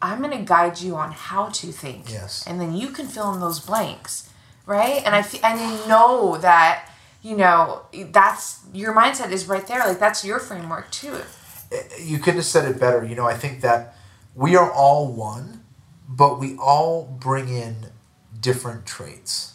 [0.00, 2.42] i'm going to guide you on how to think Yes.
[2.46, 4.30] and then you can fill in those blanks
[4.66, 6.88] right and i fe- and you know that
[7.22, 7.82] you know
[8.12, 11.18] that's your mindset is right there like that's your framework too
[11.72, 13.04] eh, you couldn't have said it better.
[13.04, 13.96] You know, I think that
[14.34, 15.64] we are all one,
[16.08, 17.88] but we all bring in
[18.40, 19.54] different traits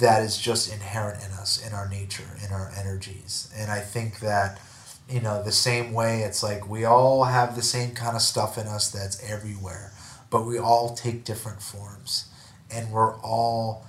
[0.00, 3.52] that is just inherent in us, in our nature, in our energies.
[3.56, 4.60] And I think that,
[5.08, 8.58] you know, the same way it's like we all have the same kind of stuff
[8.58, 9.92] in us that's everywhere,
[10.30, 12.26] but we all take different forms.
[12.70, 13.86] And we're all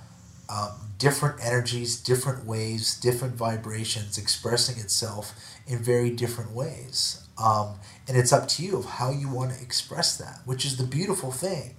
[0.48, 5.34] um, different energies, different waves, different vibrations expressing itself
[5.66, 7.26] in very different ways.
[7.42, 10.76] Um, and it's up to you of how you want to express that, which is
[10.76, 11.76] the beautiful thing.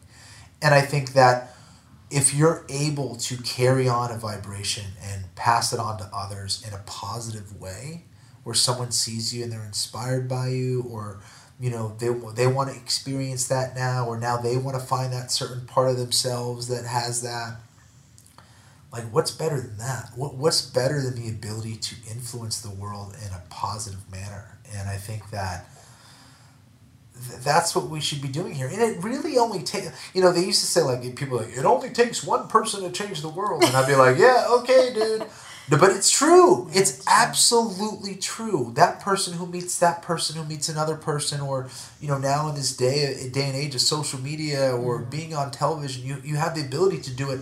[0.61, 1.55] And I think that
[2.11, 6.73] if you're able to carry on a vibration and pass it on to others in
[6.73, 8.05] a positive way,
[8.43, 11.19] where someone sees you and they're inspired by you, or
[11.59, 15.11] you know they they want to experience that now, or now they want to find
[15.11, 17.57] that certain part of themselves that has that.
[18.95, 20.11] Like, what's better than that?
[20.15, 24.57] What, what's better than the ability to influence the world in a positive manner?
[24.73, 25.67] And I think that
[27.27, 28.67] th- that's what we should be doing here.
[28.67, 31.57] And it really only takes, you know, they used to say, like, people are like,
[31.57, 33.65] it only takes one person to change the world.
[33.65, 35.27] And I'd be like, yeah, okay, dude.
[35.69, 36.69] No, But it's true.
[36.72, 38.72] It's absolutely true.
[38.76, 41.69] That person who meets that person who meets another person, or
[41.99, 45.09] you know, now in this day day and age of social media or mm-hmm.
[45.09, 47.41] being on television, you you have the ability to do it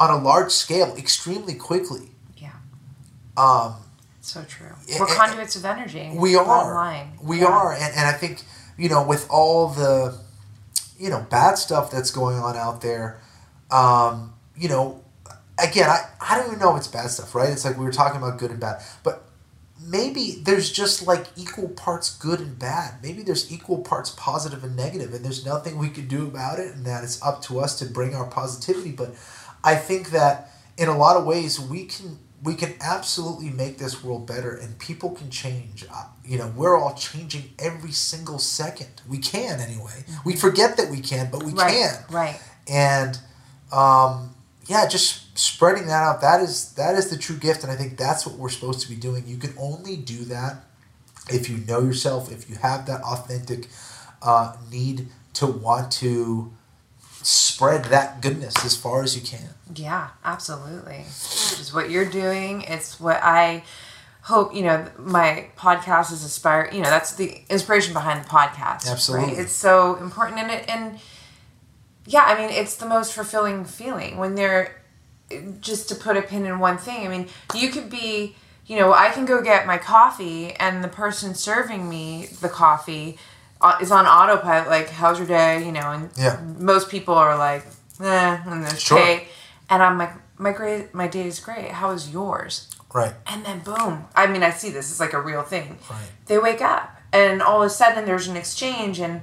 [0.00, 2.08] on a large scale, extremely quickly.
[2.36, 2.50] yeah
[3.36, 3.74] Um,
[4.22, 4.66] so true
[4.98, 6.74] we're and- conduits of energy we are.
[6.74, 7.12] line.
[7.22, 7.46] We Yeah.
[7.48, 8.42] are, and, and I think
[8.76, 10.18] you know with all the
[10.98, 13.20] you know bad stuff that's going on out there,
[13.70, 15.02] um, you know,
[15.58, 17.50] again, I I don't even know if it's bad stuff, right?
[17.50, 19.24] It's like we were talking about good and bad, but
[19.82, 22.94] maybe there's just like equal parts good and bad.
[23.02, 26.74] Maybe there's equal parts positive and negative, and there's nothing we can do about it,
[26.74, 28.92] and that it's up to us to bring our positivity.
[28.92, 29.14] But
[29.64, 34.02] I think that in a lot of ways we can we can absolutely make this
[34.02, 35.84] world better, and people can change.
[35.92, 39.02] Uh, You know, we're all changing every single second.
[39.08, 40.04] We can anyway.
[40.24, 43.18] We forget that we can, but we right can right and
[43.72, 44.34] um,
[44.66, 46.20] yeah, just spreading that out.
[46.20, 48.88] That is that is the true gift, and I think that's what we're supposed to
[48.88, 49.24] be doing.
[49.26, 50.64] You can only do that
[51.30, 53.68] if you know yourself, if you have that authentic
[54.22, 56.52] uh, need to want to
[57.22, 59.50] spread that goodness as far as you can.
[59.74, 61.04] Yeah, absolutely.
[61.06, 62.62] It's what you're doing.
[62.62, 63.64] It's what I
[64.22, 68.90] hope, you know, my podcast is aspire, you know, that's the inspiration behind the podcast.
[68.90, 69.34] Absolutely.
[69.34, 69.38] Right?
[69.38, 70.98] It's so important and it and
[72.06, 74.82] yeah, I mean, it's the most fulfilling feeling when they're
[75.60, 77.06] just to put a pin in one thing.
[77.06, 78.34] I mean, you could be,
[78.66, 83.18] you know, I can go get my coffee and the person serving me the coffee
[83.80, 86.38] is on autopilot like how's your day, you know, and Yeah.
[86.58, 87.66] most people are like,
[88.02, 88.98] eh, and there's Sure.
[88.98, 89.28] okay.
[89.68, 91.70] And I'm like, my great, my day is great.
[91.72, 92.68] How is yours?
[92.92, 93.14] Right.
[93.26, 94.06] And then boom.
[94.16, 94.90] I mean, I see this.
[94.90, 95.78] It's like a real thing.
[95.88, 96.08] Right.
[96.26, 99.20] They wake up, and all of a sudden there's an exchange, and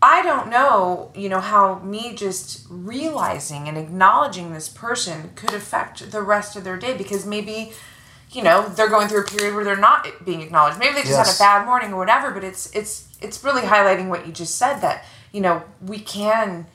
[0.00, 6.10] I don't know, you know, how me just realizing and acknowledging this person could affect
[6.12, 7.72] the rest of their day because maybe,
[8.30, 10.78] you know, they're going through a period where they're not being acknowledged.
[10.78, 12.30] Maybe they just had a bad morning or whatever.
[12.30, 16.66] But it's it's it's really highlighting what you just said that you know we can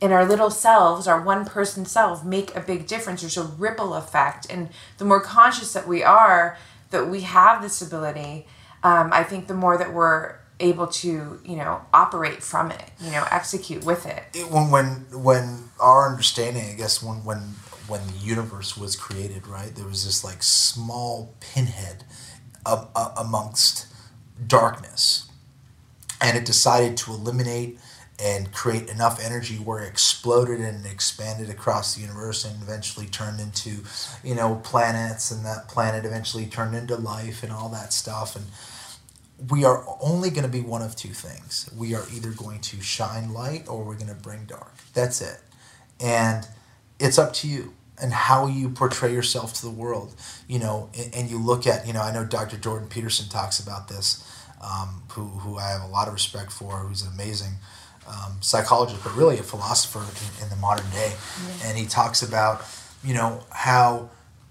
[0.00, 3.20] in our little selves, our one person self, make a big difference.
[3.20, 4.46] There's a ripple effect.
[4.48, 6.56] And the more conscious that we are
[6.90, 8.46] that we have this ability,
[8.82, 13.10] um, I think the more that we're able to, you know, operate from it, you
[13.10, 14.24] know, execute with it.
[14.34, 17.38] it, when when when our understanding, I guess, when when
[17.86, 19.74] when the universe was created, right?
[19.74, 22.04] There was this like small pinhead
[22.64, 23.86] a, a, amongst
[24.46, 25.29] darkness,
[26.20, 27.78] and it decided to eliminate
[28.22, 33.40] and create enough energy where it exploded and expanded across the universe and eventually turned
[33.40, 33.78] into
[34.22, 38.44] you know planets and that planet eventually turned into life and all that stuff and
[39.48, 41.70] we are only going to be one of two things.
[41.76, 44.74] We are either going to shine light or we're going to bring dark.
[44.92, 45.40] That's it.
[45.98, 46.46] And
[46.98, 50.14] it's up to you and how you portray yourself to the world.
[50.46, 52.56] You know, and, you look at, you know, I know Dr.
[52.56, 54.24] Jordan Peterson talks about this,
[54.60, 57.54] um, who, who I have a lot of respect for, who's an amazing
[58.06, 61.12] um, psychologist, but really a philosopher in, in the modern day.
[61.64, 62.64] And he talks about,
[63.04, 64.10] you know, how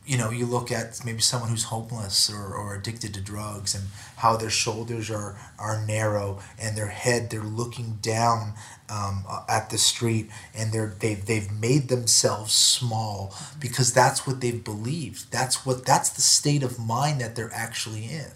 [0.09, 3.83] you know, you look at maybe someone who's homeless or, or addicted to drugs and
[4.15, 8.53] how their shoulders are, are narrow and their head, they're looking down
[8.89, 14.63] um, at the street and they're, they've, they've made themselves small because that's what they've
[14.63, 15.31] believed.
[15.31, 18.31] That's what, that's the state of mind that they're actually in.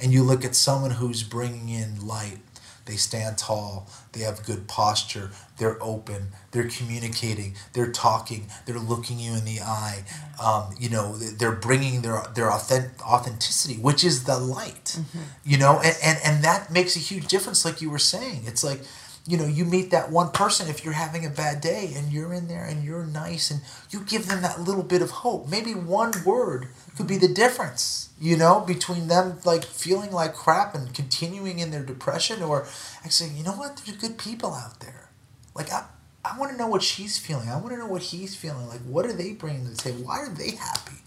[0.00, 2.38] And you look at someone who's bringing in light.
[2.84, 3.88] They stand tall.
[4.12, 5.30] They have good posture.
[5.58, 6.28] They're open.
[6.52, 7.56] They're communicating.
[7.72, 8.46] They're talking.
[8.64, 10.04] They're looking you in the eye.
[10.42, 15.18] Um, you know they're bringing their their authentic, authenticity which is the light mm-hmm.
[15.44, 15.80] you know?
[15.82, 18.42] And, and and that makes a huge difference like you were saying.
[18.46, 18.80] It's like
[19.26, 22.32] you know, you meet that one person if you're having a bad day and you're
[22.32, 25.48] in there and you're nice and you give them that little bit of hope.
[25.48, 30.74] Maybe one word could be the difference, you know, between them like feeling like crap
[30.74, 32.66] and continuing in their depression or
[33.04, 35.08] actually, you know what, there's good people out there.
[35.54, 35.86] Like, I,
[36.24, 37.48] I want to know what she's feeling.
[37.48, 38.68] I want to know what he's feeling.
[38.68, 40.04] Like, what are they bringing to the table?
[40.04, 40.98] Why are they happy?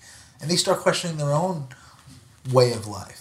[0.41, 1.67] And they start questioning their own
[2.51, 3.18] way of life.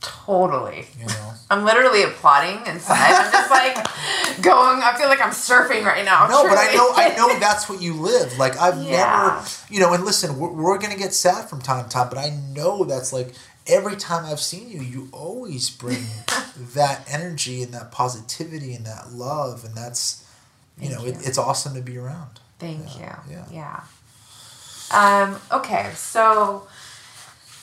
[0.00, 0.86] Totally.
[0.98, 1.32] You know?
[1.50, 2.96] I'm literally applauding inside.
[3.14, 4.82] I'm just like going.
[4.82, 6.26] I feel like I'm surfing right now.
[6.26, 6.56] No, truly.
[6.56, 8.36] but I know I know that's what you live.
[8.38, 9.34] Like I've yeah.
[9.34, 9.92] never, you know.
[9.92, 13.12] And listen, we're, we're gonna get sad from time to time, but I know that's
[13.12, 13.32] like
[13.66, 16.04] every time I've seen you, you always bring
[16.74, 20.24] that energy and that positivity and that love, and that's,
[20.78, 21.12] you Thank know, you.
[21.12, 22.40] It, it's awesome to be around.
[22.58, 23.18] Thank yeah.
[23.28, 23.34] you.
[23.34, 23.44] Yeah.
[23.52, 23.80] Yeah.
[24.90, 26.68] Um, okay, so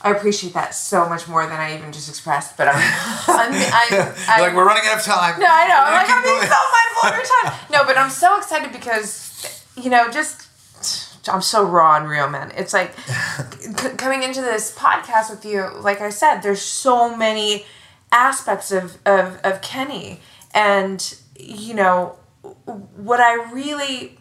[0.04, 2.58] I appreciate that so much more than I even just expressed.
[2.58, 5.40] But I'm, I'm, I'm, I'm like we're running out of time.
[5.40, 5.76] No, I know.
[5.78, 7.60] I'm like I'm being so mindful of your time.
[7.72, 10.50] No, but I'm so excited because you know just.
[11.30, 12.52] I'm so raw and real, man.
[12.58, 12.94] It's like
[13.62, 15.70] c- coming into this podcast with you.
[15.80, 17.66] Like I said, there's so many
[18.12, 20.20] aspects of, of, of Kenny,
[20.54, 22.18] and you know
[22.66, 24.18] what I really.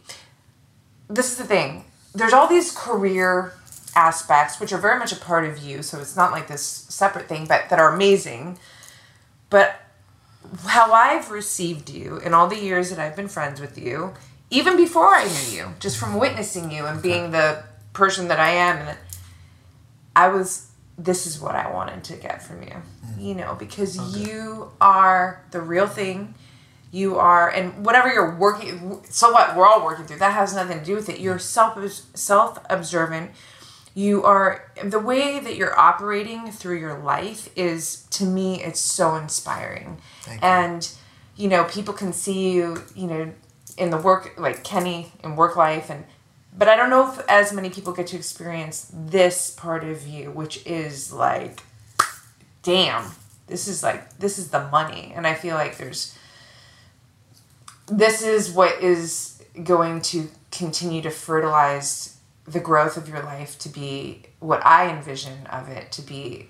[1.08, 1.86] This is the thing.
[2.14, 3.52] There's all these career
[3.94, 5.82] aspects, which are very much a part of you.
[5.82, 8.58] So it's not like this separate thing, but that are amazing.
[9.50, 9.80] But
[10.66, 14.14] how I've received you in all the years that I've been friends with you,
[14.50, 18.50] even before I knew you, just from witnessing you and being the person that I
[18.50, 18.98] am, and
[20.14, 20.68] I was.
[20.98, 23.20] This is what I wanted to get from you, mm-hmm.
[23.20, 24.30] you know, because okay.
[24.30, 26.34] you are the real thing
[26.92, 30.78] you are and whatever you're working so what we're all working through that has nothing
[30.78, 31.78] to do with it you're self
[32.14, 33.30] self observant
[33.94, 39.16] you are the way that you're operating through your life is to me it's so
[39.16, 39.98] inspiring.
[40.40, 40.90] And
[41.36, 43.32] you know people can see you you know
[43.78, 46.04] in the work like kenny in work life and
[46.56, 50.30] but i don't know if as many people get to experience this part of you
[50.30, 51.62] which is like
[52.62, 53.12] damn
[53.52, 55.12] this is like this is the money.
[55.14, 56.16] And i feel like there's
[57.86, 62.11] this is what is going to continue to fertilize
[62.46, 66.48] the growth of your life to be what I envision of it to be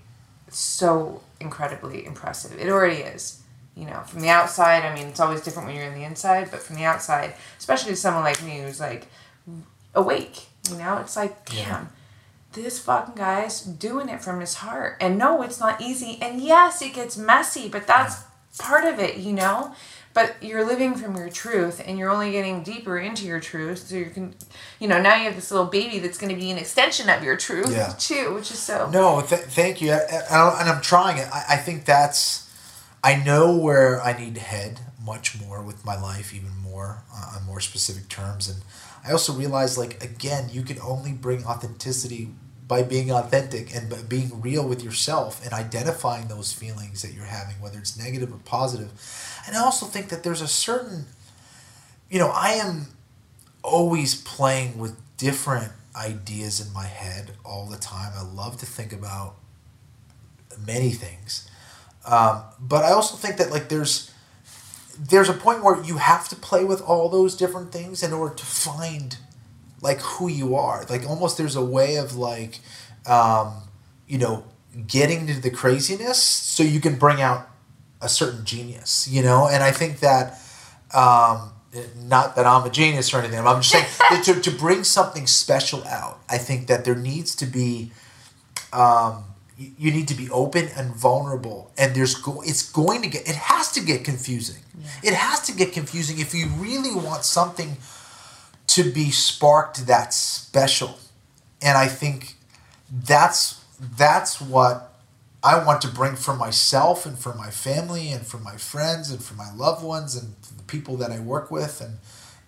[0.49, 2.59] so incredibly impressive.
[2.59, 3.43] It already is.
[3.75, 6.51] You know, from the outside, I mean, it's always different when you're in the inside,
[6.51, 9.07] but from the outside, especially someone like me who's like
[9.95, 11.85] awake, you know, it's like, damn, yeah.
[12.53, 14.99] this fucking guy's doing it from his heart.
[15.01, 16.19] And no, it's not easy.
[16.21, 18.25] And yes, it gets messy, but that's
[18.59, 19.75] part of it, you know?
[20.15, 23.89] But you're living from your truth and you're only getting deeper into your truth.
[23.89, 24.35] So you can
[24.79, 27.23] you know now you have this little baby that's going to be an extension of
[27.23, 27.95] your truth yeah.
[27.99, 29.93] too which is so no th- thank you.
[29.93, 31.29] And i'm trying it.
[31.33, 32.51] I, I think that's
[33.05, 37.37] i know where i need to head much more with my life even more uh,
[37.37, 38.49] on more specific terms.
[38.49, 38.63] And
[39.07, 42.31] i also realize like again you can only bring authenticity
[42.69, 47.25] by being authentic and by being real with yourself and identifying those feelings that you're
[47.25, 48.91] having whether it's negative or positive
[49.47, 51.07] and I also think that there's a certain,
[52.11, 52.89] you know, I am
[53.63, 58.13] always playing with different ideas in my head all the time.
[58.17, 59.37] I love to think about
[60.67, 61.49] many things.
[62.05, 64.11] Um, but I also think that like there's
[64.99, 68.35] there's a point where you have to play with all those different things in order
[68.35, 69.17] to find
[69.81, 70.85] like who you are.
[70.89, 72.61] Like almost there's a way of like
[73.07, 73.63] um,
[74.07, 74.45] you know
[74.87, 77.49] getting to the craziness so you can bring out
[78.03, 79.49] a certain genius, you know?
[79.49, 80.39] And I think that,
[80.93, 81.53] um,
[81.97, 85.87] not that I'm a genius or anything, I'm just saying to, to bring something special
[85.87, 87.93] out, I think that there needs to be,
[88.73, 89.25] um,
[89.57, 93.37] you need to be open and vulnerable and there's go it's going to get it
[93.37, 94.89] has to get confusing yeah.
[95.05, 97.77] it has to get confusing if you really want something
[98.67, 100.99] to be sparked that special
[101.61, 102.35] and i think
[102.91, 103.63] that's
[103.97, 104.92] that's what
[105.45, 109.23] I want to bring for myself and for my family and for my friends and
[109.23, 111.99] for my loved ones and the people that I work with and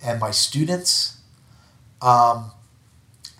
[0.03, 1.19] and my students.
[2.03, 2.51] Um,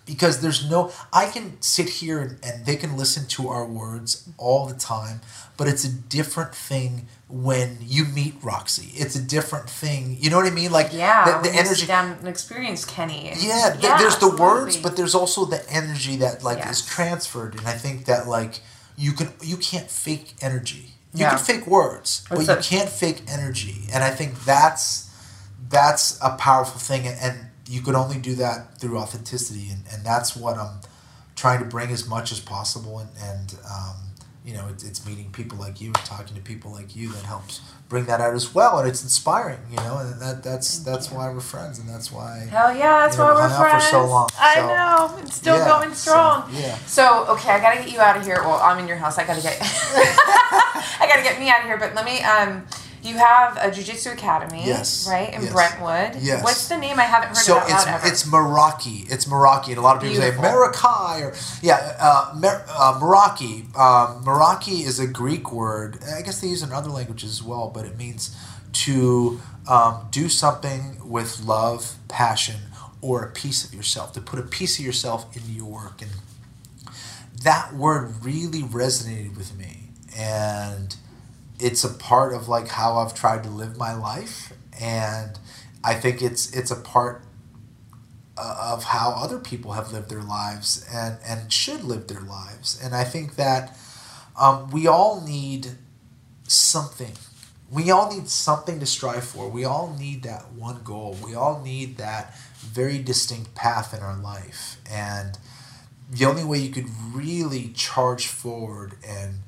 [0.05, 4.29] because there's no I can sit here and, and they can listen to our words
[4.37, 5.21] all the time,
[5.57, 8.91] but it's a different thing when you meet Roxy.
[8.93, 10.17] It's a different thing.
[10.19, 10.71] You know what I mean?
[10.71, 13.31] Like yeah, the, the energy down and experience Kenny.
[13.37, 16.81] Yeah, yeah, there's the words, but there's also the energy that like yes.
[16.81, 18.61] is transferred, and I think that like
[18.97, 20.91] you can you can't fake energy.
[21.13, 21.29] You Yeah.
[21.35, 23.87] can fake words, but you can't fake energy.
[23.93, 25.09] And I think that's
[25.69, 30.05] that's a powerful thing, and, and you could only do that through authenticity, and, and
[30.05, 30.79] that's what I'm
[31.35, 32.99] trying to bring as much as possible.
[32.99, 33.95] And, and um,
[34.45, 37.23] you know, it's, it's meeting people like you and talking to people like you that
[37.25, 39.59] helps bring that out as well, and it's inspiring.
[39.71, 42.47] You know, and that that's that's why we're friends, and that's why.
[42.51, 43.83] Hell yeah, that's You know, why we're friends.
[43.85, 45.17] for so long, I know.
[45.23, 46.49] It's still Yeah, going so, strong.
[46.53, 46.77] yeah.
[46.85, 48.37] So, okay, I gotta get you out of here.
[48.41, 49.17] Well, I'm in your house.
[49.17, 51.77] I gotta get I gotta get me out of here.
[51.77, 52.65] But let me um
[53.05, 55.53] you have a jiu-jitsu academy, Yes, right, in yes.
[55.53, 56.21] Brentwood.
[56.21, 56.43] Yes.
[56.43, 56.99] What's the name?
[56.99, 58.07] I haven't heard So it out it's ever.
[58.07, 59.11] it's Meraki.
[59.11, 60.43] It's Meraki, and a lot of people Beautiful.
[60.43, 63.63] say Merakai or yeah, uh, Mer, uh, Meraki.
[63.77, 65.99] Um, Meraki is a Greek word.
[66.17, 68.35] I guess they use it in other languages as well, but it means
[68.85, 72.55] to um, do something with love, passion,
[73.01, 74.13] or a piece of yourself.
[74.13, 76.11] To put a piece of yourself into your work, and
[77.43, 80.95] that word really resonated with me, and
[81.59, 85.37] it's a part of like how I've tried to live my life, and
[85.83, 87.21] I think it's it's a part
[88.37, 92.95] of how other people have lived their lives and and should live their lives, and
[92.95, 93.77] I think that
[94.39, 95.71] um, we all need
[96.47, 97.13] something.
[97.71, 99.49] We all need something to strive for.
[99.49, 101.17] We all need that one goal.
[101.23, 105.37] We all need that very distinct path in our life, and
[106.11, 109.39] the only way you could really charge forward and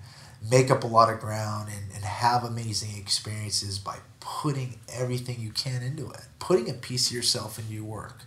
[0.50, 5.52] make up a lot of ground and, and have amazing experiences by putting everything you
[5.52, 8.24] can into it putting a piece of yourself into your work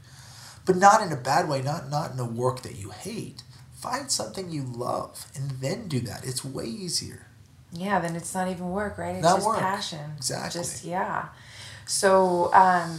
[0.66, 3.42] but not in a bad way not not in a work that you hate
[3.74, 7.26] find something you love and then do that it's way easier
[7.72, 9.14] yeah, then it's not even work, right?
[9.16, 9.58] It's Not just work.
[9.58, 10.12] passion.
[10.16, 10.60] Exactly.
[10.60, 11.28] Just yeah.
[11.86, 12.98] So, um,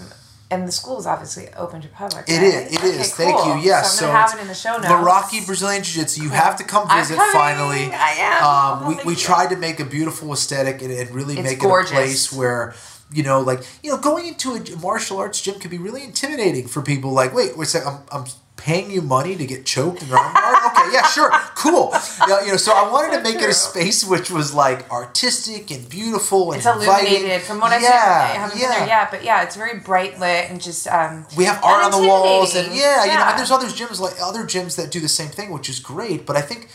[0.52, 2.26] and the school is obviously open to public.
[2.28, 2.44] It right?
[2.44, 2.74] is.
[2.74, 3.14] It is.
[3.14, 3.56] Okay, Thank cool.
[3.56, 3.62] you.
[3.64, 3.94] Yes.
[3.94, 4.88] So So, I'm gonna have it in the show notes.
[4.88, 6.24] Meraki Brazilian Jiu Jitsu.
[6.24, 7.90] You have to come visit finally.
[7.92, 8.44] I am.
[8.44, 11.92] Um, we we tried to make a beautiful aesthetic and, and really It's make gorgeous.
[11.92, 12.76] it a place where
[13.14, 16.68] you know, like you know, going into a martial arts gym can be really intimidating
[16.68, 17.12] for people.
[17.12, 18.26] Like, wait, wait a second, I'm, I'm
[18.62, 20.68] paying you money to get choked and armbarred.
[20.70, 21.90] okay, yeah, sure, cool.
[22.28, 25.72] Yeah, you know, so I wanted to make it a space which was like artistic
[25.72, 27.08] and beautiful and It's inviting.
[27.14, 27.90] illuminated from what I've yeah,
[28.28, 28.38] seen.
[28.38, 28.68] I haven't yeah.
[28.70, 31.26] been there yet, but yeah, it's very bright lit and just um.
[31.36, 32.76] We have art on the walls, and Unintimidating.
[32.78, 33.30] yeah, you know, Yeah.
[33.32, 36.26] and there's other gyms like other gyms that do the same thing, which is great.
[36.28, 36.70] But I think,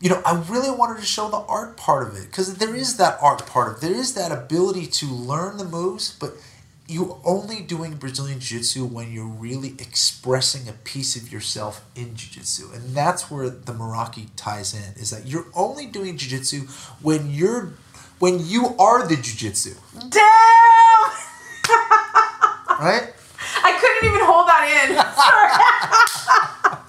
[0.00, 2.96] you know, I really wanted to show the art part of it because there is
[2.98, 3.80] that art part of it.
[3.86, 6.34] There is that ability to learn the moves, but
[6.90, 12.14] you're only doing Brazilian Jiu Jitsu when you're really expressing a piece of yourself in
[12.16, 15.00] Jiu Jitsu, and that's where the Meraki ties in.
[15.00, 16.62] Is that you're only doing Jiu Jitsu
[17.00, 17.74] when you're
[18.18, 19.74] when you are the Jiu Jitsu,
[20.08, 20.20] Damn!
[22.80, 23.12] right?
[23.62, 24.96] I couldn't even hold that in.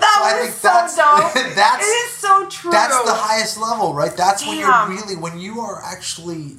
[0.00, 1.54] That So was so that's- dope.
[1.54, 2.70] that's- it is so true.
[2.70, 4.16] That's the highest level, right?
[4.16, 6.56] That's when you're really when you are actually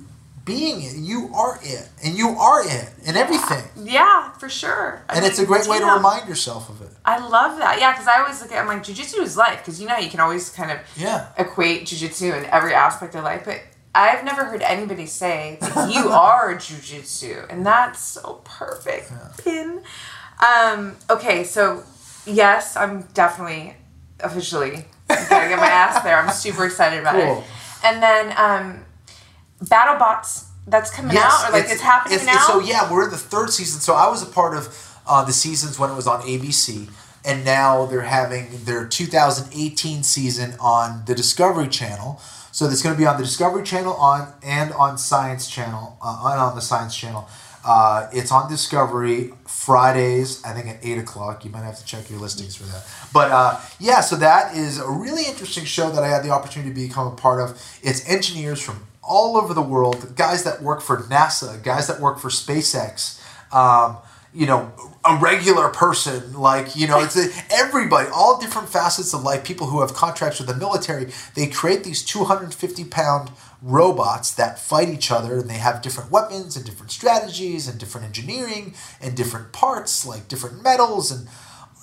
[0.49, 0.95] being it.
[0.97, 3.63] You are it, and you are it, and everything.
[3.97, 5.03] Yeah, for sure.
[5.07, 5.97] I And it's a great way to damn.
[5.97, 6.89] remind yourself of it.
[7.05, 7.79] I love that.
[7.79, 10.09] Yeah, because I always look at I'm like jujitsu is life because you know you
[10.09, 11.27] can always kind of Yeah.
[11.37, 13.61] equate jujitsu in every aspect of life, but
[13.95, 19.11] I've never heard anybody say that you are jujitsu, and that's so perfect.
[19.43, 19.81] Pin.
[20.45, 21.83] Um, okay, so
[22.25, 23.75] yes, I'm definitely
[24.21, 26.17] officially gonna get my ass there.
[26.19, 27.37] I'm super excited about Cool.
[27.39, 27.43] it.
[27.83, 28.85] And then um,
[29.63, 30.45] BattleBots.
[30.67, 32.33] That's coming out, or like it's, happening it's- now.
[32.33, 33.81] it's- so yeah, we're in the third season.
[33.81, 36.89] So I was a part of uh, the seasons when it was on ABC,
[37.25, 42.21] and now they're having their 2018 season on the Discovery Channel.
[42.51, 46.29] So it's going to be on the Discovery Channel on and on Science Channel, uh,
[46.31, 47.27] and on the Science Channel.
[47.65, 51.43] Uh, it's on Discovery Fridays, I think at eight o'clock.
[51.45, 52.85] You might have to check your listings for that.
[53.11, 56.73] But uh, yeah, so that is a really interesting show that I had the opportunity
[56.73, 57.59] to become a part of.
[57.81, 62.19] It's engineers from all over the world, guys that work for NASA, guys that work
[62.19, 63.21] for SpaceX.
[63.53, 63.97] Um,
[64.31, 64.71] you know,
[65.03, 67.17] a regular person, like, you know, it's
[67.51, 71.83] everybody, all different facets of life, people who have contracts with the military, they create
[71.83, 73.31] these 250 pound
[73.61, 78.05] robots that fight each other and they have different weapons and different strategies and different
[78.05, 81.27] engineering and different parts, like different metals and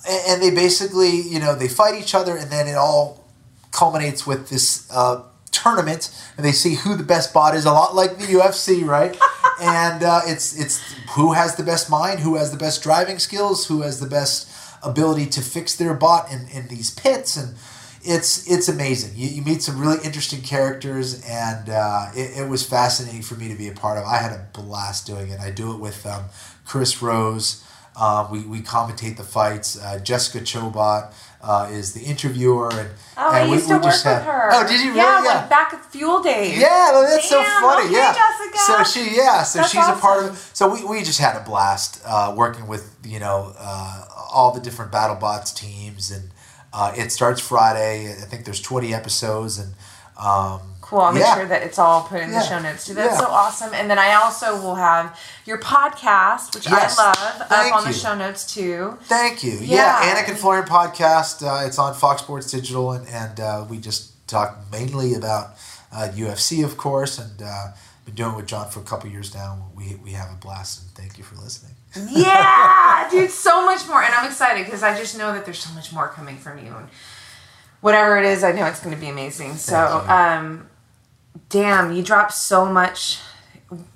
[0.09, 3.27] and they basically, you know, they fight each other and then it all
[3.71, 5.21] culminates with this uh,
[5.61, 9.17] tournament and they see who the best bot is a lot like the UFC right?
[9.59, 10.79] And uh, it's it's
[11.15, 14.47] who has the best mind who has the best driving skills who has the best
[14.83, 17.55] ability to fix their bot in, in these pits and
[18.03, 19.11] it's it's amazing.
[19.15, 23.47] You, you meet some really interesting characters and uh, it, it was fascinating for me
[23.49, 24.05] to be a part of.
[24.05, 25.39] I had a blast doing it.
[25.39, 26.25] I do it with um,
[26.65, 27.63] Chris Rose.
[27.95, 29.81] Uh, we, we commentate the fights.
[29.81, 33.73] Uh, Jessica Chobot uh, is the interviewer, and, Oh, and I used we, to we
[33.75, 34.49] work just with had- her.
[34.53, 34.97] Oh, did you really?
[34.97, 35.33] Yeah, Yeah.
[35.35, 36.57] like back at Fuel Days.
[36.57, 37.85] Yeah, well, that's so funny.
[37.85, 38.59] okay, yeah, Jessica.
[38.59, 40.29] so she yeah, so That's she's a part awesome.
[40.31, 40.51] of.
[40.53, 44.59] So we, we just had a blast uh, working with you know uh, all the
[44.61, 46.31] different BattleBots teams, and
[46.73, 48.11] uh, it starts Friday.
[48.11, 49.73] I think there's 20 episodes, and
[50.19, 51.01] um, Cool.
[51.01, 51.35] I'll make yeah.
[51.35, 52.39] sure that it's all put in Yeah.
[52.39, 52.93] the show notes too.
[52.93, 53.19] That's Yeah.
[53.19, 53.73] so awesome.
[53.73, 56.97] And then I also will have your podcast, which Yes.
[56.97, 57.17] I love,
[57.49, 58.97] Thank up on the show notes too.
[59.03, 59.57] Thank you.
[59.61, 60.01] Yeah.
[60.01, 61.45] Yeah, Anik and Florian podcast.
[61.45, 65.55] Uh, it's on Fox Sports Digital, and and uh, we just talk mainly about
[65.91, 67.67] uh, UFC, of course, and uh,
[68.05, 69.67] been doing it with Jon for a couple years now.
[69.75, 71.75] We we have a blast, and thank you for listening.
[72.09, 74.01] Yeah, dude, so much more.
[74.03, 76.73] And I'm excited because I just know that there's so much more coming from you.
[76.73, 76.87] And
[77.81, 79.55] whatever it is, I know it's going to be amazing.
[79.57, 80.11] So, you.
[80.11, 80.69] um,
[81.49, 83.19] damn, you dropped so much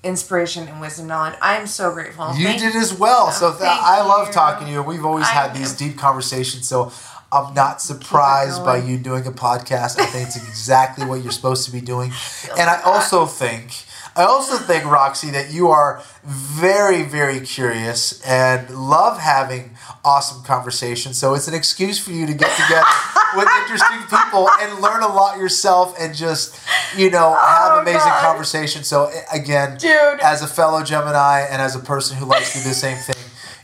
[0.04, 1.36] inspiration and wisdom knowledge.
[1.42, 2.34] I'm so grateful.
[2.36, 3.28] You Thank- did as well.
[3.30, 4.34] Oh, so th- Thank I love you.
[4.34, 4.82] talking to you.
[4.84, 6.68] We've always I had these deep conversations.
[6.68, 6.92] So
[7.32, 9.98] I'm not surprised by you doing a podcast.
[10.00, 12.12] I think it's exactly what you're supposed to be doing.
[12.58, 13.86] And I also think,
[14.16, 21.18] I also think, Roxy, that you are very, very curious and love having awesome conversations.
[21.18, 22.84] So it's an excuse for you to get together
[23.38, 26.60] with interesting people and learn a lot yourself and just,
[26.98, 28.22] you know, have Oh, amazing God.
[28.26, 28.88] conversations.
[28.88, 30.20] So eh, again, Dude.
[30.22, 33.16] as a fellow Gemini and as a person who likes to do the same thing,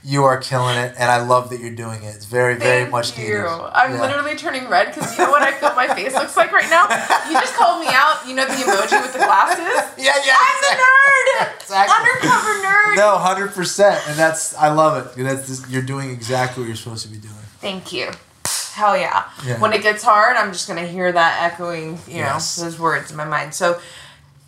[0.04, 2.16] you are killing it, and I love that you're doing it.
[2.16, 3.24] It's very, very Thank much you.
[3.26, 3.46] needed.
[3.46, 4.02] I'm Yeah.
[4.02, 6.84] literally turning red because you know what I feel my face looks like right now?
[7.28, 8.26] You just called me out.
[8.28, 9.64] You know the emoji with the glasses?
[9.98, 10.36] Yeah, yeah.
[10.40, 11.54] I'm the nerd!
[11.62, 11.96] Exactly.
[11.96, 12.96] Undercover nerd!
[12.96, 15.22] No, hundred percent, and that's I love it.
[15.24, 17.34] That's just, you're doing exactly what you're supposed to be doing.
[17.60, 18.12] Thank you.
[18.74, 19.26] Hell yeah.
[19.46, 19.60] Yeah.
[19.60, 22.58] When it gets hard, I'm just going to hear that echoing, you Yes.
[22.58, 23.54] know, those words in my mind.
[23.56, 23.82] So,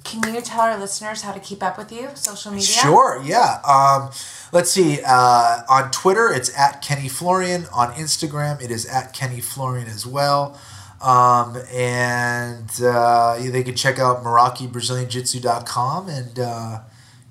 [0.04, 2.10] can you tell our listeners how to keep up with you?
[2.14, 2.66] Social media?
[2.68, 3.60] Sure, yeah.
[3.68, 4.12] Um,
[4.52, 5.00] let's see.
[5.06, 7.66] Uh, on Twitter, it's at Kenny Florian.
[7.74, 10.60] On Instagram, it is at Kenny Florian as well.
[11.02, 16.10] Um, and uh, they can check out MerakiBrazilianJitsu.com.
[16.10, 16.80] And uh,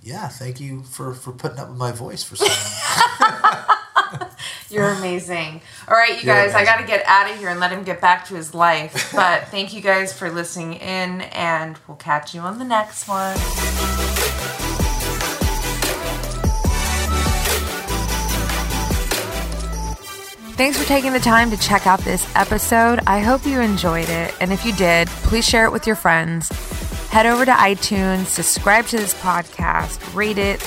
[0.03, 3.79] yeah, thank you for, for putting up with my voice for so long.
[4.71, 5.63] You're amazing.
[5.89, 7.85] All right, you You're guys, I got to get out of here and let him
[7.85, 9.13] get back to his life.
[9.15, 14.68] But thank you guys for listening in, and we'll catch you on the next one.
[20.59, 22.99] Thanks for taking the time to check out this episode.
[23.07, 24.35] I hope you enjoyed it.
[24.41, 26.49] And if you did, please share it with your friends.
[27.11, 30.61] Head over to iTunes, subscribe to this podcast, rate it,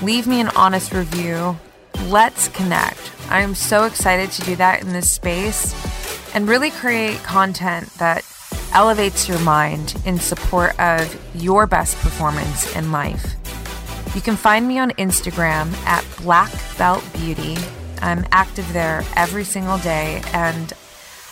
[0.00, 1.58] leave me an honest review.
[2.06, 3.12] Let's connect.
[3.28, 5.74] I am so excited to do that in this space
[6.34, 8.24] and really create content that
[8.72, 13.34] elevates your mind in support of your best performance in life.
[14.14, 17.58] You can find me on Instagram at Black Belt Beauty.
[18.04, 20.72] I'm active there every single day, and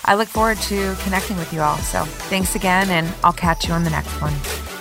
[0.07, 1.77] I look forward to connecting with you all.
[1.77, 4.72] So, thanks again, and I'll catch you on the next one.